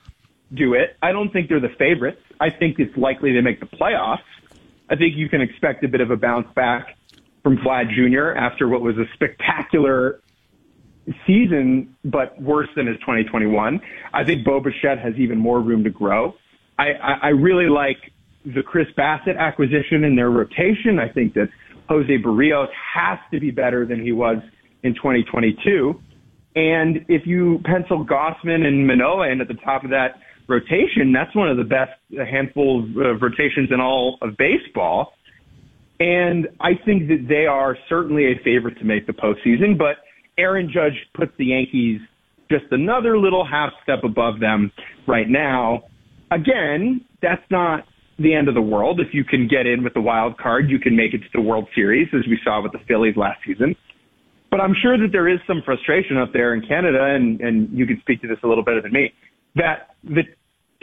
do 0.53 0.73
it. 0.73 0.95
I 1.01 1.11
don't 1.11 1.31
think 1.31 1.49
they're 1.49 1.59
the 1.59 1.73
favorites. 1.79 2.21
I 2.39 2.49
think 2.49 2.79
it's 2.79 2.95
likely 2.95 3.33
they 3.33 3.41
make 3.41 3.59
the 3.59 3.65
playoffs. 3.65 4.19
I 4.89 4.95
think 4.95 5.15
you 5.15 5.27
can 5.29 5.41
expect 5.41 5.83
a 5.83 5.87
bit 5.87 6.01
of 6.01 6.11
a 6.11 6.17
bounce 6.17 6.47
back 6.53 6.95
from 7.43 7.57
Vlad 7.57 7.89
Jr. 7.89 8.37
after 8.37 8.67
what 8.67 8.81
was 8.81 8.97
a 8.97 9.05
spectacular 9.13 10.21
season, 11.27 11.95
but 12.05 12.41
worse 12.41 12.69
than 12.75 12.87
his 12.87 12.97
2021. 12.99 13.81
I 14.13 14.23
think 14.23 14.45
Bo 14.45 14.61
Bichette 14.61 14.99
has 14.99 15.13
even 15.17 15.37
more 15.37 15.59
room 15.59 15.83
to 15.83 15.89
grow. 15.89 16.35
I, 16.79 16.93
I, 16.93 17.13
I 17.23 17.27
really 17.29 17.69
like 17.69 17.97
the 18.45 18.63
Chris 18.63 18.87
Bassitt 18.97 19.37
acquisition 19.37 20.03
in 20.03 20.15
their 20.15 20.29
rotation. 20.29 20.99
I 20.99 21.09
think 21.09 21.33
that 21.33 21.49
Jose 21.89 22.17
Berrios 22.17 22.69
has 22.95 23.19
to 23.31 23.39
be 23.39 23.51
better 23.51 23.85
than 23.85 24.01
he 24.01 24.11
was 24.11 24.37
in 24.83 24.95
2022. 24.95 25.99
And 26.55 27.05
if 27.07 27.25
you 27.25 27.59
pencil 27.65 28.05
Gausman 28.05 28.65
and 28.65 28.85
Manoah 28.87 29.29
in 29.29 29.41
at 29.41 29.47
the 29.47 29.55
top 29.55 29.83
of 29.83 29.89
that 29.89 30.19
rotation, 30.47 31.11
that's 31.11 31.35
one 31.35 31.49
of 31.49 31.57
the 31.57 31.63
best 31.63 31.91
handful 32.29 32.83
of 32.83 32.97
uh, 32.97 33.15
rotations 33.15 33.71
in 33.71 33.79
all 33.79 34.17
of 34.21 34.37
baseball. 34.37 35.13
And 35.99 36.47
I 36.59 36.71
think 36.85 37.07
that 37.07 37.27
they 37.29 37.45
are 37.45 37.77
certainly 37.87 38.25
a 38.25 38.43
favorite 38.43 38.77
to 38.79 38.83
make 38.83 39.07
the 39.07 39.13
postseason, 39.13 39.77
but 39.77 39.97
Aaron 40.37 40.71
Judge 40.73 40.97
puts 41.13 41.31
the 41.37 41.45
Yankees 41.45 42.01
just 42.49 42.65
another 42.71 43.17
little 43.17 43.45
half 43.45 43.71
step 43.83 44.03
above 44.03 44.39
them 44.39 44.71
right 45.07 45.29
now. 45.29 45.83
Again, 46.31 47.05
that's 47.21 47.43
not 47.49 47.85
the 48.19 48.33
end 48.33 48.47
of 48.47 48.53
the 48.53 48.61
world. 48.61 48.99
If 48.99 49.13
you 49.13 49.23
can 49.23 49.47
get 49.47 49.65
in 49.65 49.83
with 49.83 49.93
the 49.93 50.01
wild 50.01 50.37
card, 50.37 50.69
you 50.69 50.79
can 50.79 50.95
make 50.95 51.13
it 51.13 51.19
to 51.19 51.29
the 51.33 51.41
World 51.41 51.67
Series, 51.73 52.07
as 52.13 52.27
we 52.27 52.39
saw 52.43 52.61
with 52.61 52.71
the 52.71 52.79
Phillies 52.87 53.15
last 53.15 53.39
season. 53.45 53.75
But 54.51 54.61
I'm 54.61 54.75
sure 54.79 54.97
that 54.97 55.11
there 55.11 55.27
is 55.27 55.39
some 55.47 55.63
frustration 55.65 56.17
up 56.17 56.31
there 56.31 56.53
in 56.53 56.61
Canada, 56.61 57.03
and, 57.03 57.41
and 57.41 57.75
you 57.75 57.87
can 57.87 57.99
speak 58.01 58.21
to 58.21 58.27
this 58.27 58.37
a 58.43 58.47
little 58.47 58.63
better 58.63 58.81
than 58.81 58.91
me, 58.91 59.13
that 59.55 59.95
the 60.03 60.23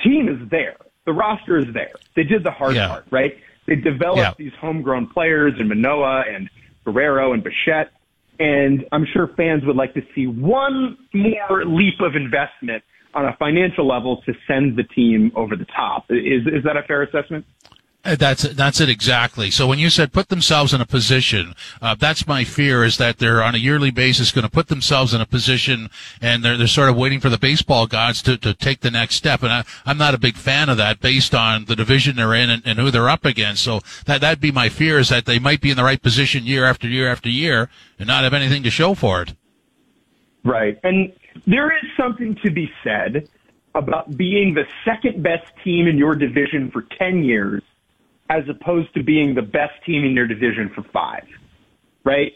team 0.03 0.29
is 0.29 0.49
there. 0.51 0.77
The 1.07 1.13
roster 1.13 1.59
is 1.59 1.73
there. 1.73 1.93
They 2.17 2.25
did 2.25 2.43
the 2.43 2.51
hard 2.51 2.75
yeah. 2.75 2.89
part, 2.89 3.07
right? 3.11 3.37
They 3.71 3.77
developed 3.77 4.19
yeah. 4.19 4.35
these 4.37 4.53
homegrown 4.61 5.07
players 5.15 5.55
in 5.61 5.69
Manoah 5.69 6.25
and 6.29 6.51
Guerrero 6.85 7.33
and 7.33 7.45
Bichette. 7.45 7.93
And 8.41 8.85
I'm 8.91 9.07
sure 9.13 9.31
fans 9.37 9.65
would 9.65 9.77
like 9.77 9.95
to 9.95 10.03
see 10.13 10.27
one 10.27 10.99
more 11.15 11.65
leap 11.65 12.01
of 12.01 12.17
investment 12.17 12.83
on 13.15 13.27
a 13.27 13.37
financial 13.39 13.87
level 13.87 14.23
to 14.27 14.35
send 14.49 14.77
the 14.77 14.83
team 14.83 15.31
over 15.37 15.55
the 15.55 15.67
top. 15.67 16.07
Is, 16.11 16.49
is 16.49 16.65
that 16.65 16.77
a 16.77 16.83
fair 16.83 17.03
assessment? 17.03 17.47
Uh, 18.03 18.17
that's 18.17 18.45
that's 18.55 18.81
it 18.81 18.89
exactly. 18.89 19.51
So 19.51 19.67
when 19.67 19.79
you 19.79 19.91
said 19.91 20.11
put 20.11 20.31
themselves 20.31 20.73
in 20.73 20.81
a 20.81 20.87
position, 20.87 21.55
uh, 21.83 21.95
that's 21.95 22.27
my 22.27 22.45
fear 22.45 22.83
is 22.83 22.97
that 22.97 23.19
they're 23.19 23.43
on 23.43 23.55
a 23.55 23.59
yearly 23.59 23.91
basis 23.91 24.33
going 24.33 24.45
to 24.45 24.51
put 24.51 24.69
themselves 24.69 25.13
in 25.13 25.21
a 25.21 25.27
position, 25.27 25.91
and 26.23 26.43
they're 26.43 26.57
they're 26.57 26.67
sort 26.67 26.89
of 26.89 26.97
waiting 26.97 27.21
for 27.21 27.29
the 27.29 27.37
baseball 27.37 27.87
gods 27.87 28.23
to, 28.23 28.39
to 28.39 28.55
take 28.55 28.81
the 28.81 28.91
next 28.91 29.17
step. 29.17 29.43
And 29.43 29.53
I, 29.53 29.65
I'm 29.85 29.99
not 29.99 30.15
a 30.15 30.19
big 30.19 30.37
fan 30.37 30.71
of 30.71 30.79
that 30.79 31.01
based 31.01 31.35
on 31.35 31.67
the 31.67 31.77
division 31.77 32.17
they're 32.17 32.33
in 32.33 32.49
and, 32.49 32.63
and 32.65 32.79
who 32.79 32.91
they're 32.91 33.11
up 33.11 33.27
against. 33.27 33.63
So 33.63 33.81
that 34.07 34.23
that'd 34.23 34.41
be 34.41 34.51
my 34.51 34.71
fear 34.71 34.99
is 34.99 35.11
that 35.11 35.27
they 35.27 35.39
might 35.39 35.61
be 35.61 35.71
in 35.71 35.77
the 35.77 35.85
right 35.85 36.01
position 36.01 36.47
year 36.47 36.65
after 36.65 36.89
year 36.89 37.11
after 37.11 37.29
year 37.29 37.69
and 37.99 38.07
not 38.07 38.25
have 38.25 38.33
anything 38.33 38.63
to 38.63 38.71
show 38.71 38.95
for 38.95 39.21
it. 39.21 39.35
Right, 40.43 40.81
and 40.85 41.13
there 41.47 41.71
is 41.71 41.85
something 41.99 42.35
to 42.43 42.51
be 42.51 42.73
said 42.83 43.29
about 43.75 44.17
being 44.17 44.55
the 44.55 44.65
second 44.87 45.23
best 45.23 45.53
team 45.63 45.87
in 45.87 45.99
your 45.99 46.15
division 46.15 46.71
for 46.71 46.87
ten 46.99 47.23
years 47.23 47.63
as 48.31 48.45
opposed 48.49 48.95
to 48.95 49.03
being 49.03 49.35
the 49.35 49.43
best 49.43 49.75
team 49.85 50.05
in 50.05 50.13
your 50.13 50.27
division 50.27 50.71
for 50.73 50.83
five, 50.93 51.27
right? 52.05 52.33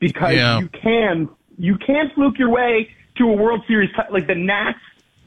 Because 0.00 0.34
yeah. 0.34 0.58
you 0.58 0.68
can 0.68 1.28
You 1.58 1.76
can't 1.76 2.12
fluke 2.14 2.38
your 2.38 2.48
way 2.50 2.88
to 3.18 3.24
a 3.24 3.32
World 3.32 3.62
Series. 3.68 3.90
Like 4.10 4.26
the 4.26 4.34
Nats 4.34 4.78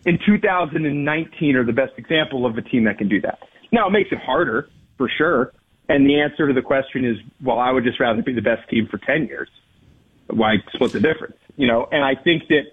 in 0.05 0.17
2019 0.25 1.55
are 1.55 1.63
the 1.63 1.73
best 1.73 1.93
example 1.97 2.45
of 2.45 2.57
a 2.57 2.61
team 2.61 2.85
that 2.85 2.97
can 2.97 3.07
do 3.07 3.21
that. 3.21 3.39
Now 3.71 3.87
it 3.87 3.91
makes 3.91 4.11
it 4.11 4.17
harder 4.17 4.69
for 4.97 5.09
sure. 5.17 5.53
And 5.87 6.05
the 6.05 6.19
answer 6.19 6.47
to 6.47 6.53
the 6.53 6.61
question 6.61 7.05
is, 7.05 7.17
well, 7.43 7.59
I 7.59 7.71
would 7.71 7.83
just 7.83 7.99
rather 7.99 8.23
be 8.23 8.33
the 8.33 8.41
best 8.41 8.67
team 8.69 8.87
for 8.89 8.97
10 8.97 9.27
years. 9.27 9.49
Why 10.27 10.55
split 10.73 10.93
the 10.93 11.01
difference? 11.01 11.37
You 11.57 11.67
know, 11.67 11.87
and 11.91 12.03
I 12.03 12.15
think 12.15 12.47
that 12.47 12.63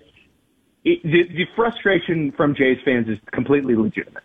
it, 0.84 1.02
the, 1.02 1.24
the 1.34 1.44
frustration 1.56 2.32
from 2.36 2.54
Jays 2.54 2.78
fans 2.84 3.08
is 3.08 3.18
completely 3.32 3.74
legitimate. 3.74 4.22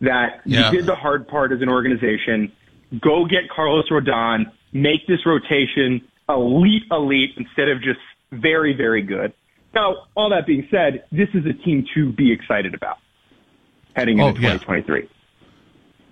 That 0.00 0.40
yeah. 0.44 0.70
you 0.70 0.78
did 0.78 0.86
the 0.86 0.94
hard 0.94 1.26
part 1.28 1.52
as 1.52 1.60
an 1.60 1.68
organization. 1.68 2.52
Go 3.00 3.24
get 3.24 3.50
Carlos 3.54 3.88
Rodon, 3.90 4.50
make 4.72 5.06
this 5.06 5.26
rotation 5.26 6.06
elite, 6.28 6.84
elite 6.90 7.30
instead 7.36 7.68
of 7.68 7.82
just 7.82 8.00
very, 8.30 8.74
very 8.74 9.02
good. 9.02 9.32
Now, 9.74 10.06
all 10.14 10.30
that 10.30 10.46
being 10.46 10.66
said, 10.70 11.04
this 11.12 11.28
is 11.34 11.44
a 11.46 11.52
team 11.64 11.86
to 11.94 12.12
be 12.12 12.32
excited 12.32 12.74
about 12.74 12.98
heading 13.94 14.18
into 14.18 14.38
oh, 14.38 14.42
yeah. 14.42 14.52
2023. 14.54 15.08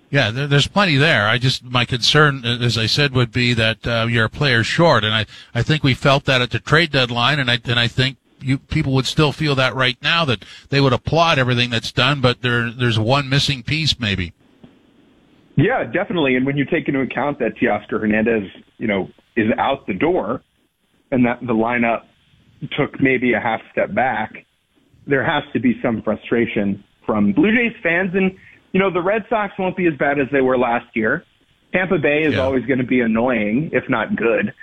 Yeah, 0.09 0.31
there, 0.31 0.47
there's 0.47 0.67
plenty 0.67 0.95
there. 0.95 1.27
I 1.27 1.37
just 1.37 1.63
my 1.63 1.83
concern, 1.83 2.45
as 2.45 2.77
I 2.77 2.85
said, 2.85 3.13
would 3.13 3.31
be 3.31 3.53
that 3.53 3.85
uh, 3.85 4.07
you're 4.09 4.25
a 4.25 4.29
player 4.29 4.63
short, 4.63 5.03
and 5.03 5.13
I, 5.13 5.25
I 5.53 5.63
think 5.63 5.83
we 5.83 5.93
felt 5.93 6.25
that 6.25 6.41
at 6.41 6.51
the 6.51 6.59
trade 6.59 6.91
deadline, 6.91 7.39
and 7.39 7.51
I 7.51 7.59
and 7.65 7.77
I 7.77 7.87
think 7.87 8.17
you 8.39 8.57
people 8.57 8.93
would 8.93 9.05
still 9.05 9.31
feel 9.31 9.55
that 9.55 9.75
right 9.75 9.97
now 10.01 10.25
that 10.25 10.43
they 10.69 10.81
would 10.81 10.93
applaud 10.93 11.39
everything 11.39 11.69
that's 11.69 11.91
done, 11.91 12.21
but 12.21 12.41
there 12.41 12.71
there's 12.71 12.99
one 12.99 13.29
missing 13.29 13.63
piece 13.63 13.99
maybe. 13.99 14.33
Yeah, 15.55 15.83
definitely. 15.85 16.35
And 16.35 16.45
when 16.45 16.55
you 16.55 16.65
take 16.65 16.87
into 16.87 17.01
account 17.01 17.39
that 17.39 17.55
Teoscar 17.55 17.99
Hernandez, 17.99 18.43
you 18.77 18.87
know, 18.87 19.09
is 19.35 19.51
out 19.57 19.87
the 19.87 19.93
door, 19.93 20.43
and 21.11 21.25
that 21.25 21.39
the 21.41 21.53
lineup 21.53 22.03
took 22.77 22.99
maybe 23.01 23.33
a 23.33 23.39
half 23.39 23.61
step 23.71 23.93
back, 23.93 24.45
there 25.07 25.23
has 25.23 25.43
to 25.53 25.59
be 25.59 25.79
some 25.81 26.01
frustration 26.03 26.83
from 27.05 27.33
Blue 27.33 27.51
Jays 27.55 27.75
fans 27.81 28.11
and 28.13 28.37
you 28.73 28.79
know, 28.79 28.91
the 28.91 29.01
Red 29.01 29.25
Sox 29.29 29.53
won't 29.57 29.75
be 29.75 29.87
as 29.87 29.95
bad 29.95 30.19
as 30.19 30.27
they 30.31 30.41
were 30.41 30.57
last 30.57 30.85
year. 30.95 31.23
Tampa 31.73 31.97
Bay 31.97 32.23
is 32.23 32.33
yeah. 32.33 32.41
always 32.41 32.65
going 32.65 32.79
to 32.79 32.85
be 32.85 33.01
annoying, 33.01 33.69
if 33.73 33.89
not 33.89 34.15
good. 34.15 34.53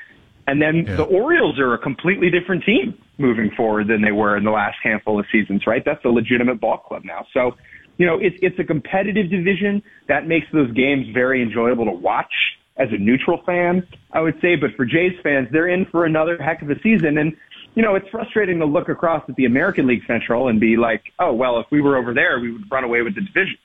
And 0.47 0.61
then 0.61 0.85
yeah. 0.87 0.97
the 0.97 1.05
Orioles 1.05 1.59
are 1.59 1.75
a 1.75 1.79
completely 1.79 2.31
different 2.31 2.65
team 2.65 2.97
moving 3.19 3.51
forward 3.57 3.89
than 3.89 4.03
they 4.03 4.13
were 4.13 4.37
in 4.37 4.45
the 4.45 4.51
last 4.51 4.77
handful 4.83 5.19
of 5.19 5.27
seasons, 5.31 5.67
right? 5.67 5.85
That's 5.85 6.05
a 6.05 6.09
legitimate 6.09 6.61
ball 6.61 6.79
club 6.79 7.05
now. 7.05 7.27
So, 7.33 7.57
you 7.97 8.07
know, 8.07 8.19
it's, 8.19 8.37
it's 8.43 8.59
a 8.59 8.65
competitive 8.65 9.31
division 9.31 9.83
that 10.09 10.27
makes 10.27 10.47
those 10.53 10.73
games 10.73 11.07
very 11.15 11.43
enjoyable 11.43 11.85
to 11.85 11.93
watch 11.93 12.33
as 12.77 12.89
a 12.91 12.99
neutral 12.99 13.41
fan, 13.47 13.87
I 14.13 14.21
would 14.21 14.41
say. 14.41 14.57
But 14.57 14.71
for 14.77 14.85
Jays 14.85 15.13
fans, 15.23 15.49
they're 15.53 15.69
in 15.69 15.87
for 15.87 16.05
another 16.05 16.37
heck 16.39 16.63
of 16.63 16.71
a 16.71 16.81
season. 16.83 17.19
And, 17.19 17.37
you 17.75 17.83
know, 17.83 17.95
it's 17.95 18.09
frustrating 18.09 18.59
to 18.59 18.67
look 18.67 18.89
across 18.89 19.23
at 19.29 19.37
the 19.37 19.45
American 19.45 19.87
League 19.87 20.03
Central 20.07 20.49
and 20.49 20.59
be 20.59 20.77
like, 20.77 21.05
oh, 21.21 21.33
well, 21.33 21.61
if 21.61 21.67
we 21.71 21.81
were 21.81 21.97
over 21.97 22.15
there, 22.15 22.41
we 22.41 22.53
would 22.53 22.71
run 22.71 22.83
away 22.83 23.03
with 23.03 23.15
the 23.15 23.21
division. 23.21 23.59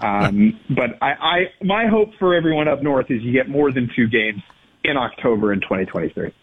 Um, 0.00 0.60
but 0.68 0.98
I, 1.00 1.12
I, 1.12 1.38
my 1.62 1.86
hope 1.86 2.10
for 2.18 2.34
everyone 2.34 2.68
up 2.68 2.82
north 2.82 3.10
is 3.10 3.22
you 3.22 3.32
get 3.32 3.48
more 3.48 3.72
than 3.72 3.88
two 3.94 4.08
games 4.08 4.42
in 4.82 4.96
October 4.96 5.52
in 5.52 5.60
2023. 5.60 6.34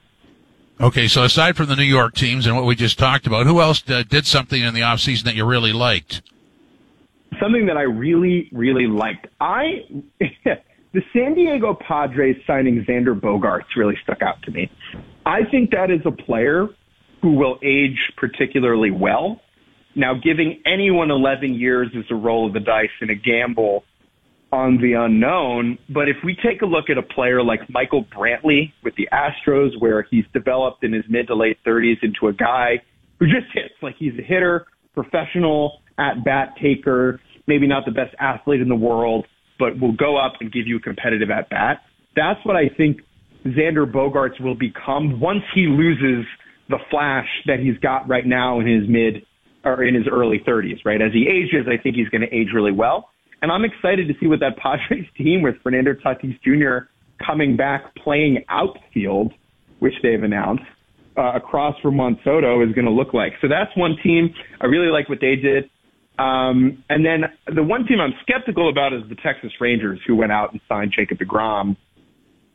Okay, 0.82 1.08
so 1.08 1.24
aside 1.24 1.56
from 1.56 1.68
the 1.68 1.76
New 1.76 1.84
York 1.84 2.16
teams 2.16 2.48
and 2.48 2.56
what 2.56 2.66
we 2.66 2.76
just 2.76 2.98
talked 2.98 3.28
about, 3.28 3.46
who 3.46 3.62
else 3.62 3.84
uh, 3.88 4.02
did 4.02 4.26
something 4.26 4.60
in 4.60 4.74
the 4.74 4.80
offseason 4.82 5.26
that 5.26 5.36
you 5.36 5.46
really 5.46 5.74
liked? 5.74 6.24
Something 7.40 7.68
that 7.68 7.78
I 7.78 7.84
really, 7.84 8.50
really 8.52 8.88
liked. 8.88 9.28
I 9.40 9.86
the 10.20 11.04
San 11.14 11.36
Diego 11.36 11.76
Padres 11.76 12.36
signing 12.48 12.84
Xander 12.84 13.18
Bogaerts 13.18 13.76
really 13.78 13.96
stuck 14.02 14.24
out 14.24 14.42
to 14.42 14.52
me. 14.52 14.72
I 15.24 15.44
think 15.44 15.70
that 15.70 15.92
is 15.92 16.02
a 16.04 16.12
player 16.12 16.68
who 17.22 17.34
will 17.34 17.60
age 17.62 18.00
particularly 18.18 18.90
well. 18.90 19.40
Now, 19.94 20.16
giving 20.16 20.64
anyone 20.66 21.12
11 21.12 21.54
years 21.54 21.90
is 21.94 22.06
a 22.10 22.16
roll 22.16 22.48
of 22.48 22.54
the 22.54 22.60
dice 22.60 22.90
and 23.02 23.12
a 23.12 23.16
gamble 23.16 23.84
on 24.52 24.78
the 24.82 24.94
unknown. 24.94 25.78
But 25.90 26.10
if 26.10 26.18
we 26.24 26.36
take 26.36 26.62
a 26.62 26.66
look 26.66 26.90
at 26.90 26.98
a 26.98 27.02
player 27.02 27.44
like 27.44 27.62
Michael 27.70 28.06
Brantley 28.06 28.74
with 28.84 28.96
the 28.96 29.08
Astros, 29.12 29.80
where 29.80 30.06
he's 30.10 30.26
developed 30.34 30.84
in 30.84 30.94
his 30.94 31.06
mid 31.10 31.28
to 31.28 31.36
late 31.36 31.58
30s 31.66 32.04
into 32.04 32.28
a 32.28 32.34
guy 32.34 32.82
who 33.20 33.28
just 33.28 33.48
hits 33.54 33.74
like 33.82 33.96
he's 33.98 34.14
a 34.20 34.24
hitter, 34.24 34.66
professional 34.94 35.82
at 35.98 36.24
bat 36.26 36.56
taker, 36.62 37.20
maybe 37.48 37.68
not 37.68 37.86
the 37.86 37.92
best 37.92 38.14
athlete 38.20 38.62
in 38.62 38.68
the 38.68 38.76
world, 38.76 39.26
but 39.60 39.80
will 39.80 39.96
go 39.96 40.18
up 40.18 40.34
and 40.42 40.52
give 40.52 40.68
you 40.68 40.78
a 40.78 40.80
competitive 40.80 41.30
at 41.30 41.50
bat. 41.50 41.82
That's 42.16 42.40
what 42.44 42.56
I 42.56 42.68
think 42.76 43.02
Xander 43.46 43.90
Bogaerts 43.90 44.42
will 44.42 44.56
become 44.56 45.20
once 45.20 45.44
he 45.54 45.62
loses 45.62 46.26
the 46.70 46.78
flash 46.90 47.28
that 47.46 47.60
he's 47.60 47.78
got 47.80 48.08
right 48.08 48.26
now 48.26 48.60
in 48.60 48.68
his 48.68 48.90
mid 48.90 49.26
or 49.64 49.84
in 49.84 49.94
his 49.94 50.06
early 50.12 50.40
30s, 50.46 50.80
right? 50.84 51.02
As 51.02 51.14
he 51.14 51.28
ages, 51.28 51.68
I 51.68 51.82
think 51.82 51.96
he's 51.96 52.10
going 52.10 52.22
to 52.22 52.36
age 52.36 52.48
really 52.54 52.72
well. 52.72 53.11
And 53.42 53.52
I'm 53.52 53.66
excited 53.66 54.08
to 54.08 54.14
see 54.20 54.28
what 54.28 54.40
that 54.40 54.58
Padres 54.58 55.08
team 55.18 55.42
with 55.42 55.56
Fernando 55.64 55.94
Tatis 55.94 56.40
Jr. 56.44 56.88
coming 57.26 57.58
back 57.58 57.96
playing 57.96 58.44
outfield, 58.50 59.34
which 59.80 59.94
they've 60.04 60.22
announced, 60.22 60.64
uh, 61.18 61.34
across 61.36 61.80
from 61.82 61.98
Juan 61.98 62.20
Soto 62.24 62.62
is 62.62 62.74
going 62.74 62.86
to 62.86 62.92
look 62.92 63.14
like. 63.14 63.34
So 63.42 63.48
that's 63.48 63.76
one 63.76 63.98
team. 64.04 64.34
I 64.62 64.66
really 64.68 64.92
like 64.92 65.10
what 65.10 65.20
they 65.20 65.36
did. 65.36 65.70
Um, 66.20 66.84
and 66.90 67.06
then 67.06 67.24
the 67.54 67.64
one 67.64 67.86
team 67.88 68.00
I'm 68.00 68.14
skeptical 68.22 68.70
about 68.70 68.94
is 68.94 69.02
the 69.10 69.16
Texas 69.16 69.52
Rangers, 69.60 70.00
who 70.06 70.16
went 70.16 70.32
out 70.32 70.52
and 70.52 70.62
signed 70.70 70.94
Jacob 70.96 71.18
DeGrom. 71.18 71.76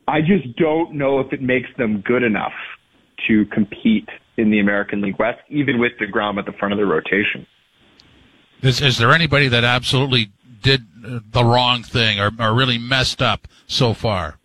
I 0.07 0.21
just 0.21 0.55
don't 0.55 0.93
know 0.93 1.19
if 1.19 1.33
it 1.33 1.41
makes 1.41 1.67
them 1.77 2.01
good 2.05 2.23
enough 2.23 2.53
to 3.27 3.45
compete 3.47 4.07
in 4.37 4.51
the 4.51 4.59
American 4.59 5.01
League 5.01 5.19
West, 5.19 5.39
even 5.49 5.79
with 5.79 5.91
DeGrom 5.99 6.37
at 6.37 6.45
the 6.45 6.53
front 6.53 6.71
of 6.71 6.77
the 6.77 6.85
rotation. 6.85 7.45
Is, 8.61 8.81
is 8.81 8.97
there 8.97 9.11
anybody 9.11 9.49
that 9.49 9.63
absolutely 9.63 10.31
did 10.67 11.31
the 11.31 11.45
wrong 11.45 11.81
thing 11.81 12.19
or, 12.19 12.29
or 12.39 12.53
really 12.53 12.77
messed 12.77 13.21
up 13.21 13.47
so 13.67 13.93
far? 13.93 14.37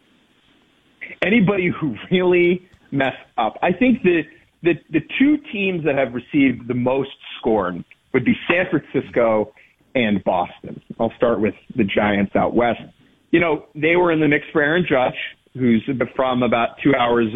Anybody 1.20 1.68
who 1.68 1.96
really 2.12 2.68
messed 2.92 3.16
up. 3.37 3.58
I 3.61 3.72
think 3.72 4.02
the, 4.04 4.22
the, 4.62 4.74
the 4.90 5.00
two 5.18 5.38
teams 5.52 5.85
that 5.85 5.96
have 5.96 6.14
received 6.14 6.68
the 6.68 6.74
most 6.74 7.11
scorn 7.38 7.85
would 8.14 8.24
be 8.24 8.35
San 8.48 8.66
Francisco 8.70 9.52
and 9.96 10.22
Boston. 10.22 10.80
I'll 11.00 11.12
start 11.16 11.40
with 11.40 11.54
the 11.74 11.85
Giants 11.85 12.37
out 12.37 12.54
west. 12.54 12.80
You 13.32 13.40
know, 13.40 13.66
they 13.74 13.96
were 13.96 14.12
in 14.12 14.20
the 14.20 14.28
mix 14.28 14.44
for 14.52 14.62
Aaron 14.62 14.87
Judge, 14.88 15.18
who's 15.54 15.88
from 16.14 16.44
about 16.44 16.76
two 16.85 16.94
hours 16.94 17.28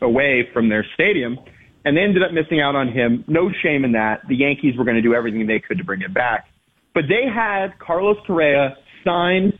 away 0.00 0.48
from 0.54 0.70
their 0.70 0.86
stadium 0.94 1.38
and 1.84 1.96
they 1.96 2.02
ended 2.02 2.22
up 2.22 2.32
missing 2.32 2.60
out 2.60 2.76
on 2.76 2.88
him. 2.88 3.24
No 3.26 3.50
shame 3.62 3.84
in 3.84 3.92
that. 3.92 4.20
The 4.28 4.36
Yankees 4.36 4.76
were 4.76 4.84
going 4.84 4.96
to 4.96 5.02
do 5.02 5.14
everything 5.14 5.46
they 5.46 5.60
could 5.60 5.78
to 5.78 5.84
bring 5.84 6.00
him 6.00 6.12
back. 6.12 6.46
But 6.94 7.04
they 7.08 7.28
had 7.32 7.78
Carlos 7.78 8.16
Correa 8.26 8.76
signed, 9.04 9.52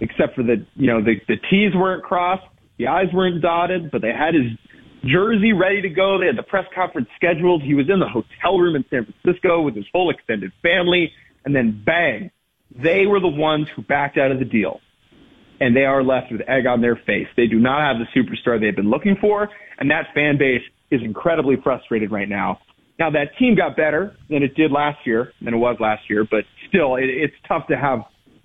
except 0.00 0.34
for 0.34 0.42
the, 0.42 0.66
you 0.74 0.86
know, 0.86 1.02
the, 1.02 1.16
the 1.28 1.36
T's 1.50 1.74
weren't 1.74 2.02
crossed, 2.02 2.46
the 2.78 2.86
I's 2.86 3.12
weren't 3.12 3.42
dotted, 3.42 3.90
but 3.90 4.02
they 4.02 4.12
had 4.12 4.34
his 4.34 4.52
jersey 5.04 5.52
ready 5.52 5.82
to 5.82 5.88
go. 5.88 6.18
They 6.18 6.26
had 6.26 6.36
the 6.36 6.42
press 6.42 6.64
conference 6.74 7.08
scheduled. 7.16 7.62
He 7.62 7.74
was 7.74 7.86
in 7.88 8.00
the 8.00 8.08
hotel 8.08 8.58
room 8.58 8.76
in 8.76 8.84
San 8.90 9.06
Francisco 9.06 9.62
with 9.62 9.74
his 9.74 9.84
whole 9.92 10.10
extended 10.10 10.52
family. 10.62 11.12
And 11.44 11.54
then 11.54 11.82
bang, 11.84 12.30
they 12.70 13.06
were 13.06 13.20
the 13.20 13.28
ones 13.28 13.68
who 13.74 13.82
backed 13.82 14.18
out 14.18 14.30
of 14.30 14.38
the 14.38 14.44
deal. 14.44 14.80
And 15.60 15.74
they 15.74 15.84
are 15.84 16.04
left 16.04 16.30
with 16.30 16.42
egg 16.48 16.66
on 16.66 16.80
their 16.80 16.96
face. 16.96 17.26
They 17.36 17.46
do 17.46 17.58
not 17.58 17.80
have 17.80 17.96
the 17.98 18.06
superstar 18.18 18.60
they've 18.60 18.76
been 18.76 18.90
looking 18.90 19.16
for. 19.20 19.48
And 19.78 19.90
that 19.90 20.06
fan 20.14 20.38
base 20.38 20.62
is 20.90 21.00
incredibly 21.02 21.56
frustrated 21.62 22.12
right 22.12 22.28
now. 22.28 22.60
Now 22.98 23.10
that 23.10 23.36
team 23.38 23.54
got 23.54 23.76
better 23.76 24.16
than 24.28 24.42
it 24.42 24.54
did 24.54 24.72
last 24.72 25.06
year, 25.06 25.32
than 25.40 25.54
it 25.54 25.58
was 25.58 25.76
last 25.78 26.02
year, 26.10 26.26
but 26.28 26.44
still, 26.68 26.96
it, 26.96 27.04
it's 27.04 27.34
tough 27.46 27.66
to 27.68 27.76
have 27.76 28.00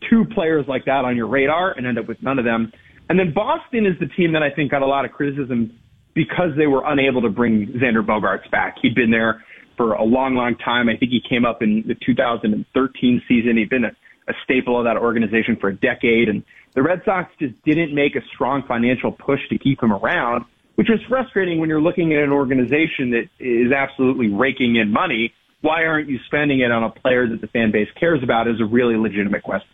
two 0.10 0.26
players 0.34 0.66
like 0.68 0.86
that 0.86 1.06
on 1.06 1.16
your 1.16 1.28
radar 1.28 1.72
and 1.72 1.88
end 1.88 1.98
up 1.98 2.08
with 2.08 2.22
none 2.22 2.38
of 2.38 2.46
them. 2.46 2.72
And 3.10 3.20
then 3.20 3.34
Boston 3.34 3.86
is 3.86 3.94
the 4.00 4.08
team 4.08 4.34
that 4.34 4.44
I 4.44 4.50
think 4.50 4.72
got 4.72 4.82
a 4.82 4.88
lot 4.88 5.06
of 5.06 5.12
criticism 5.12 5.78
because 6.14 6.52
they 6.58 6.68
were 6.68 6.84
unable 6.86 7.22
to 7.22 7.30
bring 7.30 7.68
Xander 7.82 8.06
Bogaerts 8.06 8.50
back. 8.52 8.76
He'd 8.82 8.96
been 8.96 9.12
there 9.12 9.44
for 9.76 9.94
a 9.94 10.04
long, 10.04 10.36
long 10.36 10.56
time. 10.56 10.88
I 10.88 10.98
think 10.98 11.12
he 11.12 11.22
came 11.28 11.46
up 11.46 11.64
in 11.64 11.84
the 11.88 11.96
2013 12.06 13.22
season. 13.28 13.58
He'd 13.58 13.70
been 13.70 13.86
a, 13.86 13.92
a 14.30 14.34
staple 14.44 14.78
of 14.78 14.86
that 14.86 14.98
organization 14.98 15.58
for 15.60 15.70
a 15.70 15.76
decade. 15.76 16.30
And 16.30 16.44
the 16.76 16.84
Red 16.84 17.02
Sox 17.06 17.32
just 17.40 17.56
didn't 17.64 17.94
make 17.94 18.16
a 18.16 18.22
strong 18.34 18.64
financial 18.68 19.12
push 19.12 19.40
to 19.50 19.58
keep 19.58 19.82
him 19.82 19.92
around 19.92 20.46
which 20.84 21.00
is 21.00 21.06
frustrating 21.08 21.60
when 21.60 21.70
you're 21.70 21.82
looking 21.82 22.14
at 22.14 22.24
an 22.24 22.32
organization 22.32 23.12
that 23.12 23.30
is 23.40 23.72
absolutely 23.72 24.28
raking 24.28 24.76
in 24.76 24.92
money. 24.92 25.34
Why 25.62 25.86
aren't 25.86 26.10
you 26.10 26.20
spending 26.26 26.60
it 26.60 26.72
on 26.72 26.84
a 26.84 26.90
player 26.90 27.26
that 27.26 27.40
the 27.40 27.48
fan 27.48 27.72
base 27.72 27.88
cares 27.98 28.22
about 28.22 28.50
is 28.50 28.60
a 28.60 28.66
really 28.66 28.98
legitimate 28.98 29.44
question. 29.44 29.70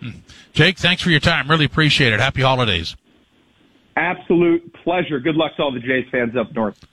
Hmm. 0.00 0.10
Jake, 0.52 0.76
thanks 0.76 1.00
for 1.00 1.08
your 1.08 1.20
time. 1.20 1.48
Really 1.48 1.64
appreciate 1.64 2.12
it. 2.12 2.20
Happy 2.20 2.42
holidays. 2.42 2.94
Absolute 3.96 4.74
pleasure. 4.84 5.18
Good 5.18 5.36
luck 5.36 5.56
to 5.56 5.62
all 5.62 5.72
the 5.72 5.80
Jays 5.80 6.04
fans 6.12 6.36
up 6.36 6.54
north. 6.54 6.84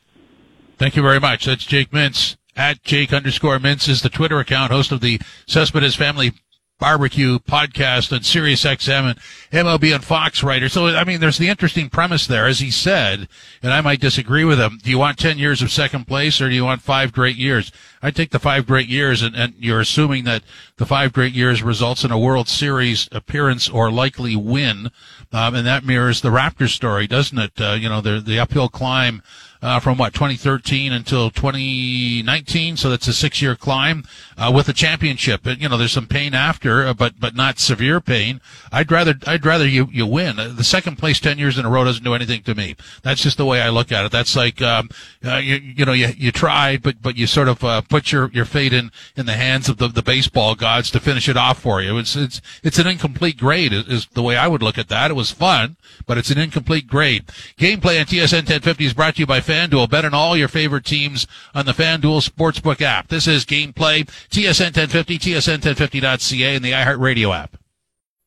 Thank 0.77 0.95
you 0.95 1.01
very 1.01 1.19
much. 1.19 1.43
That's 1.43 1.65
Jake 1.65 1.91
Mintz. 1.91 2.37
At 2.55 2.83
Jake 2.83 3.11
underscore 3.11 3.59
Mintz 3.59 3.89
is 3.89 4.01
the 4.01 4.09
Twitter 4.09 4.39
account, 4.39 4.71
host 4.71 4.93
of 4.93 5.01
the 5.01 5.19
Cespedes 5.45 5.95
Family 5.95 6.31
barbecue 6.79 7.39
podcast 7.39 8.13
on 8.13 8.23
Sirius 8.23 8.63
XM 8.63 9.11
and 9.11 9.19
MLB 9.51 9.93
and 9.93 10.03
Fox 10.03 10.43
writer. 10.43 10.69
So, 10.69 10.87
I 10.87 11.03
mean, 11.03 11.19
there's 11.19 11.37
the 11.37 11.49
interesting 11.49 11.89
premise 11.89 12.25
there. 12.25 12.47
As 12.47 12.59
he 12.59 12.71
said, 12.71 13.27
and 13.61 13.73
I 13.73 13.81
might 13.81 13.99
disagree 13.99 14.45
with 14.45 14.59
him, 14.59 14.79
do 14.81 14.89
you 14.89 14.97
want 14.97 15.17
10 15.17 15.37
years 15.37 15.61
of 15.61 15.71
second 15.71 16.05
place 16.05 16.41
or 16.41 16.49
do 16.49 16.55
you 16.55 16.63
want 16.63 16.81
five 16.81 17.11
great 17.11 17.35
years? 17.35 17.71
I 18.01 18.11
take 18.11 18.31
the 18.31 18.39
five 18.39 18.65
great 18.65 18.87
years 18.87 19.21
and, 19.21 19.35
and 19.35 19.53
you're 19.59 19.81
assuming 19.81 20.23
that 20.23 20.43
the 20.77 20.85
five 20.85 21.11
great 21.11 21.33
years 21.33 21.61
results 21.61 22.05
in 22.05 22.11
a 22.11 22.19
World 22.19 22.47
Series 22.47 23.09
appearance 23.11 23.67
or 23.69 23.91
likely 23.91 24.35
win. 24.37 24.89
Um, 25.31 25.55
and 25.55 25.67
that 25.67 25.85
mirrors 25.85 26.21
the 26.21 26.29
Raptors 26.29 26.69
story, 26.69 27.07
doesn't 27.07 27.37
it? 27.37 27.51
Uh, 27.59 27.73
you 27.73 27.89
know, 27.89 28.01
the, 28.01 28.21
the 28.21 28.39
uphill 28.39 28.69
climb 28.69 29.21
uh, 29.61 29.79
from 29.79 29.97
what 29.97 30.13
2013 30.13 30.91
until 30.91 31.29
2019. 31.29 32.77
So 32.77 32.89
that's 32.89 33.07
a 33.07 33.13
six-year 33.13 33.55
climb 33.55 34.05
uh, 34.37 34.51
with 34.53 34.69
a 34.69 34.73
championship. 34.73 35.45
And, 35.45 35.61
you 35.61 35.67
know, 35.67 35.77
there's 35.77 35.91
some 35.91 36.07
pain 36.07 36.33
after, 36.33 36.87
uh, 36.87 36.93
but 36.93 37.19
but 37.19 37.35
not 37.35 37.59
severe 37.59 37.99
pain. 37.99 38.41
I'd 38.71 38.91
rather 38.91 39.15
I'd 39.27 39.45
rather 39.45 39.67
you 39.67 39.89
you 39.91 40.05
win. 40.05 40.39
Uh, 40.39 40.53
the 40.55 40.63
second 40.63 40.97
place 40.97 41.19
ten 41.19 41.37
years 41.37 41.57
in 41.57 41.65
a 41.65 41.69
row 41.69 41.83
doesn't 41.83 42.03
do 42.03 42.13
anything 42.13 42.43
to 42.43 42.55
me. 42.55 42.75
That's 43.03 43.21
just 43.21 43.37
the 43.37 43.45
way 43.45 43.61
I 43.61 43.69
look 43.69 43.91
at 43.91 44.05
it. 44.05 44.11
That's 44.11 44.35
like 44.35 44.61
um, 44.61 44.89
uh, 45.25 45.37
you 45.37 45.55
you 45.55 45.85
know 45.85 45.93
you 45.93 46.07
you 46.17 46.31
tried, 46.31 46.81
but 46.81 47.01
but 47.01 47.17
you 47.17 47.27
sort 47.27 47.47
of 47.47 47.63
uh, 47.63 47.81
put 47.81 48.11
your 48.11 48.29
your 48.31 48.45
fate 48.45 48.73
in 48.73 48.91
in 49.15 49.25
the 49.25 49.33
hands 49.33 49.67
of 49.69 49.77
the 49.77 49.87
the 49.87 50.03
baseball 50.03 50.55
gods 50.55 50.89
to 50.91 50.99
finish 50.99 51.27
it 51.27 51.37
off 51.37 51.59
for 51.59 51.81
you. 51.81 51.97
It's 51.97 52.15
it's 52.15 52.41
it's 52.63 52.79
an 52.79 52.87
incomplete 52.87 53.37
grade 53.37 53.73
is, 53.73 53.87
is 53.87 54.07
the 54.13 54.23
way 54.23 54.37
I 54.37 54.47
would 54.47 54.63
look 54.63 54.77
at 54.77 54.89
that. 54.89 55.11
It 55.11 55.15
was 55.15 55.31
fun, 55.31 55.75
but 56.05 56.17
it's 56.17 56.29
an 56.29 56.37
incomplete 56.37 56.87
grade. 56.87 57.25
Gameplay 57.57 57.99
on 57.99 58.05
TSN 58.05 58.47
1050 58.47 58.85
is 58.85 58.93
brought 58.93 59.15
to 59.15 59.19
you 59.21 59.25
by 59.25 59.41
FanDuel. 59.49 59.89
Bet 59.89 60.05
on 60.05 60.13
all 60.13 60.37
your 60.37 60.47
favorite 60.47 60.85
teams 60.85 61.25
on 61.55 61.65
the 61.65 61.71
FanDuel 61.71 62.21
Sportsbook 62.27 62.81
app. 62.81 63.07
This 63.07 63.25
is 63.25 63.45
Gameplay, 63.45 64.05
TSN 64.29 64.77
1050, 64.77 65.17
TSN1050.ca, 65.17 66.55
and 66.55 66.63
the 66.63 66.71
iHeartRadio 66.71 67.35
app. 67.35 67.57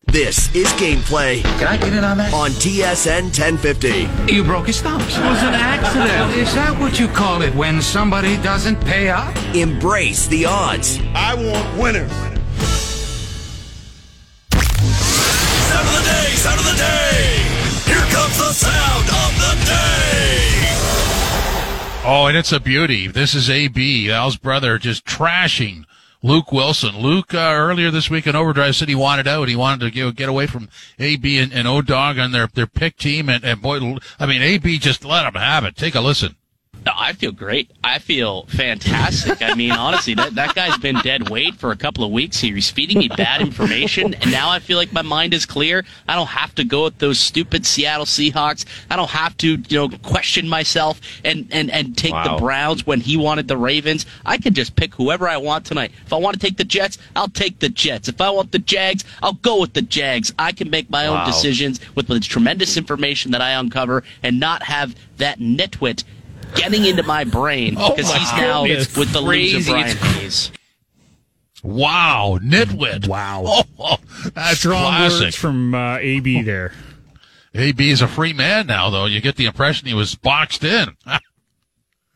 This 0.07 0.53
is 0.53 0.66
Gameplay. 0.73 1.43
Can 1.43 1.68
I 1.68 1.77
get 1.77 1.93
in 1.93 2.03
on 2.03 2.18
that? 2.18 2.35
On 2.35 2.51
TSN 2.51 3.23
1050. 3.23 4.33
You 4.35 4.43
broke 4.43 4.66
his 4.66 4.83
thumbs. 4.83 5.16
It 5.16 5.25
was 5.25 5.43
an 5.45 5.55
accident. 5.55 6.37
Is 6.37 6.53
that 6.57 6.77
what 6.81 6.99
you 6.99 7.07
call 7.07 7.43
it 7.43 7.55
when 7.55 7.81
somebody 7.81 8.37
doesn't 8.39 8.85
pay 8.85 9.09
up? 9.09 9.33
Embrace 9.55 10.27
the 10.27 10.45
odds. 10.45 10.99
I 11.14 11.35
want 11.37 11.79
winners. 11.81 12.11
Sound 15.70 15.87
of 15.87 15.95
the 15.95 16.03
day, 16.03 16.35
sound 16.35 16.59
of 16.59 16.66
the 16.66 16.77
day. 16.77 17.47
Here 17.87 18.07
comes 18.11 18.37
the 18.39 18.53
sound 18.53 19.09
of 19.09 19.31
the 19.39 19.55
day. 19.70 20.32
Oh, 22.05 22.26
and 22.26 22.36
it's 22.36 22.50
a 22.50 22.59
beauty. 22.59 23.07
This 23.07 23.32
is 23.32 23.48
AB, 23.48 24.11
Al's 24.11 24.36
brother, 24.36 24.76
just 24.76 25.05
trashing 25.05 25.84
Luke 26.20 26.50
Wilson. 26.50 26.98
Luke, 26.98 27.32
uh, 27.32 27.53
earlier 27.55 27.92
this 27.92 28.11
week 28.11 28.26
in 28.26 28.34
Overdrive 28.34 28.74
said 28.74 28.88
he 28.88 28.96
wanted 28.96 29.28
out. 29.28 29.48
He 29.48 29.55
wanted 29.55 29.84
to 29.84 29.90
get, 29.92 30.16
get 30.16 30.28
away 30.28 30.48
from 30.48 30.68
AB 30.98 31.38
and, 31.38 31.53
and 31.53 31.68
O-Dog 31.68 32.18
on 32.18 32.32
their, 32.32 32.48
their 32.48 32.66
pick 32.66 32.96
team. 32.96 33.28
And, 33.28 33.44
and 33.44 33.62
boy, 33.62 33.98
I 34.18 34.26
mean, 34.26 34.42
AB 34.42 34.78
just 34.78 35.05
let 35.05 35.26
him 35.26 35.34
have 35.34 35.64
it. 35.64 35.76
Take 35.76 35.94
a 35.94 36.00
listen. 36.00 36.34
No, 36.85 36.93
I 36.97 37.12
feel 37.12 37.30
great. 37.30 37.70
I 37.85 37.99
feel 38.01 38.45
fantastic. 38.47 39.41
I 39.41 39.55
mean, 39.55 39.70
honestly, 39.70 40.14
that, 40.14 40.35
that 40.35 40.55
guy's 40.55 40.76
been 40.78 40.97
dead 40.97 41.28
weight 41.30 41.55
for 41.55 41.70
a 41.70 41.76
couple 41.76 42.03
of 42.03 42.11
weeks 42.11 42.41
here. 42.41 42.55
He's 42.55 42.70
feeding 42.70 42.99
me 42.99 43.09
bad 43.09 43.41
information, 43.41 44.14
and 44.14 44.33
now 44.33 44.51
I 44.51 44.59
feel 44.59 44.78
like 44.78 44.93
my 44.93 45.03
mind 45.03 45.33
is 45.33 45.47
clear. 45.47 45.85
I 46.09 46.16
don't 46.16 46.28
have 46.28 46.55
to 46.57 46.64
go 46.64 46.85
with 46.85 46.99
those 46.99 47.20
stupid 47.20 47.64
Seattle 47.66 48.07
Seahawks. 48.07 48.64
I 48.91 48.97
don't 48.97 49.11
have 49.11 49.37
to, 49.39 49.62
you 49.68 49.78
know, 49.78 49.89
question 49.99 50.49
myself 50.49 51.01
and, 51.24 51.47
and, 51.53 51.70
and 51.70 51.97
take 51.97 52.12
wow. 52.12 52.35
the 52.35 52.41
Browns 52.41 52.85
when 52.85 53.01
he 53.01 53.16
wanted 53.16 53.47
the 53.47 53.57
Ravens. 53.57 54.05
I 54.26 54.39
can 54.39 54.55
just 54.55 54.74
pick 54.74 54.95
whoever 54.95 55.28
I 55.28 55.37
want 55.37 55.64
tonight. 55.64 55.93
If 56.05 56.12
I 56.12 56.16
want 56.16 56.35
to 56.35 56.41
take 56.45 56.57
the 56.57 56.64
Jets, 56.64 56.99
I'll 57.14 57.28
take 57.28 57.61
the 57.61 57.68
Jets. 57.68 58.09
If 58.09 58.20
I 58.20 58.30
want 58.30 58.51
the 58.51 58.59
Jags, 58.59 59.05
I'll 59.22 59.35
go 59.35 59.61
with 59.61 59.74
the 59.74 59.83
Jags. 59.83 60.33
I 60.39 60.51
can 60.51 60.68
make 60.68 60.91
my 60.91 61.09
wow. 61.09 61.20
own 61.20 61.26
decisions 61.26 61.80
with 61.95 62.09
the 62.09 62.18
tremendous 62.18 62.76
information 62.76 63.30
that 63.30 63.41
I 63.41 63.51
uncover 63.51 64.03
and 64.22 64.41
not 64.41 64.64
have 64.64 64.97
that 65.18 65.39
nitwit 65.39 66.03
getting 66.55 66.84
into 66.84 67.03
my 67.03 67.24
brain 67.24 67.74
because 67.74 68.11
oh 68.11 68.14
he's 68.14 68.32
now 68.32 68.66
goodness. 68.66 68.96
with 68.96 69.12
the 69.12 69.22
Crazy. 69.22 69.57
loser 69.57 69.70
Brian 69.72 69.96
Hayes. 69.96 70.53
Wow, 71.62 72.38
nitwit! 72.42 73.07
Wow, 73.07 73.44
oh, 73.46 73.62
oh, 73.78 73.96
that's 74.34 74.59
strong 74.59 74.82
classic. 74.82 75.20
words 75.26 75.36
from 75.36 75.74
uh, 75.74 75.98
AB 75.98 76.42
there. 76.42 76.72
AB 77.55 77.90
is 77.90 78.03
a 78.03 78.09
free 78.09 78.32
man 78.32 78.66
now, 78.66 78.90
though. 78.90 79.05
You 79.07 79.20
get 79.20 79.36
the 79.36 79.46
impression 79.46 79.86
he 79.86 79.94
was 79.94 80.14
boxed 80.14 80.64
in. 80.64 80.96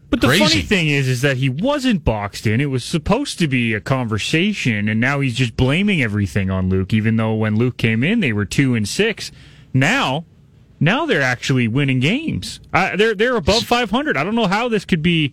But 0.09 0.20
the 0.20 0.28
Crazy. 0.28 0.45
funny 0.45 0.62
thing 0.62 0.89
is, 0.89 1.09
is 1.09 1.22
that 1.22 1.37
he 1.39 1.49
wasn't 1.49 2.05
boxed 2.05 2.47
in. 2.47 2.61
It 2.61 2.66
was 2.66 2.84
supposed 2.84 3.41
to 3.41 3.49
be 3.49 3.74
a 3.74 3.80
conversation, 3.80 4.89
and 4.89 5.01
now 5.01 5.18
he's 5.18 5.34
just 5.34 5.57
blaming 5.57 6.01
everything 6.01 6.49
on 6.49 6.68
Luke. 6.68 6.95
Even 6.95 7.16
though 7.16 7.34
when 7.34 7.57
Luke 7.57 7.76
came 7.76 8.05
in, 8.05 8.20
they 8.20 8.32
were 8.32 8.45
two 8.45 8.76
and 8.76 8.89
six. 8.89 9.32
Now 9.74 10.24
now 10.81 11.07
they're 11.07 11.22
actually 11.22 11.68
winning 11.68 12.01
games. 12.01 12.61
Uh, 12.72 12.97
they're 12.97 13.14
they're 13.14 13.37
above 13.37 13.64
500. 13.64 14.16
I 14.16 14.24
don't 14.24 14.35
know 14.35 14.47
how 14.47 14.68
this 14.68 14.85
could 14.85 15.03
be 15.03 15.33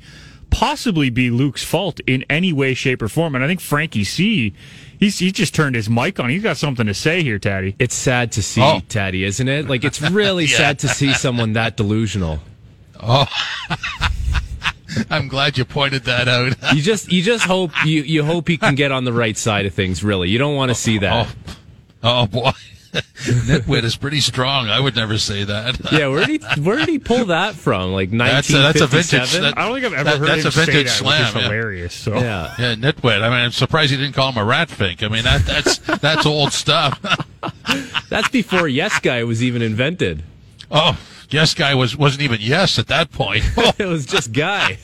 possibly 0.54 1.10
be 1.10 1.32
Luke's 1.32 1.64
fault 1.64 2.00
in 2.06 2.24
any 2.30 2.54
way, 2.54 2.76
shape, 2.76 3.02
or 3.02 3.10
form. 3.10 3.34
And 3.36 3.44
I 3.44 3.48
think 3.48 3.60
Frankie 3.60 4.04
C. 4.04 4.54
He's 5.00 5.20
he 5.20 5.32
just 5.32 5.54
turned 5.54 5.76
his 5.76 5.89
mic 5.89 6.20
on. 6.20 6.30
He's 6.30 6.44
got 6.44 6.58
something 6.58 6.86
to 6.86 6.94
say 6.94 7.24
here, 7.24 7.39
Tatti. 7.39 7.76
It's 7.80 7.96
sad 7.96 8.32
to 8.34 8.44
see, 8.44 8.62
oh. 8.62 8.82
Tatti, 8.88 9.24
isn't 9.26 9.48
it? 9.48 9.68
Like 9.68 9.84
it's 9.84 10.00
really 10.12 10.46
yeah. 10.46 10.58
sad 10.58 10.80
to 10.80 10.88
see 10.88 11.14
someone 11.14 11.54
that 11.54 11.76
delusional. 11.76 12.39
Oh. 13.00 13.28
I'm 15.10 15.28
glad 15.28 15.58
you 15.58 15.66
pointed 15.66 16.04
that 16.04 16.28
out. 16.28 16.76
you 16.76 16.82
just 16.82 17.12
you 17.12 17.24
just 17.24 17.44
hope 17.46 17.72
you 17.86 18.04
you 18.04 18.24
hope 18.24 18.48
he 18.48 18.58
can 18.58 18.76
get 18.76 18.91
on 18.91 19.04
the 19.04 19.14
right 19.14 19.38
side 19.38 19.66
of 19.66 19.74
things. 19.74 20.04
Really, 20.04 20.30
you 20.30 20.38
don't 20.38 20.56
want 20.56 20.70
to 20.70 20.76
see 20.76 21.00
that. 21.00 21.28
Oh, 21.28 21.56
oh 22.04 22.28
boy. 22.28 22.52
Nitwit 23.24 23.84
is 23.84 23.96
pretty 23.96 24.20
strong. 24.20 24.70
I 24.70 24.80
would 24.80 24.96
never 24.96 25.18
say 25.18 25.44
that. 25.46 25.91
yeah, 25.91 26.08
where 26.08 26.26
did 26.26 26.41
he 26.41 26.62
where 26.62 26.78
did 26.78 26.89
he 26.89 27.00
pull 27.00 27.26
that 27.26 27.56
from? 27.56 27.91
Like 27.91 28.12
nineteen 28.12 28.62
that's, 28.62 28.82
a, 28.82 28.88
vintage. 28.88 29.32
That, 29.32 29.58
I 29.58 29.68
don't 29.68 29.74
think 29.74 29.86
I've 29.86 29.94
ever 29.94 30.04
that, 30.04 30.20
heard 30.20 30.28
that's 30.28 30.41
him 30.44 30.48
a 30.48 30.52
vintage 30.52 30.76
say 30.76 30.84
that, 30.84 30.89
slam. 30.89 31.36
Yeah. 31.36 31.41
hilarious. 31.41 31.96
So 31.96 32.14
yeah, 32.14 32.54
yeah, 32.60 32.76
Nitwit. 32.76 33.24
I 33.24 33.30
mean, 33.30 33.39
I'm 33.39 33.52
surprised 33.52 33.91
he 33.91 33.98
didn't 33.98 34.14
call 34.14 34.32
him 34.32 34.38
a 34.38 34.46
rat 34.46 34.70
fink. 34.70 35.02
I 35.02 35.08
mean, 35.08 35.24
that 35.24 35.44
that's 35.46 35.80
that's 35.80 36.28
old 36.28 36.54
stuff. 36.54 37.00
that's 38.10 38.30
before 38.30 38.68
Yes 38.68 39.00
Guy 39.00 39.24
was 39.24 39.44
even 39.44 39.64
invented. 39.64 40.22
Oh, 40.70 40.98
yes 41.34 41.54
guy 41.56 41.74
was 41.74 41.98
wasn't 41.98 42.22
even 42.22 42.39
yes 42.41 42.78
at 42.78 42.88
that 42.88 43.12
point. 43.12 43.44
it 43.80 43.86
was 43.86 44.06
just 44.06 44.32
guy. 44.32 44.78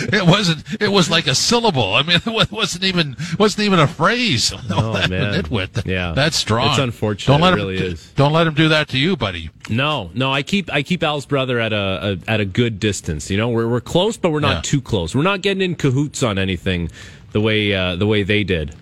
It 0.00 0.26
wasn't. 0.26 0.64
It 0.80 0.88
was 0.88 1.10
like 1.10 1.26
a 1.26 1.34
syllable. 1.34 1.94
I 1.94 2.02
mean, 2.02 2.20
it 2.26 2.52
wasn't 2.52 2.84
even 2.84 3.16
wasn't 3.38 3.64
even 3.64 3.78
a 3.78 3.86
phrase. 3.86 4.52
Oh 4.68 4.92
man, 5.08 5.32
nitwit. 5.42 5.86
Yeah, 5.86 6.12
that's 6.12 6.36
strong. 6.36 6.70
It's 6.70 6.78
unfortunate. 6.78 7.32
Don't 7.32 7.40
let 7.40 7.52
it 7.54 7.56
really 7.56 7.78
him, 7.78 7.92
is. 7.92 8.12
Don't 8.12 8.32
let 8.32 8.46
him 8.46 8.54
do 8.54 8.68
that 8.68 8.88
to 8.88 8.98
you, 8.98 9.16
buddy. 9.16 9.50
No, 9.70 10.10
no. 10.12 10.32
I 10.32 10.42
keep 10.42 10.72
I 10.72 10.82
keep 10.82 11.02
Al's 11.02 11.24
brother 11.24 11.58
at 11.60 11.72
a, 11.72 12.18
a 12.26 12.30
at 12.30 12.40
a 12.40 12.44
good 12.44 12.78
distance. 12.78 13.30
You 13.30 13.36
know, 13.36 13.48
we're 13.48 13.68
we're 13.68 13.80
close, 13.80 14.16
but 14.16 14.32
we're 14.32 14.40
not 14.40 14.56
yeah. 14.56 14.60
too 14.62 14.80
close. 14.80 15.14
We're 15.14 15.22
not 15.22 15.40
getting 15.40 15.62
in 15.62 15.76
cahoots 15.76 16.22
on 16.22 16.38
anything 16.38 16.90
the 17.32 17.40
way 17.40 17.72
uh, 17.72 17.96
the 17.96 18.06
way 18.06 18.22
they 18.22 18.44
did. 18.44 18.74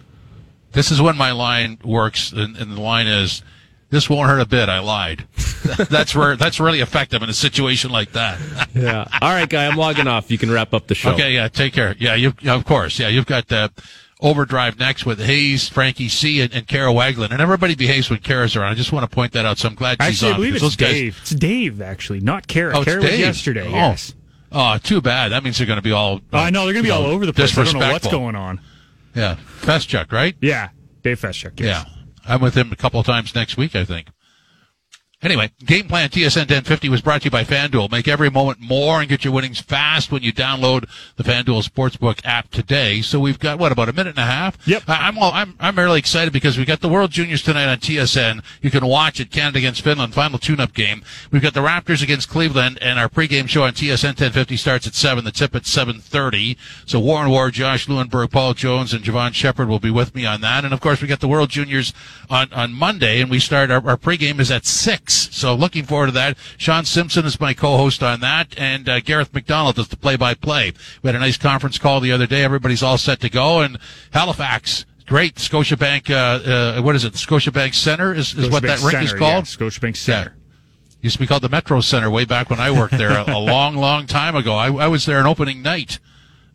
This 0.73 0.91
is 0.91 1.01
when 1.01 1.17
my 1.17 1.31
line 1.33 1.79
works, 1.85 2.33
and, 2.33 2.57
and 2.57 2.73
the 2.73 2.81
line 2.81 3.07
is 3.07 3.43
this 3.91 4.11
won't 4.11 4.29
hurt 4.29 4.41
a 4.41 4.47
bit. 4.47 4.69
I 4.69 4.81
lied. 4.81 5.27
that's 5.91 6.15
where 6.15 6.37
that's 6.37 6.61
really 6.61 6.81
effective 6.81 7.23
in 7.23 7.29
a 7.29 7.35
situation 7.35 7.91
like 7.91 8.13
that. 8.13 8.39
yeah. 8.75 9.07
All 9.21 9.31
right, 9.31 9.49
guy. 9.49 9.67
I'm 9.67 9.77
logging 9.77 10.07
off. 10.07 10.31
You 10.31 10.39
can 10.39 10.51
wrap 10.51 10.75
up 10.75 10.87
the 10.87 10.95
show. 10.95 11.13
Okay. 11.13 11.35
Yeah. 11.35 11.49
Take 11.49 11.73
care. 11.73 11.95
Yeah. 11.99 12.15
You. 12.15 12.35
Yeah, 12.41 12.55
of 12.55 12.65
course. 12.65 12.99
Yeah. 12.99 13.09
You've 13.09 13.27
got 13.27 13.49
the 13.49 13.71
overdrive 14.21 14.79
next 14.79 15.05
with 15.05 15.21
Hayes, 15.21 15.69
Frankie 15.69 16.09
C, 16.09 16.41
and, 16.41 16.53
and 16.55 16.67
Kara 16.67 16.93
Wagland, 16.93 17.33
and 17.33 17.41
everybody 17.41 17.75
behaves 17.75 18.11
when 18.11 18.21
Kara's 18.21 18.57
around. 18.57 18.73
I 18.73 18.75
just 18.75 18.93
want 18.93 19.09
to 19.09 19.15
point 19.15 19.33
that 19.33 19.45
out. 19.45 19.59
So 19.59 19.69
I'm 19.69 19.75
glad 19.75 20.03
she's 20.03 20.23
actually, 20.23 20.29
on. 20.29 20.35
I 20.35 20.37
believe 20.37 20.57
it's 20.57 20.77
Dave. 20.77 21.15
Guys... 21.15 21.23
It's 21.23 21.31
Dave 21.31 21.83
actually, 21.83 22.21
not 22.21 22.47
Kara. 22.47 22.79
Oh, 22.79 22.85
Kara 22.85 23.01
Dave. 23.01 23.11
was 23.11 23.21
yesterday. 23.21 23.67
Oh. 23.67 23.71
Yes. 23.71 24.15
Oh, 24.51 24.79
too 24.79 25.01
bad. 25.01 25.33
That 25.33 25.43
means 25.43 25.59
they're 25.59 25.67
going 25.67 25.79
to 25.79 25.83
be 25.83 25.93
all. 25.93 26.21
Uh, 26.33 26.39
I 26.39 26.51
know 26.51 26.65
they're 26.65 26.73
going 26.73 26.85
to 26.85 26.89
be 26.89 26.93
all 26.93 27.07
over 27.07 27.27
the 27.27 27.33
place. 27.33 27.57
I 27.59 27.65
don't 27.65 27.79
know 27.79 27.93
what's 27.93 28.07
going 28.07 28.37
on. 28.37 28.61
Yeah, 29.15 29.37
Feschuk, 29.61 30.13
right? 30.13 30.37
Yeah, 30.41 30.71
Dave 31.03 31.21
Feschuk. 31.21 31.59
Yes. 31.59 31.85
Yeah, 31.87 32.03
I'm 32.27 32.41
with 32.41 32.57
him 32.57 32.73
a 32.73 32.77
couple 32.77 33.01
of 33.01 33.07
times 33.07 33.35
next 33.35 33.57
week. 33.57 33.75
I 33.77 33.85
think. 33.85 34.09
Anyway, 35.25 35.51
Game 35.65 35.89
Plan 35.89 36.11
TSN 36.11 36.51
1050 36.51 36.91
was 36.91 37.01
brought 37.01 37.23
to 37.23 37.25
you 37.25 37.31
by 37.31 37.45
FanDuel. 37.45 37.91
Make 37.91 38.07
every 38.07 38.29
moment 38.29 38.61
more 38.61 39.01
and 39.01 39.09
get 39.09 39.25
your 39.25 39.33
winnings 39.33 39.59
fast 39.59 40.13
when 40.13 40.23
you 40.23 40.35
download 40.35 40.87
the 41.17 41.23
FanDuel 41.25 41.67
Sportsbook 41.67 42.21
app 42.25 42.51
today. 42.51 43.01
So 43.01 43.19
we've 43.19 43.39
got, 43.39 43.59
what, 43.59 43.73
about 43.73 43.89
a 43.89 43.95
minute 43.95 44.11
and 44.11 44.19
a 44.19 44.31
half? 44.31 44.59
Yep. 44.69 44.83
I'm, 44.87 45.17
all, 45.17 45.33
I'm, 45.33 45.55
I'm 45.59 45.79
really 45.79 45.99
excited 45.99 46.31
because 46.35 46.59
we 46.59 46.67
got 46.67 46.81
the 46.83 46.91
World 46.91 47.11
Juniors 47.11 47.43
tonight 47.43 47.69
on 47.69 47.79
TSN. 47.79 48.45
You 48.61 48.71
can 48.71 48.85
watch 48.85 49.19
it, 49.19 49.31
Canada 49.31 49.61
against 49.61 49.81
Finland, 49.81 50.13
final 50.13 50.39
tune-up 50.39 50.75
game. 50.75 51.03
We've 51.31 51.41
got 51.41 51.55
the 51.55 51.61
Raptors 51.61 52.03
against 52.03 52.29
Cleveland, 52.29 52.79
and 52.83 52.99
our 52.99 53.09
pregame 53.09 53.49
show 53.49 53.63
on 53.63 53.73
TSN 53.73 54.05
1050 54.05 54.59
starts 54.59 54.87
at 54.87 54.95
7. 54.95 55.25
The 55.25 55.33
tip 55.33 55.55
at 55.55 55.63
7.30. 55.63 56.59
So 56.85 57.01
Warren 57.01 57.31
Ward, 57.31 57.55
Josh 57.55 57.87
Lewenberg, 57.87 58.31
Paul 58.31 58.53
Jones, 58.53 58.93
and 58.93 59.03
Jevohn 59.03 59.33
Shepherd 59.33 59.69
will 59.69 59.79
be 59.79 59.91
with 59.91 60.15
me 60.15 60.27
on 60.27 60.43
that. 60.43 60.67
And 60.67 60.75
of 60.75 60.83
course, 60.83 61.01
we 61.01 61.09
got 61.09 61.21
the 61.21 61.29
World 61.29 61.49
Juniors 61.49 61.95
on, 62.29 62.53
on 62.53 62.75
Monday, 62.75 63.23
and 63.23 63.31
we 63.31 63.39
start, 63.39 63.71
our, 63.71 63.89
our 63.89 63.97
pregame 63.97 64.39
is 64.39 64.51
at 64.51 64.67
6. 64.67 65.14
So 65.15 65.55
looking 65.55 65.85
forward 65.85 66.07
to 66.07 66.13
that. 66.13 66.37
Sean 66.57 66.85
Simpson 66.85 67.25
is 67.25 67.41
my 67.41 67.55
co-host 67.55 68.03
on 68.03 68.21
that, 68.21 68.55
and 68.59 68.89
uh, 68.89 69.01
Gareth 69.01 69.33
McDonald 69.33 69.77
does 69.77 69.89
the 69.89 69.97
play-by-play. 69.97 70.73
We 71.03 71.09
had 71.09 71.15
a 71.15 71.21
nice 71.21 71.37
conference 71.37 71.79
call 71.79 72.01
the 72.01 72.13
other 72.13 72.27
day. 72.27 72.45
Everybody's 72.45 72.83
all 72.83 72.99
set 72.99 73.21
to 73.21 73.29
go, 73.29 73.61
and 73.61 73.79
Halifax 74.13 74.85
great 75.07 75.37
Scotiabank. 75.37 76.11
Uh, 76.11 76.79
uh, 76.79 76.83
what 76.83 76.97
is 76.97 77.05
it? 77.05 77.15
Scotiabank 77.15 77.75
Center 77.75 78.13
is, 78.15 78.35
is 78.35 78.51
what 78.51 78.63
that 78.63 78.81
rink 78.83 79.05
is 79.05 79.13
called. 79.13 79.45
Yeah, 79.47 79.69
Scotiabank 79.69 79.97
Center. 79.97 80.37
Used 81.01 81.17
to 81.17 81.21
be 81.21 81.27
called 81.27 81.43
the 81.43 81.51
Metro 81.51 81.81
Center 81.81 82.09
way 82.09 82.25
back 82.25 82.49
when 82.49 82.61
I 82.61 82.71
worked 82.71 82.97
there 82.97 83.11
a, 83.19 83.25
a 83.35 83.39
long, 83.39 83.77
long 83.77 84.07
time 84.07 84.35
ago. 84.35 84.55
I, 84.55 84.73
I 84.73 84.89
was 84.89 85.05
there 85.05 85.19
on 85.19 85.27
opening 85.27 85.63
night. 85.63 85.99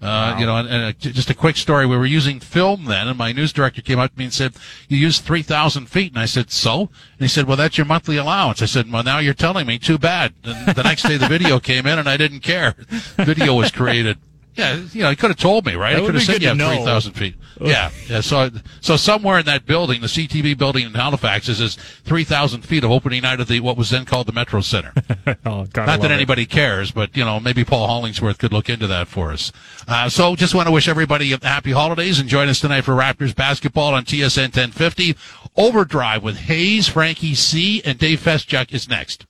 Uh, 0.02 0.38
You 0.40 0.46
know, 0.46 0.56
and, 0.58 0.70
and 0.70 0.84
uh, 0.86 0.92
just 0.94 1.30
a 1.30 1.34
quick 1.34 1.58
story. 1.58 1.86
We 1.86 1.98
were 1.98 2.06
using 2.06 2.40
film 2.40 2.86
then, 2.86 3.08
and 3.10 3.18
my 3.18 3.34
news 3.34 3.52
director 3.52 3.82
came 3.82 4.00
up 4.00 4.14
to 4.14 4.18
me 4.18 4.26
and 4.26 4.34
said, 4.34 4.54
"You 4.88 4.98
used 4.98 5.24
three 5.24 5.42
thousand 5.42 5.88
feet." 5.88 6.14
And 6.14 6.22
I 6.22 6.26
said, 6.26 6.52
"So?" 6.52 6.82
And 6.82 6.90
he 7.20 7.28
said, 7.28 7.48
"Well, 7.48 7.58
that's 7.58 7.78
your 7.78 7.86
monthly 7.86 8.16
allowance." 8.16 8.62
I 8.62 8.66
said, 8.66 8.90
"Well, 8.90 9.04
now 9.04 9.20
you're 9.20 9.34
telling 9.34 9.68
me. 9.68 9.78
Too 9.78 9.98
bad." 9.98 10.34
And 10.46 10.76
the 10.76 10.84
next 10.84 11.04
day, 11.04 11.18
the 11.18 11.28
video 11.28 11.60
came 11.60 11.86
in, 11.86 12.00
and 12.00 12.08
I 12.08 12.16
didn't 12.16 12.40
care. 12.42 12.76
Video 13.18 13.56
was 13.56 13.72
created. 13.72 14.18
Yeah, 14.56 14.76
you 14.92 15.04
know, 15.04 15.10
he 15.10 15.16
could 15.16 15.30
have 15.30 15.38
told 15.38 15.66
me, 15.66 15.76
right? 15.76 15.96
That 15.96 16.04
I 16.04 16.06
could 16.06 16.16
have 16.16 16.24
said 16.24 16.42
you 16.42 16.50
have 16.50 16.58
three 16.58 16.84
thousand 16.84 17.14
feet. 17.14 17.36
Yeah, 17.62 17.92
yeah. 18.08 18.22
So, 18.22 18.50
so 18.82 18.98
somewhere 18.98 19.40
in 19.40 19.46
that 19.46 19.66
building, 19.66 20.02
the 20.02 20.08
CTV 20.08 20.58
building 20.58 20.86
in 20.86 20.94
Halifax, 20.94 21.48
is 21.48 21.62
is 21.62 21.76
three 22.04 22.24
thousand 22.24 22.64
feet 22.64 22.84
of 22.84 22.92
opening 22.92 23.22
night 23.22 23.40
of 23.40 23.48
the 23.48 23.60
what 23.60 23.78
was 23.78 23.90
then 23.90 24.06
called 24.06 24.28
the 24.28 24.34
Metro 24.34 24.62
Center. 24.62 24.94
oh, 25.46 25.66
Not 25.76 26.02
that 26.02 26.06
it. 26.06 26.12
anybody 26.12 26.46
cares, 26.46 26.92
but 26.92 27.16
you 27.16 27.24
know, 27.24 27.40
maybe 27.40 27.64
Paul 27.64 27.88
Hollingsworth 27.88 28.38
could 28.38 28.52
look 28.52 28.70
into 28.70 28.88
that 28.88 29.08
for 29.08 29.32
us. 29.32 29.52
Uh, 29.88 30.10
so, 30.10 30.36
just 30.36 30.54
want 30.54 30.68
to 30.68 30.72
wish 30.72 30.88
everybody 30.88 31.32
a 31.32 31.40
happy 31.42 31.72
holidays 31.72 32.20
and 32.20 32.28
join 32.28 32.50
us 32.50 32.60
tonight 32.60 32.82
for 32.82 32.94
Raptors 32.94 33.36
basketball 33.36 33.94
on 33.94 34.04
TSN 34.04 34.56
1050. 34.56 35.16
Overdrive 35.56 36.24
with 36.24 36.38
Hayes, 36.38 36.88
Frankie 36.88 37.36
C, 37.36 37.82
and 37.84 37.98
Dave 37.98 38.22
Feschuk 38.22 38.74
is 38.74 38.88
next. 38.88 39.26